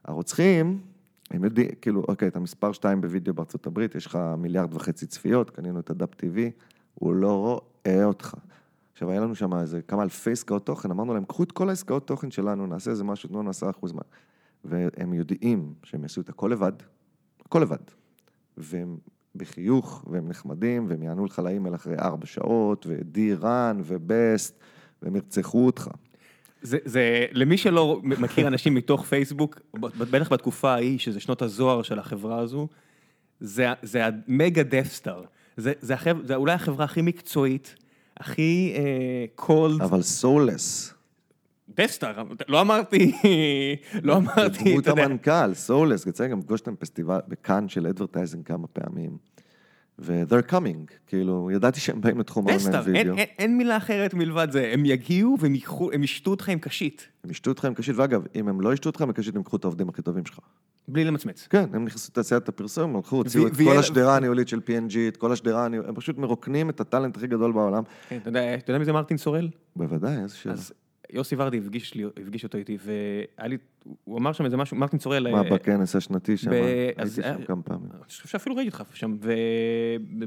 [0.06, 0.80] הרוצחים,
[1.32, 5.50] הם יודעים, כאילו, אוקיי, אתה מספר שתיים בווידאו בארצות הברית, יש לך מיליארד וחצי צפיות,
[5.50, 6.38] קנינו את הדאפ TV,
[6.94, 8.34] הוא לא רואה אותך.
[8.94, 12.08] עכשיו, היה לנו שם איזה כמה אלפי עסקאות תוכן, אמרנו להם, קחו את כל העסקאות
[12.08, 14.02] תוכן שלנו, נעשה איזה משהו, תנו לנו עשרה אחוז מה...
[14.66, 16.72] והם יודעים שהם יעשו את הכל לבד,
[17.46, 17.78] הכל לבד.
[18.58, 18.98] והם
[19.36, 24.60] בחיוך, והם נחמדים, והם יענו לך לאימייל אחרי ארבע שעות, ודי רן, ובסט,
[25.02, 25.90] והם ירצחו אותך.
[26.62, 32.00] זה, זה, למי שלא מכיר אנשים מתוך פייסבוק, בטח בתקופה ההיא, שזה שנות הזוהר של
[32.00, 32.68] החברה הזו,
[33.40, 35.24] זה, זה ה mega Death Star.
[35.58, 37.76] זה, זה, החבר, זה אולי החברה הכי מקצועית,
[38.18, 38.74] הכי
[39.36, 39.82] cold.
[39.82, 40.94] אבל soulless.
[41.70, 43.12] Death Star, לא אמרתי,
[44.04, 45.04] לא אמרתי, דמות אתה יודע.
[45.04, 49.18] המנכ"ל, soulless, יצא גם לפגוש אותם בפסטיבל, בכאן של advertising כמה פעמים.
[50.00, 53.18] ו-they're coming, כאילו, ידעתי שהם באים לתחום האונליין Death Star, אין, וידאו.
[53.18, 57.08] אין, אין מילה אחרת מלבד זה, הם יגיעו והם ייקחו, הם ישתו אותך עם קשית,
[57.24, 59.56] הם ישתו אותך עם קשית, ואגב, אם הם לא ישתו אותך עם קשית, הם ייקחו
[59.58, 60.40] את העובדים הכי טובים שלך.
[60.88, 61.48] בלי למצמץ.
[61.50, 65.18] כן, הם נכנסו לתעשיית הפרסום, הם הלכו, הוציאו את כל השדרה הניהולית של P&G, את
[65.18, 67.84] כל השדרה הניהולית, הם פשוט מרוקנים את הטאלנט הכי גדול בעולם.
[68.10, 68.30] כן, אתה
[68.68, 69.50] יודע מי זה מרטין סורל?
[69.76, 70.56] בוודאי, איזה שאלה.
[71.14, 73.58] יוסי ורדי הפגיש, לי, הפגיש אותו איתי, והיה לי,
[74.04, 76.50] הוא אמר שם איזה משהו, מרטין סורל, מה, אה, בכנס השנתי שם?
[76.52, 76.54] ב-
[76.98, 77.90] הייתי שם היה- כמה פעמים.
[77.94, 79.34] אני חושב שאפילו ראיתי אותך שם, ו-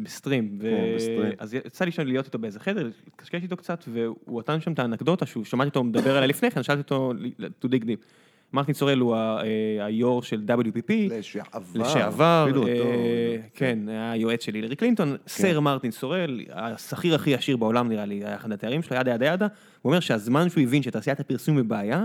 [0.02, 1.32] בסטרים, ו- כן, בסטרים.
[1.38, 4.78] אז יצא לי שם להיות איתו באיזה חדר, להתקשקש איתו קצת, והוא נתן שם את
[4.78, 7.12] האנקדוטה שהוא, שמעתי אותו מדבר עליה לפני כן, שאלתי אותו
[7.64, 8.04] to dig deep.
[8.52, 11.60] מרטין סורל הוא אה, היו"ר של WPP, לשעבר.
[11.74, 12.84] לשעבר, אפילו אה, אותו.
[13.54, 18.14] כן, היה יועץ של הילרי קלינטון, סר מרטין סורל, השכיר הכי עשיר בעולם נראה לי,
[18.14, 19.46] היה אחד התארים שלו, ידה ידה ידה,
[19.82, 22.04] הוא אומר שהזמן שהוא הבין שתעשיית הפרסום בבעיה,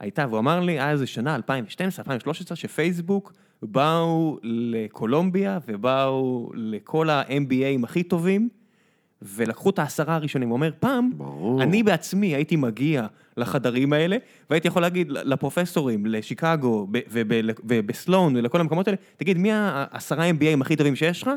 [0.00, 7.84] הייתה, והוא אמר לי, היה איזה שנה, 2012, 2013, שפייסבוק באו לקולומביה ובאו לכל ה-MBAים
[7.84, 8.48] הכי טובים,
[9.22, 11.62] ולקחו את העשרה הראשונים, הוא אומר, פעם, ברור.
[11.62, 13.06] אני בעצמי הייתי מגיע
[13.36, 14.16] לחדרים האלה,
[14.50, 16.86] והייתי יכול להגיד לפרופסורים, לשיקגו,
[17.64, 21.30] ובסלון ולכל המקומות האלה, תגיד, מי העשרה MBAים הכי טובים שיש לך?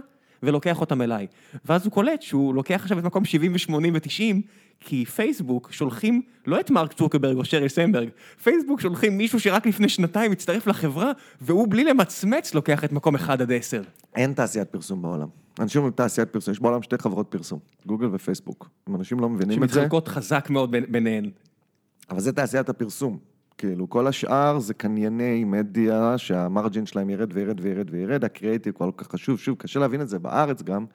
[0.44, 1.28] ולוקח אותם אליי.
[1.66, 4.36] ואז הוא קולט שהוא לוקח עכשיו את מקום 70 ו-80 ו-90,
[4.80, 8.10] כי פייסבוק שולחים, לא את מרק צוקרברג או שריל סנברג,
[8.44, 11.12] פייסבוק שולחים מישהו שרק לפני שנתיים הצטרף לחברה,
[11.42, 13.82] והוא בלי למצמץ לוקח את מקום 1 עד 10.
[14.16, 15.28] אין תעשיית פרסום בעולם.
[15.60, 18.70] אנשים אומרים תעשיית פרסום, יש בעולם שתי חברות פרסום, גוגל ופייסבוק.
[18.90, 21.30] אם אנשים לא מבינים את זה, שמתחלקות חזק מאוד ביניהן.
[22.10, 23.18] אבל זה תעשיית הפרסום.
[23.58, 28.92] כאילו, כל השאר זה קנייני מדיה שה margin שלהם ירד וירד וירד וירד, הקריאייטיב כל
[28.98, 29.40] כך חשוב.
[29.40, 30.86] שוב, קשה להבין את זה בארץ גם,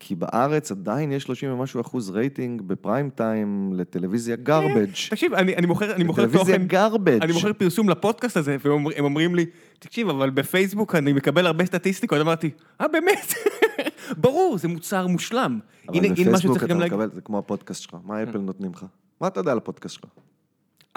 [0.00, 4.90] כי בארץ עדיין יש 30 ומשהו אחוז רייטינג בפריים טיים לטלוויזיה garbage.
[5.10, 7.22] תקשיב, אני אני מוכר אני מוכר טלוויזיה תוכן, garbage.
[7.22, 9.46] אני מוכר פרסום לפודקאסט הזה, והם הם אומרים לי,
[9.78, 13.32] תקשיב, אבל בפייסבוק אני מקבל הרבה סטטיסטיקות, אמרתי, אה באמת?
[14.22, 15.58] ברור, זה מוצר מושלם.
[15.88, 16.98] אבל הנה, הנה בפייסבוק צריך אתה גם להגיד.
[16.98, 18.84] מקבל, זה כמו הפודקאסט שלך, מה אפל נותנים לך?
[19.20, 20.10] מה אתה יודע על הפודקאסט שלך?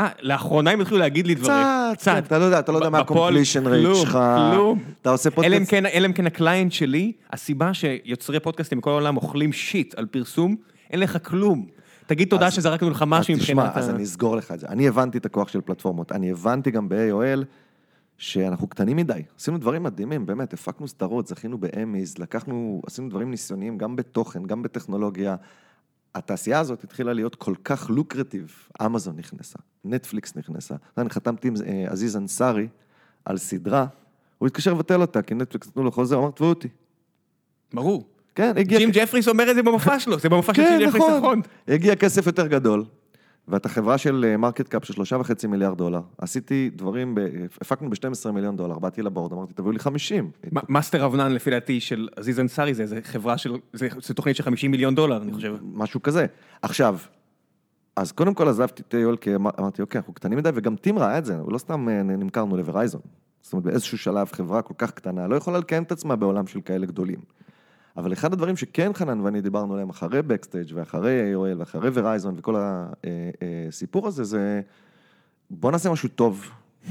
[0.02, 1.66] אה, לאחרונה הם התחילו להגיד לי דברים.
[1.94, 4.20] קצת, קצת, אתה לא יודע, אתה לא יודע מה ה-completion rate שלך.
[4.52, 4.80] כלום.
[5.02, 9.18] אתה עושה פודקאסט, כן, אלא אם כן ה client שלי, הסיבה שיוצרי פודקאסטים מכל העולם
[9.18, 10.56] אוכלים shit על פרסום,
[10.92, 11.66] אין לך כלום.
[12.06, 13.70] תגיד תודה שזרקנו לך משהו מבחינת...
[13.70, 14.68] תשמע, אז אני אסגור לך את זה.
[14.68, 16.12] אני הבנתי את הכוח של פלטפורמות.
[16.12, 17.46] אני הבנתי גם ב-AOL
[18.18, 19.22] שאנחנו קטנים מדי.
[19.40, 24.62] עשינו דברים מדהימים, באמת, הפקנו סדרות, זכינו באמיז, לקחנו, עשינו דברים ניסיוניים גם בתוכן, גם
[24.62, 25.36] בטכנולוגיה.
[26.16, 28.56] התעשייה הזאת התחילה להיות כל כך lucrative.
[28.86, 30.76] אמזון נכנסה, נטפליקס נכנסה.
[30.98, 32.68] אני חתמתי עם אה, עזיז אנסארי
[33.26, 33.86] על סדרה,
[34.38, 36.68] הוא התקשר לבטל אותה, כי נטפליקס נתנו לו הוא אמר, תבעו אותי.
[37.74, 38.08] ברור.
[38.36, 38.80] כן, הגיע...
[38.80, 41.04] ג'ים ג'פריס אומר את זה במופע שלו, זה במופע של כן, ג'ים ג'פריס.
[41.18, 41.42] נכון.
[41.68, 42.86] הגיע כסף יותר גדול,
[43.48, 46.02] ואתה חברה של market cap של שלושה וחצי מיליארד דולר.
[46.18, 47.20] עשיתי דברים, ב-
[47.62, 50.32] הפקנו ב-12 מיליון דולר, באתי ל board, אמרתי, תביאו לי 50.
[50.54, 54.14] מ- Master of None לפי דעתי של עזיז אנסארי זה, זה חברה של, זה, זה
[54.14, 55.56] תוכנית של 50 מיליון דולר אני חושב.
[55.74, 56.26] משהו כזה.
[56.62, 56.98] עכשיו,
[57.96, 61.00] אז קודם כל עזבתי את AOL, כי אמר- אמרתי, אוקיי, אנחנו קטנים מדי, וגם טים
[61.00, 63.02] ראה את זה, הוא לא סתם אה, נמכרנו לוורייזון.
[63.42, 66.62] זאת אומרת, באיזשהו שלב חברה כל כך קטנה לא יכולה לקיים את עצמה בעולם של
[66.62, 67.20] כאלה גדולים.
[67.98, 72.56] אבל אחד הדברים שכן חנן ואני דיברנו עליהם אחרי בקסטייג' ואחרי AOL ואחרי ורייזון וכל
[73.70, 74.62] הסיפור הזה, זה
[75.50, 76.50] בוא נעשה משהו טוב.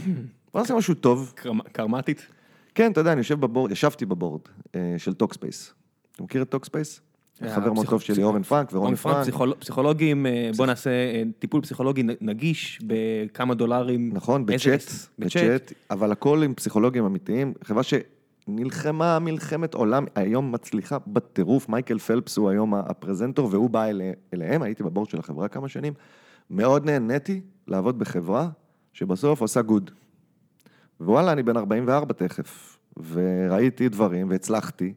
[0.53, 1.33] בוא נעשה משהו טוב.
[1.37, 2.27] קרמ- קארמתית.
[2.75, 4.41] כן, אתה יודע, אני יושב ב board, ישבתי ב board
[4.75, 5.75] אה, של Talkspace.
[6.15, 7.01] אתה מכיר את Talkspace?
[7.43, 9.27] אה, חבר מאוד טוב שלי, אורן פרנק ורוני פרנק, פרנק.
[9.27, 14.11] פסיכול- פסיכולוגים, אה, בוא נעשה אה, טיפול פסיכולוגי נגיש בכמה דולרים.
[14.15, 14.83] נכון, בצ'אט?
[15.19, 17.83] בצ'אט, אבל הכל עם פסיכולוגים אמיתיים, חברה
[18.51, 24.63] שנלחמה מלחמת עולם, היום מצליחה בטירוף, מייקל פלפס הוא היום הפרזנטור והוא בא אלה, אליהם,
[24.63, 25.93] הייתי ב board של החברה כמה שנים,
[26.51, 28.49] מאוד נהניתי לעבוד בחברה
[28.93, 29.91] שבסוף עושה good.
[31.01, 32.79] ווואלה, אני בן 44 תכף,
[33.13, 34.95] וראיתי דברים והצלחתי.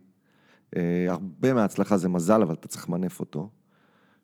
[0.76, 3.50] אה, הרבה מההצלחה זה מזל, אבל אתה צריך למנף אותו.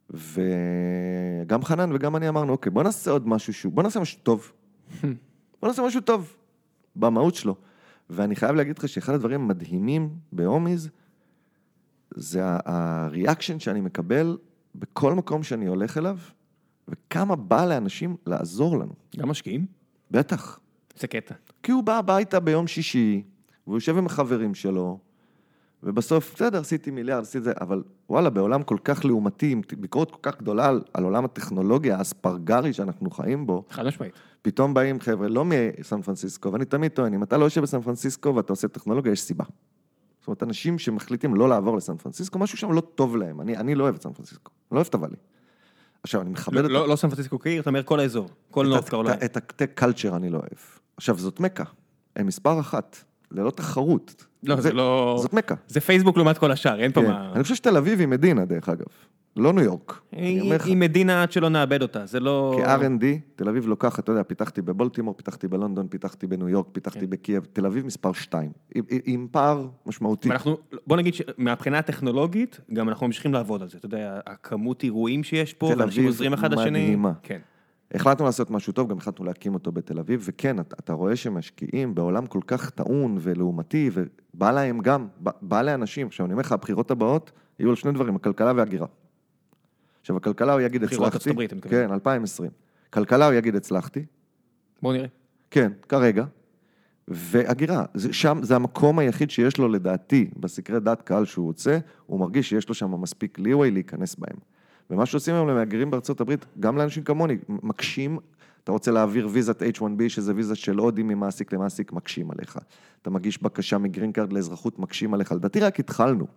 [0.09, 4.51] וגם חנן וגם אני אמרנו, אוקיי, בוא נעשה עוד משהו שהוא, בוא נעשה משהו טוב.
[5.61, 6.35] בוא נעשה משהו טוב,
[6.95, 7.55] במהות שלו.
[8.09, 10.89] ואני חייב להגיד לך שאחד הדברים המדהימים ב Homeis,
[12.15, 14.37] זה ה reaction שאני מקבל
[14.75, 16.17] בכל מקום שאני הולך אליו,
[16.87, 18.93] וכמה בא לאנשים לעזור לנו.
[19.17, 19.65] גם משקיעים?
[20.11, 20.59] בטח.
[20.95, 21.35] זה קטע.
[21.63, 23.23] כי הוא בא הביתה ביום שישי,
[23.67, 24.99] והוא יושב עם החברים שלו,
[25.83, 30.17] ובסוף, בסדר, עשיתי מיליארד, עשיתי זה, אבל וואלה, בעולם כל כך לעומתי, עם ביקורת כל
[30.21, 34.13] כך גדולה על, על עולם הטכנולוגיה האספרגרי שאנחנו חיים בו, חד משמעית.
[34.41, 38.35] פתאום באים חבר'ה לא מסן פרנסיסקו, ואני תמיד טוען, אם אתה לא יושב בסן פרנסיסקו
[38.35, 39.43] ואתה עושה טכנולוגיה, יש סיבה.
[40.19, 43.41] זאת אומרת, אנשים שמחליטים לא לעבור לסן פרנסיסקו, משהו שם לא טוב להם.
[43.41, 45.15] אני, אני לא אוהב את סן פרנסיסקו, אני לא אוהב את ה Valley.
[46.03, 48.29] עכשיו, אני מכבד לא- את, לא לא סן פרנסיסקו עיר, אתה אומר כל האזור.
[48.51, 49.25] כל ה- קרוליינה.
[49.25, 50.59] את ה tech culture אני לא אוהב.
[50.97, 51.63] עכשיו, זאת מכה,
[52.15, 52.97] הם מספר אחת,
[53.31, 54.25] ללא תחרות.
[54.43, 55.19] לא, זה לא...
[55.21, 55.55] זאת מכה.
[55.67, 57.07] זה פייסבוק לעומת כל השאר, אין פה כן.
[57.07, 57.31] מה...
[57.35, 58.85] אני חושב שתל אביב היא מדינה, דרך אגב.
[59.35, 60.01] לא ניו יורק.
[60.11, 62.59] היא מדינה עד שלא נאבד אותה, זה לא...
[62.63, 63.03] כ-R&D,
[63.35, 67.09] תל אביב לוקחת, אתה יודע, פיתחתי בבולטימור, פיתחתי בלונדון, פיתחתי בניו יורק, פיתחתי כן.
[67.09, 68.51] בקייב, תל אביב מספר 2,
[69.05, 70.29] עם, פער משמעותי.
[70.29, 73.77] ואנחנו, בוא נגיד שמבחינה הטכנולוגית, גם אנחנו ממשיכים לעבוד על זה.
[73.77, 76.83] אתה יודע, הכמות אירועים שיש פה, תל ואנשים אביב עוזרים אחד לשני.
[76.83, 77.11] מדהימה.
[77.23, 77.39] כן.
[77.93, 81.95] החלטנו לעשות משהו טוב, גם החלטנו להקים אותו בתל אביב, וכן, אתה, אתה רואה שמשקיעים
[81.95, 86.51] בעולם כל כך טעון ולעומתי, ובא להם גם, בא, בא לאנשים, עכשיו אני אומר לך,
[86.51, 88.87] הבחירות הבאות יהיו על שני דברים, הכלכלה והגירה.
[90.01, 91.87] עכשיו, הכלכלה הוא יגיד בחירות הצלחתי, ארצות הברית, אתה מתכוון.
[91.87, 92.51] כן, 2020.
[92.89, 94.05] כלכלה הוא יגיד הצלחתי,
[94.81, 95.07] בואו נראה.
[95.51, 96.25] כן, כרגע.
[97.07, 102.19] והגירה, זה, שם זה המקום היחיד שיש לו לדעתי, בסקרי דעת קהל שהוא רוצה, הוא
[102.19, 104.37] מרגיש שיש לו שם מספיק leeway להיכנס בהם.
[104.89, 108.19] ומה שעושים היום למהגרים בארצות הברית, גם לאנשים כמוני, מקשים,
[108.63, 112.59] אתה רוצה להעביר ויזת H1B, שזה ויזה של הודים ממעסיק למעסיק, מקשים עליך.
[113.01, 115.31] אתה מגיש בקשה מ green card לאזרחות, מקשים עליך.
[115.31, 116.27] לדעתי רק התחלנו.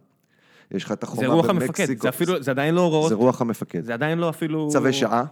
[0.70, 1.48] יש לך את החומה זה במקסיקו.
[1.48, 3.84] רוח המפקד, זה אפילו, זה עדיין לא הוראות, זה רוח המפקד.
[3.84, 4.68] זה עדיין לא אפילו...
[4.72, 5.24] צווי שעה.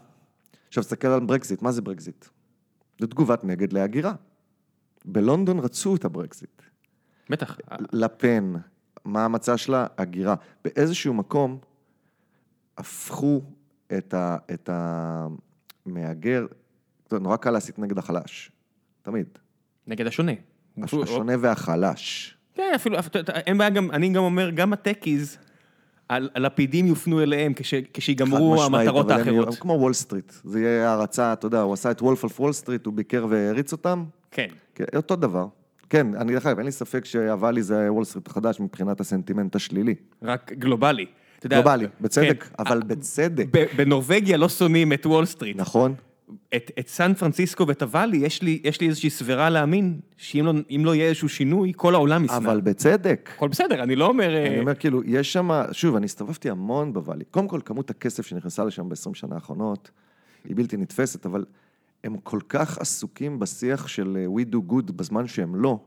[0.69, 2.25] עכשיו, תסתכל על ברקזיט, מה זה ברקזיט?
[3.01, 4.13] זו תגובת נגד להגירה.
[5.05, 6.63] בלונדון רצו את הברקזיט.
[7.31, 7.59] בטח.
[7.93, 8.53] לפן,
[9.05, 9.87] מה המצע שלה?
[9.99, 10.35] הגירה.
[10.65, 11.59] באיזשהו מקום
[12.81, 13.43] הפכו
[13.99, 14.71] את, ה, את
[15.87, 16.47] המהגר,
[17.13, 18.53] יודע, נורא קל להסית נגד החלש,
[19.03, 19.27] תמיד.
[19.87, 20.33] נגד השונה.
[20.83, 22.37] הש- השונה והחלש.
[22.55, 22.97] כן, אפילו,
[23.29, 25.39] אין בעיה גם, אני גם אומר, גם ה techies,
[26.11, 29.55] הלפידים יופנו אליהם כש- כשיגמרו המטרות אבל הם האחרות.
[29.59, 32.87] כמו וול סטריט, זה יהיה הערצה, אתה יודע, הוא עשה את Wolf of Wall Street,
[32.87, 34.49] הוא ביקר והעריץ אותם, כן.
[34.75, 35.47] כן, אותו דבר.
[35.91, 39.57] כן, אני דרך אגב, אין לי ספק שה Valley זה וול סטריט החדש מבחינת הסנטימנט
[39.57, 39.95] השלילי.
[40.23, 41.07] רק גלובלי.
[41.47, 42.55] גלובלי, בצדק, כן.
[42.59, 43.47] אבל בצדק.
[43.77, 45.57] בנורבגיה לא שונאים את וול סטריט.
[45.57, 45.95] נכון?
[46.57, 50.47] את, את סן פרנסיסקו ואת ה Valley, יש לי, יש לי איזושהי סברה להאמין, שאם
[50.47, 50.53] לא,
[50.85, 52.37] לא יהיה איזשהו שינוי, כל העולם ישנא.
[52.37, 53.31] אבל בצדק.
[53.37, 54.35] הכל בסדר, אני לא אומר...
[54.35, 57.25] אה, אני אומר, כאילו, יש שם, שוב, אני הסתובבתי המון בוואלי.
[57.31, 59.91] קודם כל, כמות הכסף שנכנסה לשם ב-20 שנה האחרונות,
[60.45, 61.45] היא בלתי נתפסת, אבל
[62.05, 65.79] הם כל כך עסוקים בשיח של אה, we do good בזמן שהם לא,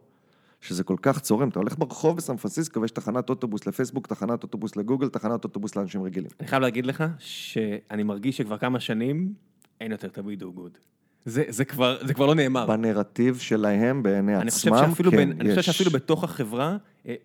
[0.64, 1.50] שזה כל כך צורם.
[1.50, 6.04] אתה הולך ברחוב בסן פרנסיסקו ויש תחנת אוטובוס לפייסבוק, תחנת אוטובוס לגוגל, תחנת אוטובוס לאנשים
[6.04, 6.30] רגילים.
[6.40, 9.34] אני חייב להגיד לך שאני מרגיש שכבר כמה שנים
[9.82, 10.78] אין יותר ה-We do good.
[11.26, 12.66] זה, זה, כבר, זה כבר לא נאמר.
[12.66, 15.66] בנרטיב שלהם בעיני אני חושב עצמם, שאפילו, כן, בין, אני חושב יש.
[15.66, 16.78] שאפילו בתוך החברה,
[17.08, 17.16] אה,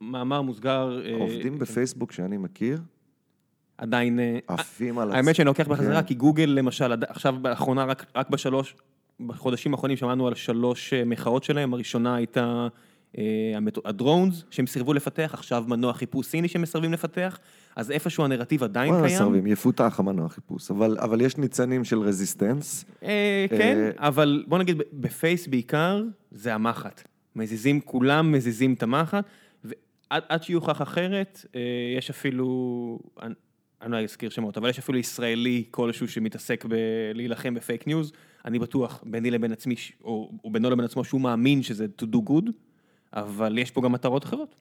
[0.00, 2.80] מאמר מוסגר, אה, עובדים בפייסבוק שאני מכיר,
[3.78, 5.12] עדיין, אה, עפים על...
[5.12, 6.08] האמת שאני לוקח בחזרה, כן.
[6.08, 8.74] כי גוגל למשל, עכשיו באחרונה, רק, רק בשלוש,
[9.26, 12.68] בחודשים האחרונים שמענו על שלוש אה, מחאות שלהם, הראשונה הייתה
[13.18, 13.22] אה,
[13.84, 17.38] הדרונס שהם סירבו לפתח, עכשיו מנוע חיפוש סיני שהם מסרבים לפתח,
[17.76, 19.04] אז איפשהו הנרטיב עדיין קיים.
[19.04, 19.46] מסרבים?
[19.46, 22.84] יפותח המנוע חיפוש, אבל, אבל יש ניצנים של רזיסטנס.
[23.02, 27.08] אה, כן, אה, אבל בוא נגיד, בפייס בעיקר, זה המחט.
[27.36, 29.24] מזיזים, כולם מזיזים את המחט,
[29.64, 31.60] ועד עד שיוכח אחרת, אה,
[31.98, 32.98] יש אפילו,
[33.82, 38.12] אני לא אזכיר שמות, אבל יש אפילו ישראלי כלשהו שמתעסק בלהילחם בפייק ניוז,
[38.44, 39.74] אני בטוח, ביני לבין עצמי,
[40.04, 42.50] או, או בינו לבין עצמו, שהוא מאמין שזה to do good,
[43.12, 44.54] אבל יש פה גם מטרות אחרות.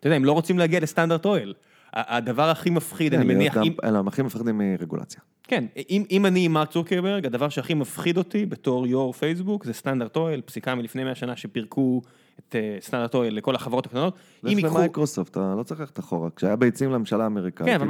[0.00, 1.54] אתה יודע, הם לא רוצים להגיע ל Standard Oil.
[1.92, 5.20] הדבר הכי מפחיד, אני מניח, גם- אם, אלה, הם הכי מפחדים מרגולציה.
[5.42, 10.16] כן, אם, אם אני מרק צוקרברג, הדבר שהכי מפחיד אותי בתור יו"ר פייסבוק זה Standard
[10.16, 12.02] Oil, פסיקה מלפני 100 שנה שפירקו
[12.48, 14.14] את אה, Standard Oil לכל החברות הקטנות.
[14.46, 14.64] אם לך.
[14.64, 16.28] למייקרוסופט, אתה לא צריך ללכת אחורה.
[16.36, 17.86] כשהיה ביצים לממשלה האמריקאית, כן, אבל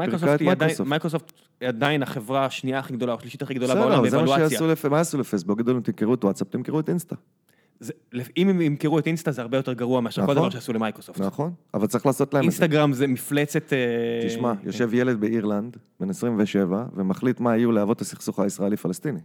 [0.84, 4.16] מייקרוסופט היא עדיין, החברה השנייה הכי גדולה, או השלישית הכי גדולה בסדר, בעולם אבל זה
[4.16, 4.66] מה בוולואציה.
[4.66, 5.58] לפ- מה יעשו לפייסבוק?
[5.58, 7.16] יגידו להם, תמכרו את וואטסאפ, תמכרו את אינסטה.
[7.80, 7.92] זה-
[8.36, 10.36] אם הם ימכרו את אינסטה זה הרבה יותר גרוע מאשר כל נכון.
[10.36, 11.20] דבר שעשו למייקרוסופט.
[11.20, 12.56] נכון, אבל צריך לעשות להם את זה.
[12.62, 13.72] אינסטגרם זה מפלצת...
[13.72, 19.18] אה, תשמע, יושב ילד באירלנד, בן 27, ומחליט מה יהיו להבות הסכסוך הישראלי-פלסטיני.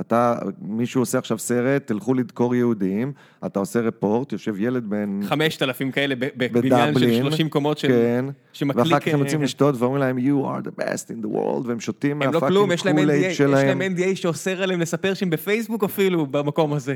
[0.00, 3.12] אתה, מישהו עושה עכשיו סרט, תלכו לדקור יהודים,
[3.46, 5.20] אתה עושה רפורט, יושב ילד בן...
[5.22, 7.88] 5,000 כאלה בבניין של בדבלין, 30 קומות של...
[7.88, 11.24] כן, שמקליק, ואחר כך הם אה, יוצאים לשתות ואומרים להם, you are the best in
[11.24, 14.14] the world, והם שותים הם לא כלום, יש להם NDA, מהפאקינג שלהם.
[14.14, 16.94] שאוסר עליהם לספר שהם בפייסבוק אפילו, במקום הזה.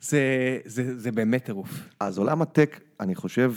[0.00, 1.88] זה, זה, זה באמת טירוף.
[2.00, 3.54] אז עולם הטק, אני חושב,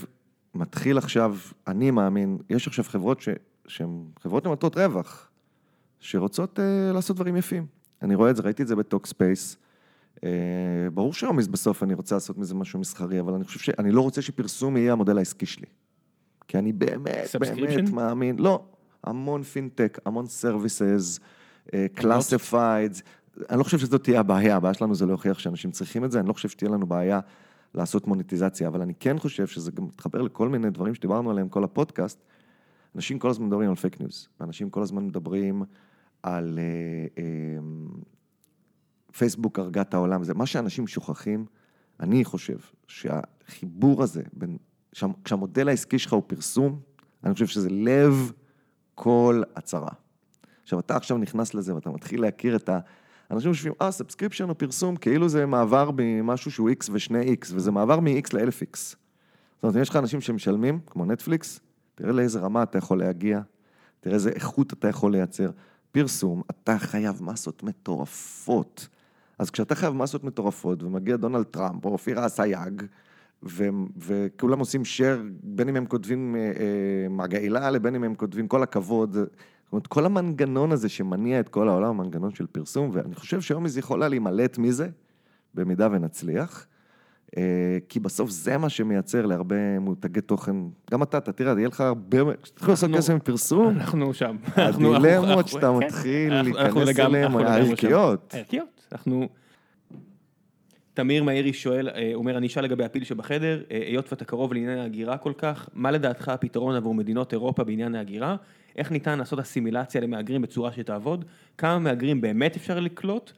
[0.55, 1.37] מתחיל עכשיו,
[1.67, 3.21] אני מאמין, יש עכשיו חברות
[3.67, 5.29] שהן חברות למטרות רווח,
[5.99, 7.82] שרוצות אה, לעשות דברים יפים.
[8.03, 9.57] אני רואה את זה, ראיתי את זה ב Talkspace.
[10.15, 10.19] אה,
[10.93, 14.21] ברור שהיום בסוף אני רוצה לעשות מזה משהו מסחרי, אבל אני חושב שאני לא רוצה
[14.21, 15.65] שפרסום יהיה המודל העסקי שלי.
[16.47, 17.35] כי אני באמת?
[17.39, 18.63] באמת מאמין, לא,
[19.03, 21.19] המון פינטק, המון services,
[21.93, 23.01] classifieds,
[23.49, 26.27] אני לא חושב שזאת תהיה הבעיה, הבעיה שלנו זה להוכיח שאנשים צריכים את זה, אני
[26.27, 27.19] לא חושב שתהיה לנו בעיה
[27.73, 31.63] לעשות מוניטיזציה, אבל אני כן חושב שזה גם מתחבר לכל מיני דברים שדיברנו עליהם כל
[31.63, 32.23] הפודקאסט.
[32.95, 35.63] אנשים כל הזמן מדברים על פייק ניוז, אנשים כל הזמן מדברים
[36.23, 37.59] על אה, אה,
[39.17, 41.45] פייסבוק הרגה את העולם, זה מה שאנשים שוכחים,
[41.99, 44.57] אני חושב שהחיבור הזה, בין,
[44.93, 46.79] שה- כשהמודל העסקי שלך הוא פרסום,
[47.23, 48.31] אני חושב שזה לב
[48.95, 49.91] כל הצרה.
[50.63, 52.79] עכשיו, אתה עכשיו נכנס לזה ואתה מתחיל להכיר את ה...
[53.31, 57.71] אנשים חושבים, אה, subscription או פרסום, כאילו זה מעבר ממשהו שהוא X ושני X, וזה
[57.71, 58.77] מעבר מ-X ל-1000X.
[58.77, 58.95] זאת
[59.63, 61.59] אומרת, אם יש לך אנשים שמשלמים, כמו נטפליקס,
[61.95, 63.41] תראה לאיזה רמה אתה יכול להגיע,
[63.99, 65.49] תראה איזה איכות אתה יכול לייצר.
[65.93, 68.87] פרסום, אתה חייב מסות מטורפות.
[69.39, 72.83] אז כשאתה חייב מסות מטורפות, ומגיע דונלד טראמפ, או אופירה אסייג,
[73.97, 78.63] וכולם עושים share, בין אם הם כותבים אה, אה, מגעילה, לבין אם הם כותבים כל
[78.63, 79.13] הכבוד.
[79.13, 79.27] זאת
[79.71, 83.67] אומרת, כל המנגנון הזה שמניע את כל העולם, הוא מנגנון של פרסום, ואני חושב שהיום
[83.67, 84.89] זה יכולה להימלט מזה,
[85.53, 86.67] במידה ונצליח.
[87.37, 87.43] אה,
[87.89, 90.55] כי בסוף זה מה שמייצר להרבה מותגי תוכן.
[90.91, 94.35] גם אתה, אתה תראה, יהיה לך הרבה, כשתתחיל לעשות כסף מפרסום, אנחנו שם.
[94.57, 97.37] אנחנו- אנחנו- הדילמות שאתה מתחיל להיכנס אליהן, שם.
[97.37, 98.33] הערכיות.
[98.33, 98.87] הערכיות.
[98.91, 99.29] אנחנו...
[100.93, 104.77] תמיר מאירי שואל, אה, אומר, אני אשאל לגבי הפיל שבחדר, אה, היות ואתה קרוב לעניין
[104.77, 108.35] ההגירה כל כך, מה לדעתך הפתרון עבור מדינות אירופה בעניין ההגירה?
[108.77, 111.25] איך ניתן לעשות אסימילציה למהגרים בצורה שתעבוד?
[111.57, 113.33] כמה מהגרים באמת אפשר לקלוט?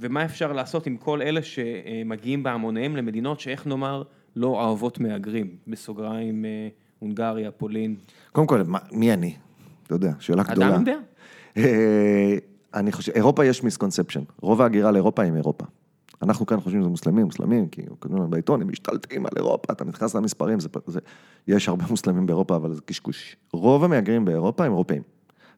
[0.00, 4.02] ומה אפשר לעשות עם כל אלה שמגיעים בהמוניהם למדינות שאיך נאמר
[4.36, 5.56] לא אוהבות מהגרים?
[5.66, 6.68] בסוגריים, אה,
[6.98, 7.96] הונגריה, פולין.
[8.32, 8.62] קודם כל,
[8.92, 9.34] מי אני?
[9.86, 10.68] אתה יודע, שאלה גדולה.
[10.68, 10.94] אדם דעה.
[11.56, 12.36] אה,
[12.74, 15.64] אני חושב, אירופה יש misconception, רוב ההגירה לאירופה היא מאירופה.
[16.22, 19.84] אנחנו כאן חושבים שזה מוסלמים, מוסלמים, כי כותבים לנו בעיתון, הם משתלטים על אירופה, אתה
[19.84, 21.00] נכנס למספרים, זה, זה,
[21.48, 23.36] יש הרבה מוסלמים באירופה, אבל זה קשקוש.
[23.52, 25.02] רוב המהגרים באירופה הם אירופאים.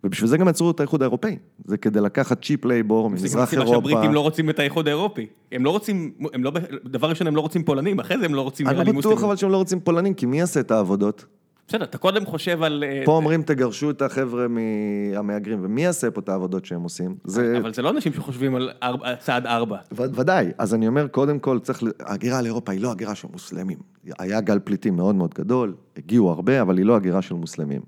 [0.04, 1.36] ובשביל זה גם יצרו את האיחוד האירופאי.
[1.64, 3.70] זה כדי לקחת cheap labor זה ממזרח אירופה.
[3.72, 5.26] שהבריטים לא רוצים את האיחוד האירופי.
[5.52, 6.52] הם לא רוצים, הם לא,
[6.84, 9.24] דבר ראשון הם לא רוצים פולנים, אחרי זה הם לא רוצים אני בטוח.
[9.24, 11.24] אבל שהם לא רוצים פולנים, כי מי יעשה את העבודות?
[11.68, 12.84] בסדר, אתה קודם חושב על...
[12.86, 17.14] אה, פה אומרים תגרשו את החבר'ה מהמהגרים, ומי יעשה פה את העבודות שהם עושים?
[17.24, 17.58] זה...
[17.60, 19.76] אבל זה לא אנשים שחושבים על ארבע- צעד ארבע.
[19.92, 23.78] ו- ודאי, אז אני אומר, קודם כל צריך, ההגירה לאירופה היא לא הגירה של מוסלמים.
[24.18, 27.80] היה גל פליטים מאוד מאוד גדול, הגיעו הרבה, אבל היא לא הגירה של מוסלמים.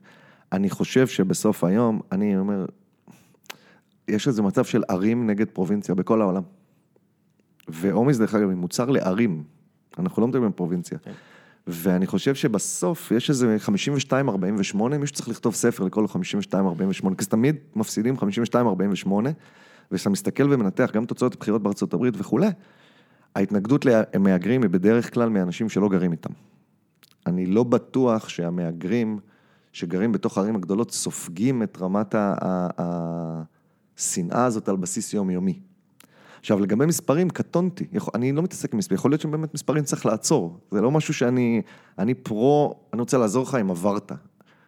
[0.52, 2.66] אני חושב שבסוף היום, אני אומר,
[4.08, 6.42] יש איזה מצב של ערים נגד פרובינציה בכל העולם.
[7.68, 9.42] והומיס, דרך אגב, היא מוצר לערים.
[9.98, 10.98] אנחנו לא מדברים על פרובינציה.
[10.98, 11.12] כן.
[11.66, 13.56] ואני חושב שבסוף יש איזה
[14.10, 14.12] 52-48,
[14.98, 16.08] מישהו צריך לכתוב ספר לקרוא לו
[16.50, 18.16] 52-48, כי תמיד מפסידים
[19.04, 19.08] 52-48,
[19.92, 22.48] וכשאתה מסתכל ומנתח גם תוצאות הבחירות בארצות הברית וכולי,
[23.34, 26.30] ההתנגדות למהגרים היא בדרך כלל מאנשים שלא גרים איתם.
[27.26, 29.18] אני לא בטוח שהמהגרים
[29.74, 32.14] שגרים בתוך הערים הגדולות סופגים את רמת
[32.78, 35.60] השנאה הזאת על בסיס יומיומי.
[36.40, 37.86] עכשיו, לגבי מספרים, קטונתי.
[37.92, 40.58] יכול, אני לא מתעסק עם מספרים, יכול להיות שבאמת מספרים צריך לעצור.
[40.70, 41.62] זה לא משהו שאני,
[41.98, 44.12] אני pro, אני רוצה לעזור לך אם עברת.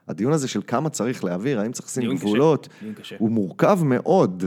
[0.09, 3.17] הדיון הזה של כמה צריך להעביר, האם צריך לשים גבולות, קשה.
[3.19, 4.45] הוא מורכב מאוד.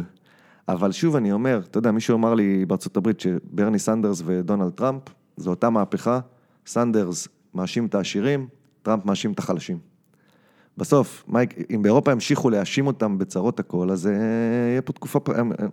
[0.68, 5.02] אבל שוב, אני אומר, אתה יודע, מישהו אמר לי בארצות הברית שברני סנדרס ודונלד טראמפ,
[5.38, 6.20] זו אותה מהפכה,
[6.66, 8.48] סנדרס מאשים את העשירים,
[8.84, 9.89] טראמפ מאשים את החלשים.
[10.80, 14.14] בסוף, מייק, אם באירופה ימשיכו להאשים אותם בצרות הכל, אז אה,
[14.72, 15.66] יהיה פה תקופה, אה, אה,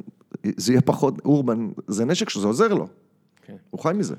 [0.57, 2.89] זה יהיה פחות אורבן, זה נשק שזה עוזר לו,
[3.43, 3.57] כן.
[3.70, 4.15] הוא חי מזה.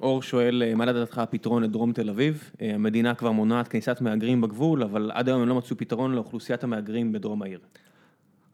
[0.00, 2.50] אור שואל, מה לדעתך הפתרון לדרום תל אביב?
[2.60, 7.12] המדינה כבר מונעת כניסת מהגרים בגבול, אבל עד היום הם לא מצאו פתרון לאוכלוסיית המהגרים
[7.12, 7.60] בדרום העיר.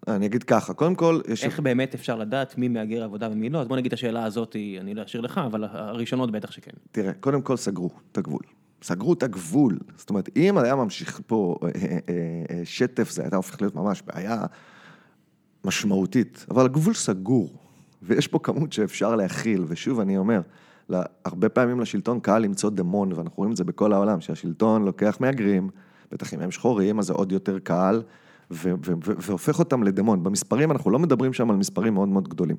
[0.09, 1.45] אני אגיד ככה, קודם כל, יש...
[1.45, 3.61] איך באמת אפשר לדעת מי מהגר עבודה ומי לא?
[3.61, 6.73] אז בוא נגיד את השאלה הזאת, אני לא אשאיר לך, אבל הראשונות בטח שכן.
[6.93, 8.43] תראה, קודם כל סגרו את הגבול.
[8.85, 9.79] סגרו את הגבול.
[9.97, 11.99] זאת אומרת, אם היה ממשיך פה אה, אה,
[12.51, 14.43] אה, שטף, זה הייתה הופך להיות ממש בעיה
[15.65, 16.47] משמעותית.
[16.51, 17.59] אבל הגבול סגור,
[18.03, 19.65] ויש פה כמות שאפשר להכיל.
[19.69, 20.41] ושוב, אני אומר,
[21.25, 25.71] הרבה פעמים לשלטון קל למצוא דמון, ואנחנו רואים את זה בכל העולם, שהשלטון לוקח מהגרים,
[26.13, 28.03] בטח אם הם שחורים, אז זה עוד יותר קל,
[28.51, 30.23] והופך אותם לדמון.
[30.23, 32.57] במספרים, אנחנו לא מדברים שם על מספרים מאוד מאוד גדולים.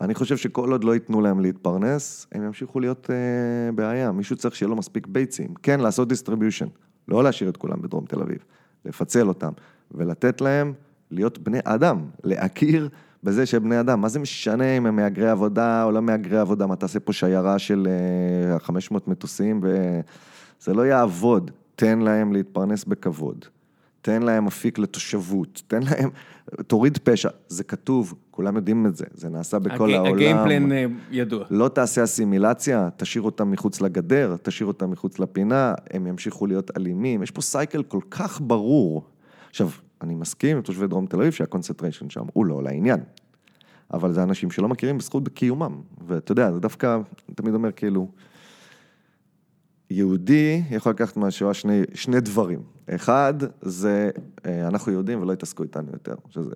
[0.00, 4.12] אני חושב שכל עוד לא ייתנו להם להתפרנס, הם ימשיכו להיות אה, בעיה.
[4.12, 5.54] מישהו צריך שיהיה לו מספיק ביצים.
[5.62, 6.68] כן, לעשות distribution,
[7.08, 8.38] לא להשאיר את כולם בדרום תל אביב,
[8.84, 9.52] לפצל אותם,
[9.90, 10.72] ולתת להם
[11.10, 12.88] להיות בני אדם, להכיר
[13.24, 14.00] בזה שהם בני אדם.
[14.00, 17.58] מה זה משנה אם הם מהגרי עבודה או לא מהגרי עבודה, מה תעשה פה שיירה
[17.58, 17.88] של
[18.52, 21.50] אה, 500 מטוסים, וזה לא יעבוד.
[21.76, 23.44] תן להם להתפרנס בכבוד.
[24.02, 26.10] תן להם אפיק לתושבות, תן להם,
[26.66, 30.14] תוריד פשע, זה כתוב, כולם יודעים את זה, זה נעשה בכל העולם.
[30.14, 31.44] הגיימפלן אה, ידוע.
[31.50, 37.22] לא תעשה אסימילציה, תשאיר אותם מחוץ לגדר, תשאיר אותם מחוץ לפינה, הם ימשיכו להיות אלימים,
[37.22, 39.04] יש פה סייקל כל כך ברור.
[39.50, 39.68] עכשיו,
[40.02, 43.00] אני מסכים עם תושבי דרום תל אביב שה concentration שם הוא לא לעניין,
[43.92, 48.08] אבל זה אנשים שלא מכירים בזכות בקיומם, ואתה יודע, זה דווקא, אני תמיד אומר כאילו,
[49.90, 52.62] יהודי יכול לקחת מהשואה שני, שני דברים.
[52.90, 54.10] אחד, זה
[54.46, 56.50] אה, אנחנו יהודים ולא יתעסקו איתנו יותר, שזה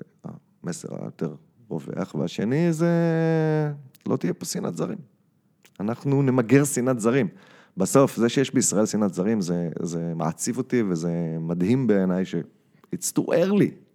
[0.65, 1.35] המסר היותר
[1.69, 2.91] רווח, והשני זה
[4.07, 4.99] לא תהיה פה שנאת זרים.
[5.81, 7.29] אנחנו נמגר שנאת זרים.
[7.77, 12.35] בסוף, זה שיש בישראל שנאת זרים, זה, זה מעציב אותי וזה מדהים בעיניי ש...
[12.95, 13.92] It's too early.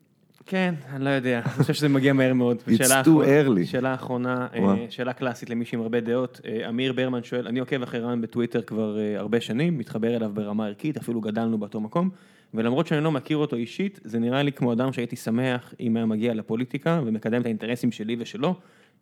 [0.47, 2.57] כן, אני לא יודע, אני חושב שזה מגיע מהר מאוד.
[2.67, 3.65] It's too early.
[3.65, 4.85] שאלה אחרונה, אה?
[4.89, 6.41] שאלה קלאסית למישהו עם הרבה דעות.
[6.45, 10.31] אה, אמיר ברמן שואל, אני עוקב אחרי רן בטוויטר כבר אה, הרבה שנים, מתחבר אליו
[10.33, 12.09] ברמה ערכית, אפילו גדלנו באותו מקום,
[12.53, 16.05] ולמרות שאני לא מכיר אותו אישית, זה נראה לי כמו אדם שהייתי שמח אם היה
[16.05, 18.55] מגיע לפוליטיקה ומקדם את האינטרסים שלי ושלו,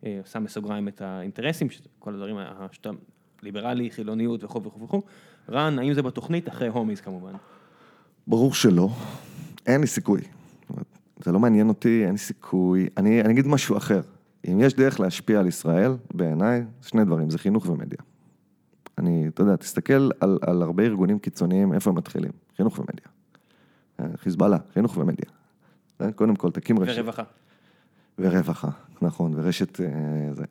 [0.04, 1.68] שם בסוגריים את האינטרסים,
[1.98, 2.36] כל הדברים,
[2.72, 2.90] שאתה
[3.42, 5.02] ליברלי, חילוניות וכו' וכו' וכו'.
[5.50, 6.48] רן, האם זה בתוכנית?
[6.48, 7.32] אחרי הומיז כמובן.
[8.26, 8.88] ברור שלא,
[9.66, 10.20] אין לי סיכוי.
[11.24, 12.88] זה לא מעניין אותי, אין סיכוי.
[12.96, 14.00] אני, אני אגיד משהו אחר.
[14.48, 17.98] אם יש דרך להשפיע על ישראל, בעיניי, שני דברים, זה חינוך ומדיה.
[18.98, 22.30] אני, אתה יודע, תסתכל על, על הרבה ארגונים קיצוניים, איפה הם מתחילים?
[22.56, 23.06] חינוך ומדיה.
[24.00, 25.30] אה, חיזבאללה, חינוך ומדיה.
[26.00, 26.98] אה, קודם כל, תקים רשת.
[26.98, 27.22] ורווחה.
[28.18, 28.68] ורווחה,
[29.02, 29.86] נכון, ורשת אה,
[30.32, 30.44] זה.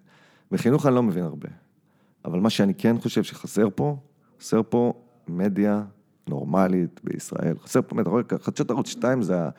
[0.52, 1.50] בחינוך אני לא מבין הרבה,
[2.26, 3.98] אבל מה שאני כן חושב שחסר פה,
[4.40, 4.94] חסר פה
[5.28, 5.84] מדיה
[6.28, 7.58] נורמלית בישראל.
[7.64, 9.50] חסר פה, אתה רואה, חדשות ערוץ 2 זה.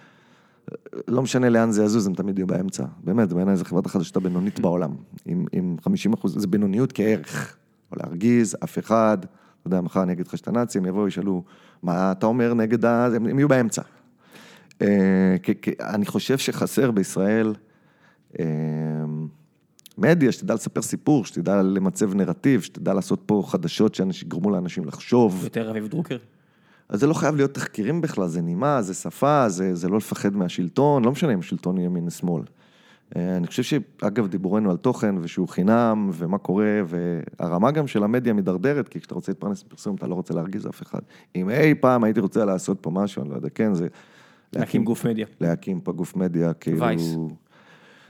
[1.08, 2.84] לא משנה לאן זה יזוז, הם תמיד יהיו באמצע.
[3.04, 4.90] באמת, בעיניי זו חברת החדשות הבינונית בעולם.
[5.26, 7.56] עם, עם 50 אחוז, זה בינוניות כערך.
[7.92, 9.28] או להרגיז, אף אחד, אתה
[9.66, 11.42] יודע, מחר אני אגיד לך שאתה נאצי, הם יבואו, ישאלו,
[11.82, 13.06] מה אתה אומר נגד ה...
[13.06, 13.82] הם, הם יהיו באמצע.
[14.82, 17.54] אה, כ- כ- אני חושב שחסר בישראל
[18.40, 18.44] אה,
[19.98, 25.40] מדיה, שתדע לספר סיפור, שתדע למצב נרטיב, שתדע לעשות פה חדשות שיגרמו לאנשים לחשוב.
[25.44, 26.16] יותר רביב דרוקר.
[26.88, 30.36] אז זה לא חייב להיות תחקירים בכלל, זה נימה, זה שפה, זה, זה לא לפחד
[30.36, 32.42] מהשלטון, לא משנה אם השלטון ימין או שמאל.
[33.16, 38.32] אה, אני חושב שאגב, דיבורנו על תוכן ושהוא חינם ומה קורה, והרמה גם של המדיה
[38.32, 41.00] מידרדרת, כי כשאתה רוצה להתפרנס בפרסום, אתה לא רוצה להרגיז אף אחד.
[41.36, 43.88] אם אי פעם הייתי רוצה לעשות פה משהו, אני לא יודע, כן, זה...
[44.52, 45.26] להקים גוף מדיה.
[45.40, 46.80] להקים פה גוף מדיה, כאילו...
[46.80, 47.16] וייס.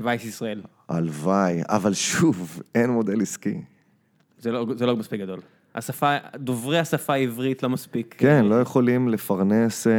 [0.00, 0.62] וייס ישראל.
[0.88, 3.62] הלוואי, אבל שוב, אין מודל עסקי.
[4.38, 5.40] זה לא, זה לא מספיק גדול.
[5.76, 8.14] השפה, דוברי השפה העברית לא מספיק.
[8.18, 9.92] כן, לא יכולים לפרנס, אה,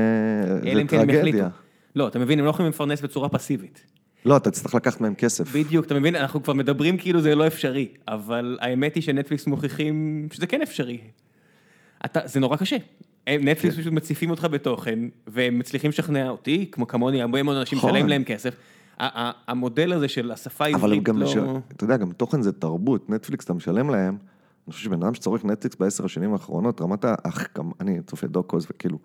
[0.48, 0.88] זה כן.
[0.88, 1.50] טרגדיה.
[1.96, 3.86] לא, אתה מבין, הם לא יכולים לפרנס בצורה פסיבית.
[4.26, 5.56] לא, אתה תצטרך לקחת מהם כסף.
[5.56, 10.28] בדיוק, אתה מבין, אנחנו כבר מדברים כאילו זה לא אפשרי, אבל האמת היא שנטפליקס מוכיחים
[10.32, 11.00] שזה כן אפשרי.
[12.06, 12.78] אתה, זה נורא קשה.
[13.30, 13.82] נטפליקס כן.
[13.82, 17.90] פשוט מציפים אותך בתוכן, והם מצליחים לשכנע אותי, כמו כמוני, הרבה מאוד אנשים נכון.
[17.90, 18.56] משלמים להם כסף.
[19.48, 21.28] המודל הזה של השפה אבל העברית גם, לא...
[21.28, 21.38] ש...
[21.76, 24.18] אתה יודע, גם תוכן זה תרבות, נטפליקס אתה משלם להם,
[24.68, 27.16] אני חושב שבן אדם שצורך נטפליקס בעשר השנים האחרונות, רמת ה...
[27.24, 28.98] אך, גם אני צופה דוקוס וכאילו,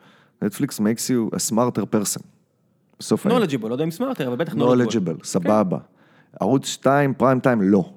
[0.42, 2.22] נטפליקס makes you a smarter person.
[2.98, 3.42] בסוף היום.
[3.42, 4.58] knowledgeable, לא יודע אם סמארטר, אבל בטח knowledgeable.
[4.58, 5.78] knowledgeable, סבבה.
[6.40, 7.92] ערוץ 2, פריים טיים, לא.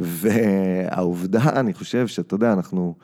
[0.00, 2.94] והעובדה, אני חושב שאתה יודע, אנחנו...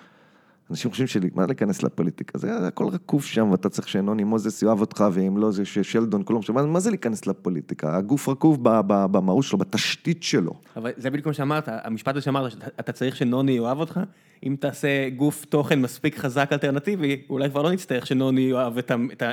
[0.71, 2.39] אנשים חושבים שלי, מה להיכנס לפוליטיקה?
[2.39, 6.43] זה הכל רקוב שם, ואתה צריך שנוני מוזס יאהב אותך, ואם לא, זה ששלדון, כלום
[6.43, 7.97] שם, מה זה להיכנס לפוליטיקה?
[7.97, 10.53] הגוף רקוב במהות שלו, בתשתית שלו.
[10.77, 14.01] אבל זה בדיוק כמו שאמרת, המשפט הזה שאמרת, אתה צריך שנוני יאהב אותך,
[14.47, 18.79] אם תעשה גוף תוכן מספיק חזק אלטרנטיבי, אולי כבר לא נצטרך שנוני יאהב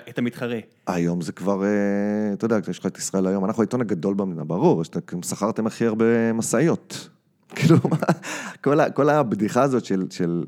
[0.10, 0.60] את המתחרה.
[0.88, 4.44] היום זה כבר, אה, אתה יודע, יש לך את ישראל היום, אנחנו העיתון הגדול במדינה,
[4.44, 4.84] ברור,
[5.24, 7.10] שכרתם הכי הרבה משאיות.
[7.56, 7.78] כאילו,
[8.94, 10.44] כל הבדיחה הזאת של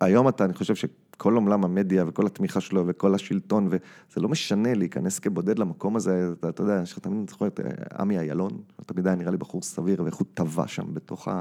[0.00, 4.74] היום אתה, אני חושב שכל עולם המדיה וכל התמיכה שלו וכל השלטון, וזה לא משנה
[4.74, 8.50] להיכנס כבודד למקום הזה, אתה, אתה יודע, יש לך תמיד זוכר את אה, עמי איילון,
[8.86, 11.40] תמיד היה נראה לי בחור סביר, ואיך הוא טבע שם בתוך ה...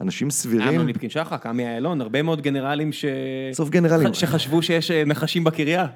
[0.00, 0.68] אנשים סבירים.
[0.68, 3.04] אמנון ליפקין שחק, עמי איילון, הרבה מאוד גנרלים ש...
[3.52, 4.14] סוף גנרלים.
[4.20, 5.86] שחשבו שיש אה, נחשים בקריה.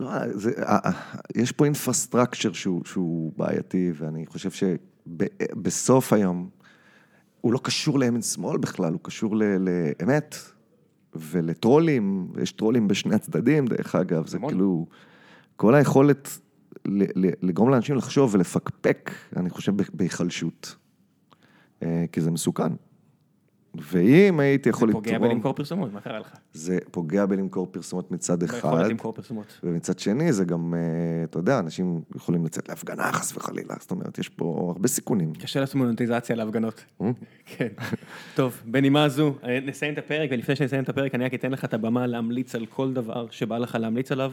[0.00, 0.90] לא, זה, אה,
[1.36, 6.48] יש פה אינפרסטרקצ'ר שהוא, שהוא בעייתי, ואני חושב שבסוף היום,
[7.40, 10.36] הוא לא קשור לימין שמאל בכלל, הוא קשור לאמת.
[11.16, 14.86] ולטרולים, יש טרולים בשני הצדדים, דרך אגב, זה כאילו,
[15.56, 16.38] כל היכולת
[17.42, 20.76] לגרום לאנשים לחשוב ולפקפק, אני חושב, בהיחלשות.
[21.82, 22.72] אה, כי זה מסוכן.
[23.78, 25.04] ואם הייתי יכול לתרום...
[25.04, 26.36] זה פוגע בלמכור פרסומות, מה קרה לך?
[26.52, 28.54] זה פוגע בלמכור פרסומות מצד אחד.
[28.54, 29.60] ביכולת למכור פרסומות.
[29.62, 34.18] ומצד שני, זה גם, אה, אתה יודע, אנשים יכולים לצאת להפגנה חס וחלילה, זאת אומרת,
[34.18, 35.32] יש פה הרבה סיכונים.
[35.32, 36.84] קשה לעשות מונטיזציה להפגנות.
[37.02, 37.10] אה?
[37.46, 37.68] כן.
[38.34, 41.64] טוב, בנימה זו, אה, נסיים את הפרק, ולפני שנסיים את הפרק, אני רק אתן לך
[41.64, 44.32] את הבמה להמליץ על כל דבר שבא לך להמליץ עליו.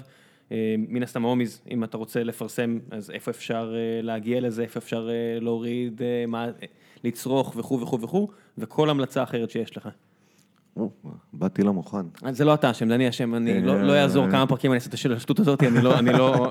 [0.77, 5.09] מן הסתם הומיז, אם אתה רוצה לפרסם, אז איפה אפשר להגיע לזה, איפה אפשר
[5.41, 6.47] להוריד, מה,
[7.03, 9.89] לצרוך וכו' וכו' וכו', וכל המלצה אחרת שיש לך.
[11.33, 12.05] באתי לא מוכן.
[12.31, 15.11] זה לא אתה אשם, זה אני אשם, אני לא אעזור כמה פרקים אני אעשה את
[15.11, 15.81] השטות הזאת, אני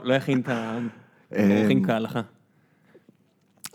[0.06, 2.20] לא אכין את האורחים כהלכה.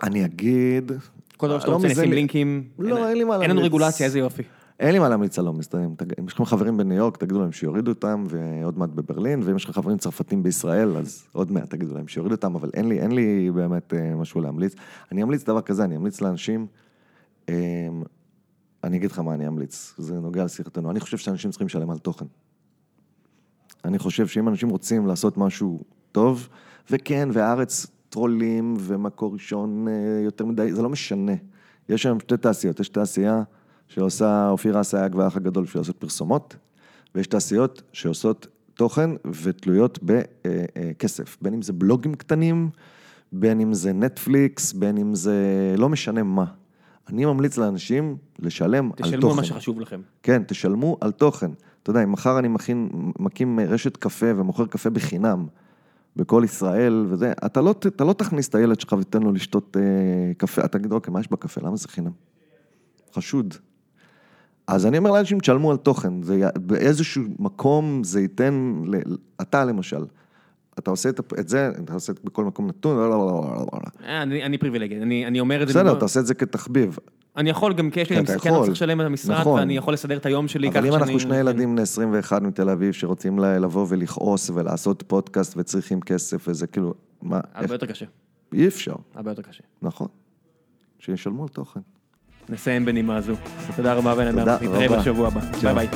[0.03, 0.91] אני אגיד...
[1.37, 2.63] כל דבר שאתה רוצה, נשים לינקים.
[2.79, 3.49] לא, אין לי מה להמליץ.
[3.49, 4.43] אין לנו רגולציה, איזה יופי.
[4.79, 5.95] אין לי מה להמליץ על המסתרים.
[6.19, 9.63] אם יש לכם חברים בניו יורק, תגידו להם שיורידו אותם, ועוד מעט בברלין, ואם יש
[9.63, 13.11] לכם חברים צרפתים בישראל, אז עוד מעט תגידו להם שיורידו אותם, אבל אין לי, אין
[13.11, 14.75] לי באמת אה, משהו להמליץ.
[15.11, 16.67] אני אמליץ דבר כזה, אני אמליץ לאנשים,
[17.49, 17.53] אמ,
[18.83, 20.91] אני אגיד לך מה אני אמליץ, זה נוגע לשיחתנו.
[20.91, 22.25] אני חושב שאנשים צריכים לשלם על תוכן.
[23.85, 26.49] אני חושב שאם אנשים רוצים לעשות משהו טוב,
[26.91, 29.93] וכן, והארץ טרולים, ומקור ראשון אה,
[30.23, 31.33] יותר מדי, זה לא משנה.
[31.89, 33.43] יש היום שתי תעשיות, יש תעשייה
[33.87, 36.55] שעושה אופירה אסייג והאח הגדול בשביל לעשות פרסומות,
[37.15, 39.09] ויש תעשיות שעושות תוכן
[39.43, 42.69] ותלויות בכסף, בין אם זה בלוגים קטנים,
[43.31, 45.35] בין אם זה נטפליקס, בין אם זה
[45.77, 46.45] לא משנה מה.
[47.09, 49.17] אני ממליץ לאנשים לשלם על תוכן.
[49.17, 50.01] תשלמו מה שחשוב לכם.
[50.23, 51.51] כן, תשלמו על תוכן.
[51.83, 52.89] אתה יודע, אם מחר אני מכין,
[53.19, 55.47] מקים רשת קפה ומוכר קפה בחינם
[56.15, 60.33] בכל ישראל וזה, אתה לא, אתה לא תכניס את הילד שלך ותתן לו לשתות אה,
[60.37, 61.61] קפה, אתה תגיד, אוקיי, מה יש בקפה?
[61.63, 62.11] למה זה חינם?
[63.13, 63.53] חשוד.
[64.67, 68.83] אז אני אומר לאנשים, תשלמו על תוכן, זה, באיזשהו מקום זה ייתן,
[69.41, 70.05] אתה למשל,
[70.79, 71.09] אתה עושה
[71.39, 74.21] את זה, אתה עושה את בכל מקום נתון, לא, לא, לא, לא, לא.
[74.21, 75.73] אני פריבילגי, אני אומר את זה.
[75.73, 76.97] בסדר, אתה עושה את זה כתחביב.
[77.37, 79.59] אני יכול גם, כי יש לי, כן, אני צריך לשלם את המשרד, נכון.
[79.59, 80.89] ואני יכול לסדר את היום שלי ככה שאני...
[80.89, 86.01] אבל אם אנחנו שני ילדים בני 21 מתל אביב, שרוצים לבוא ולכעוס ולעשות פודקאסט וצריכים
[86.01, 88.05] כסף, וזה כאילו, מה, הרבה יותר קשה.
[88.53, 88.95] אי אפשר.
[89.15, 89.63] הרבה יותר קשה.
[89.81, 90.07] נכון.
[90.99, 91.79] שישלמו על תוכן.
[92.49, 93.33] נסיים בנימה זו.
[93.75, 95.41] תודה רבה בן אדם, נתראה בשבוע הבא.
[95.61, 95.87] ביי ביי.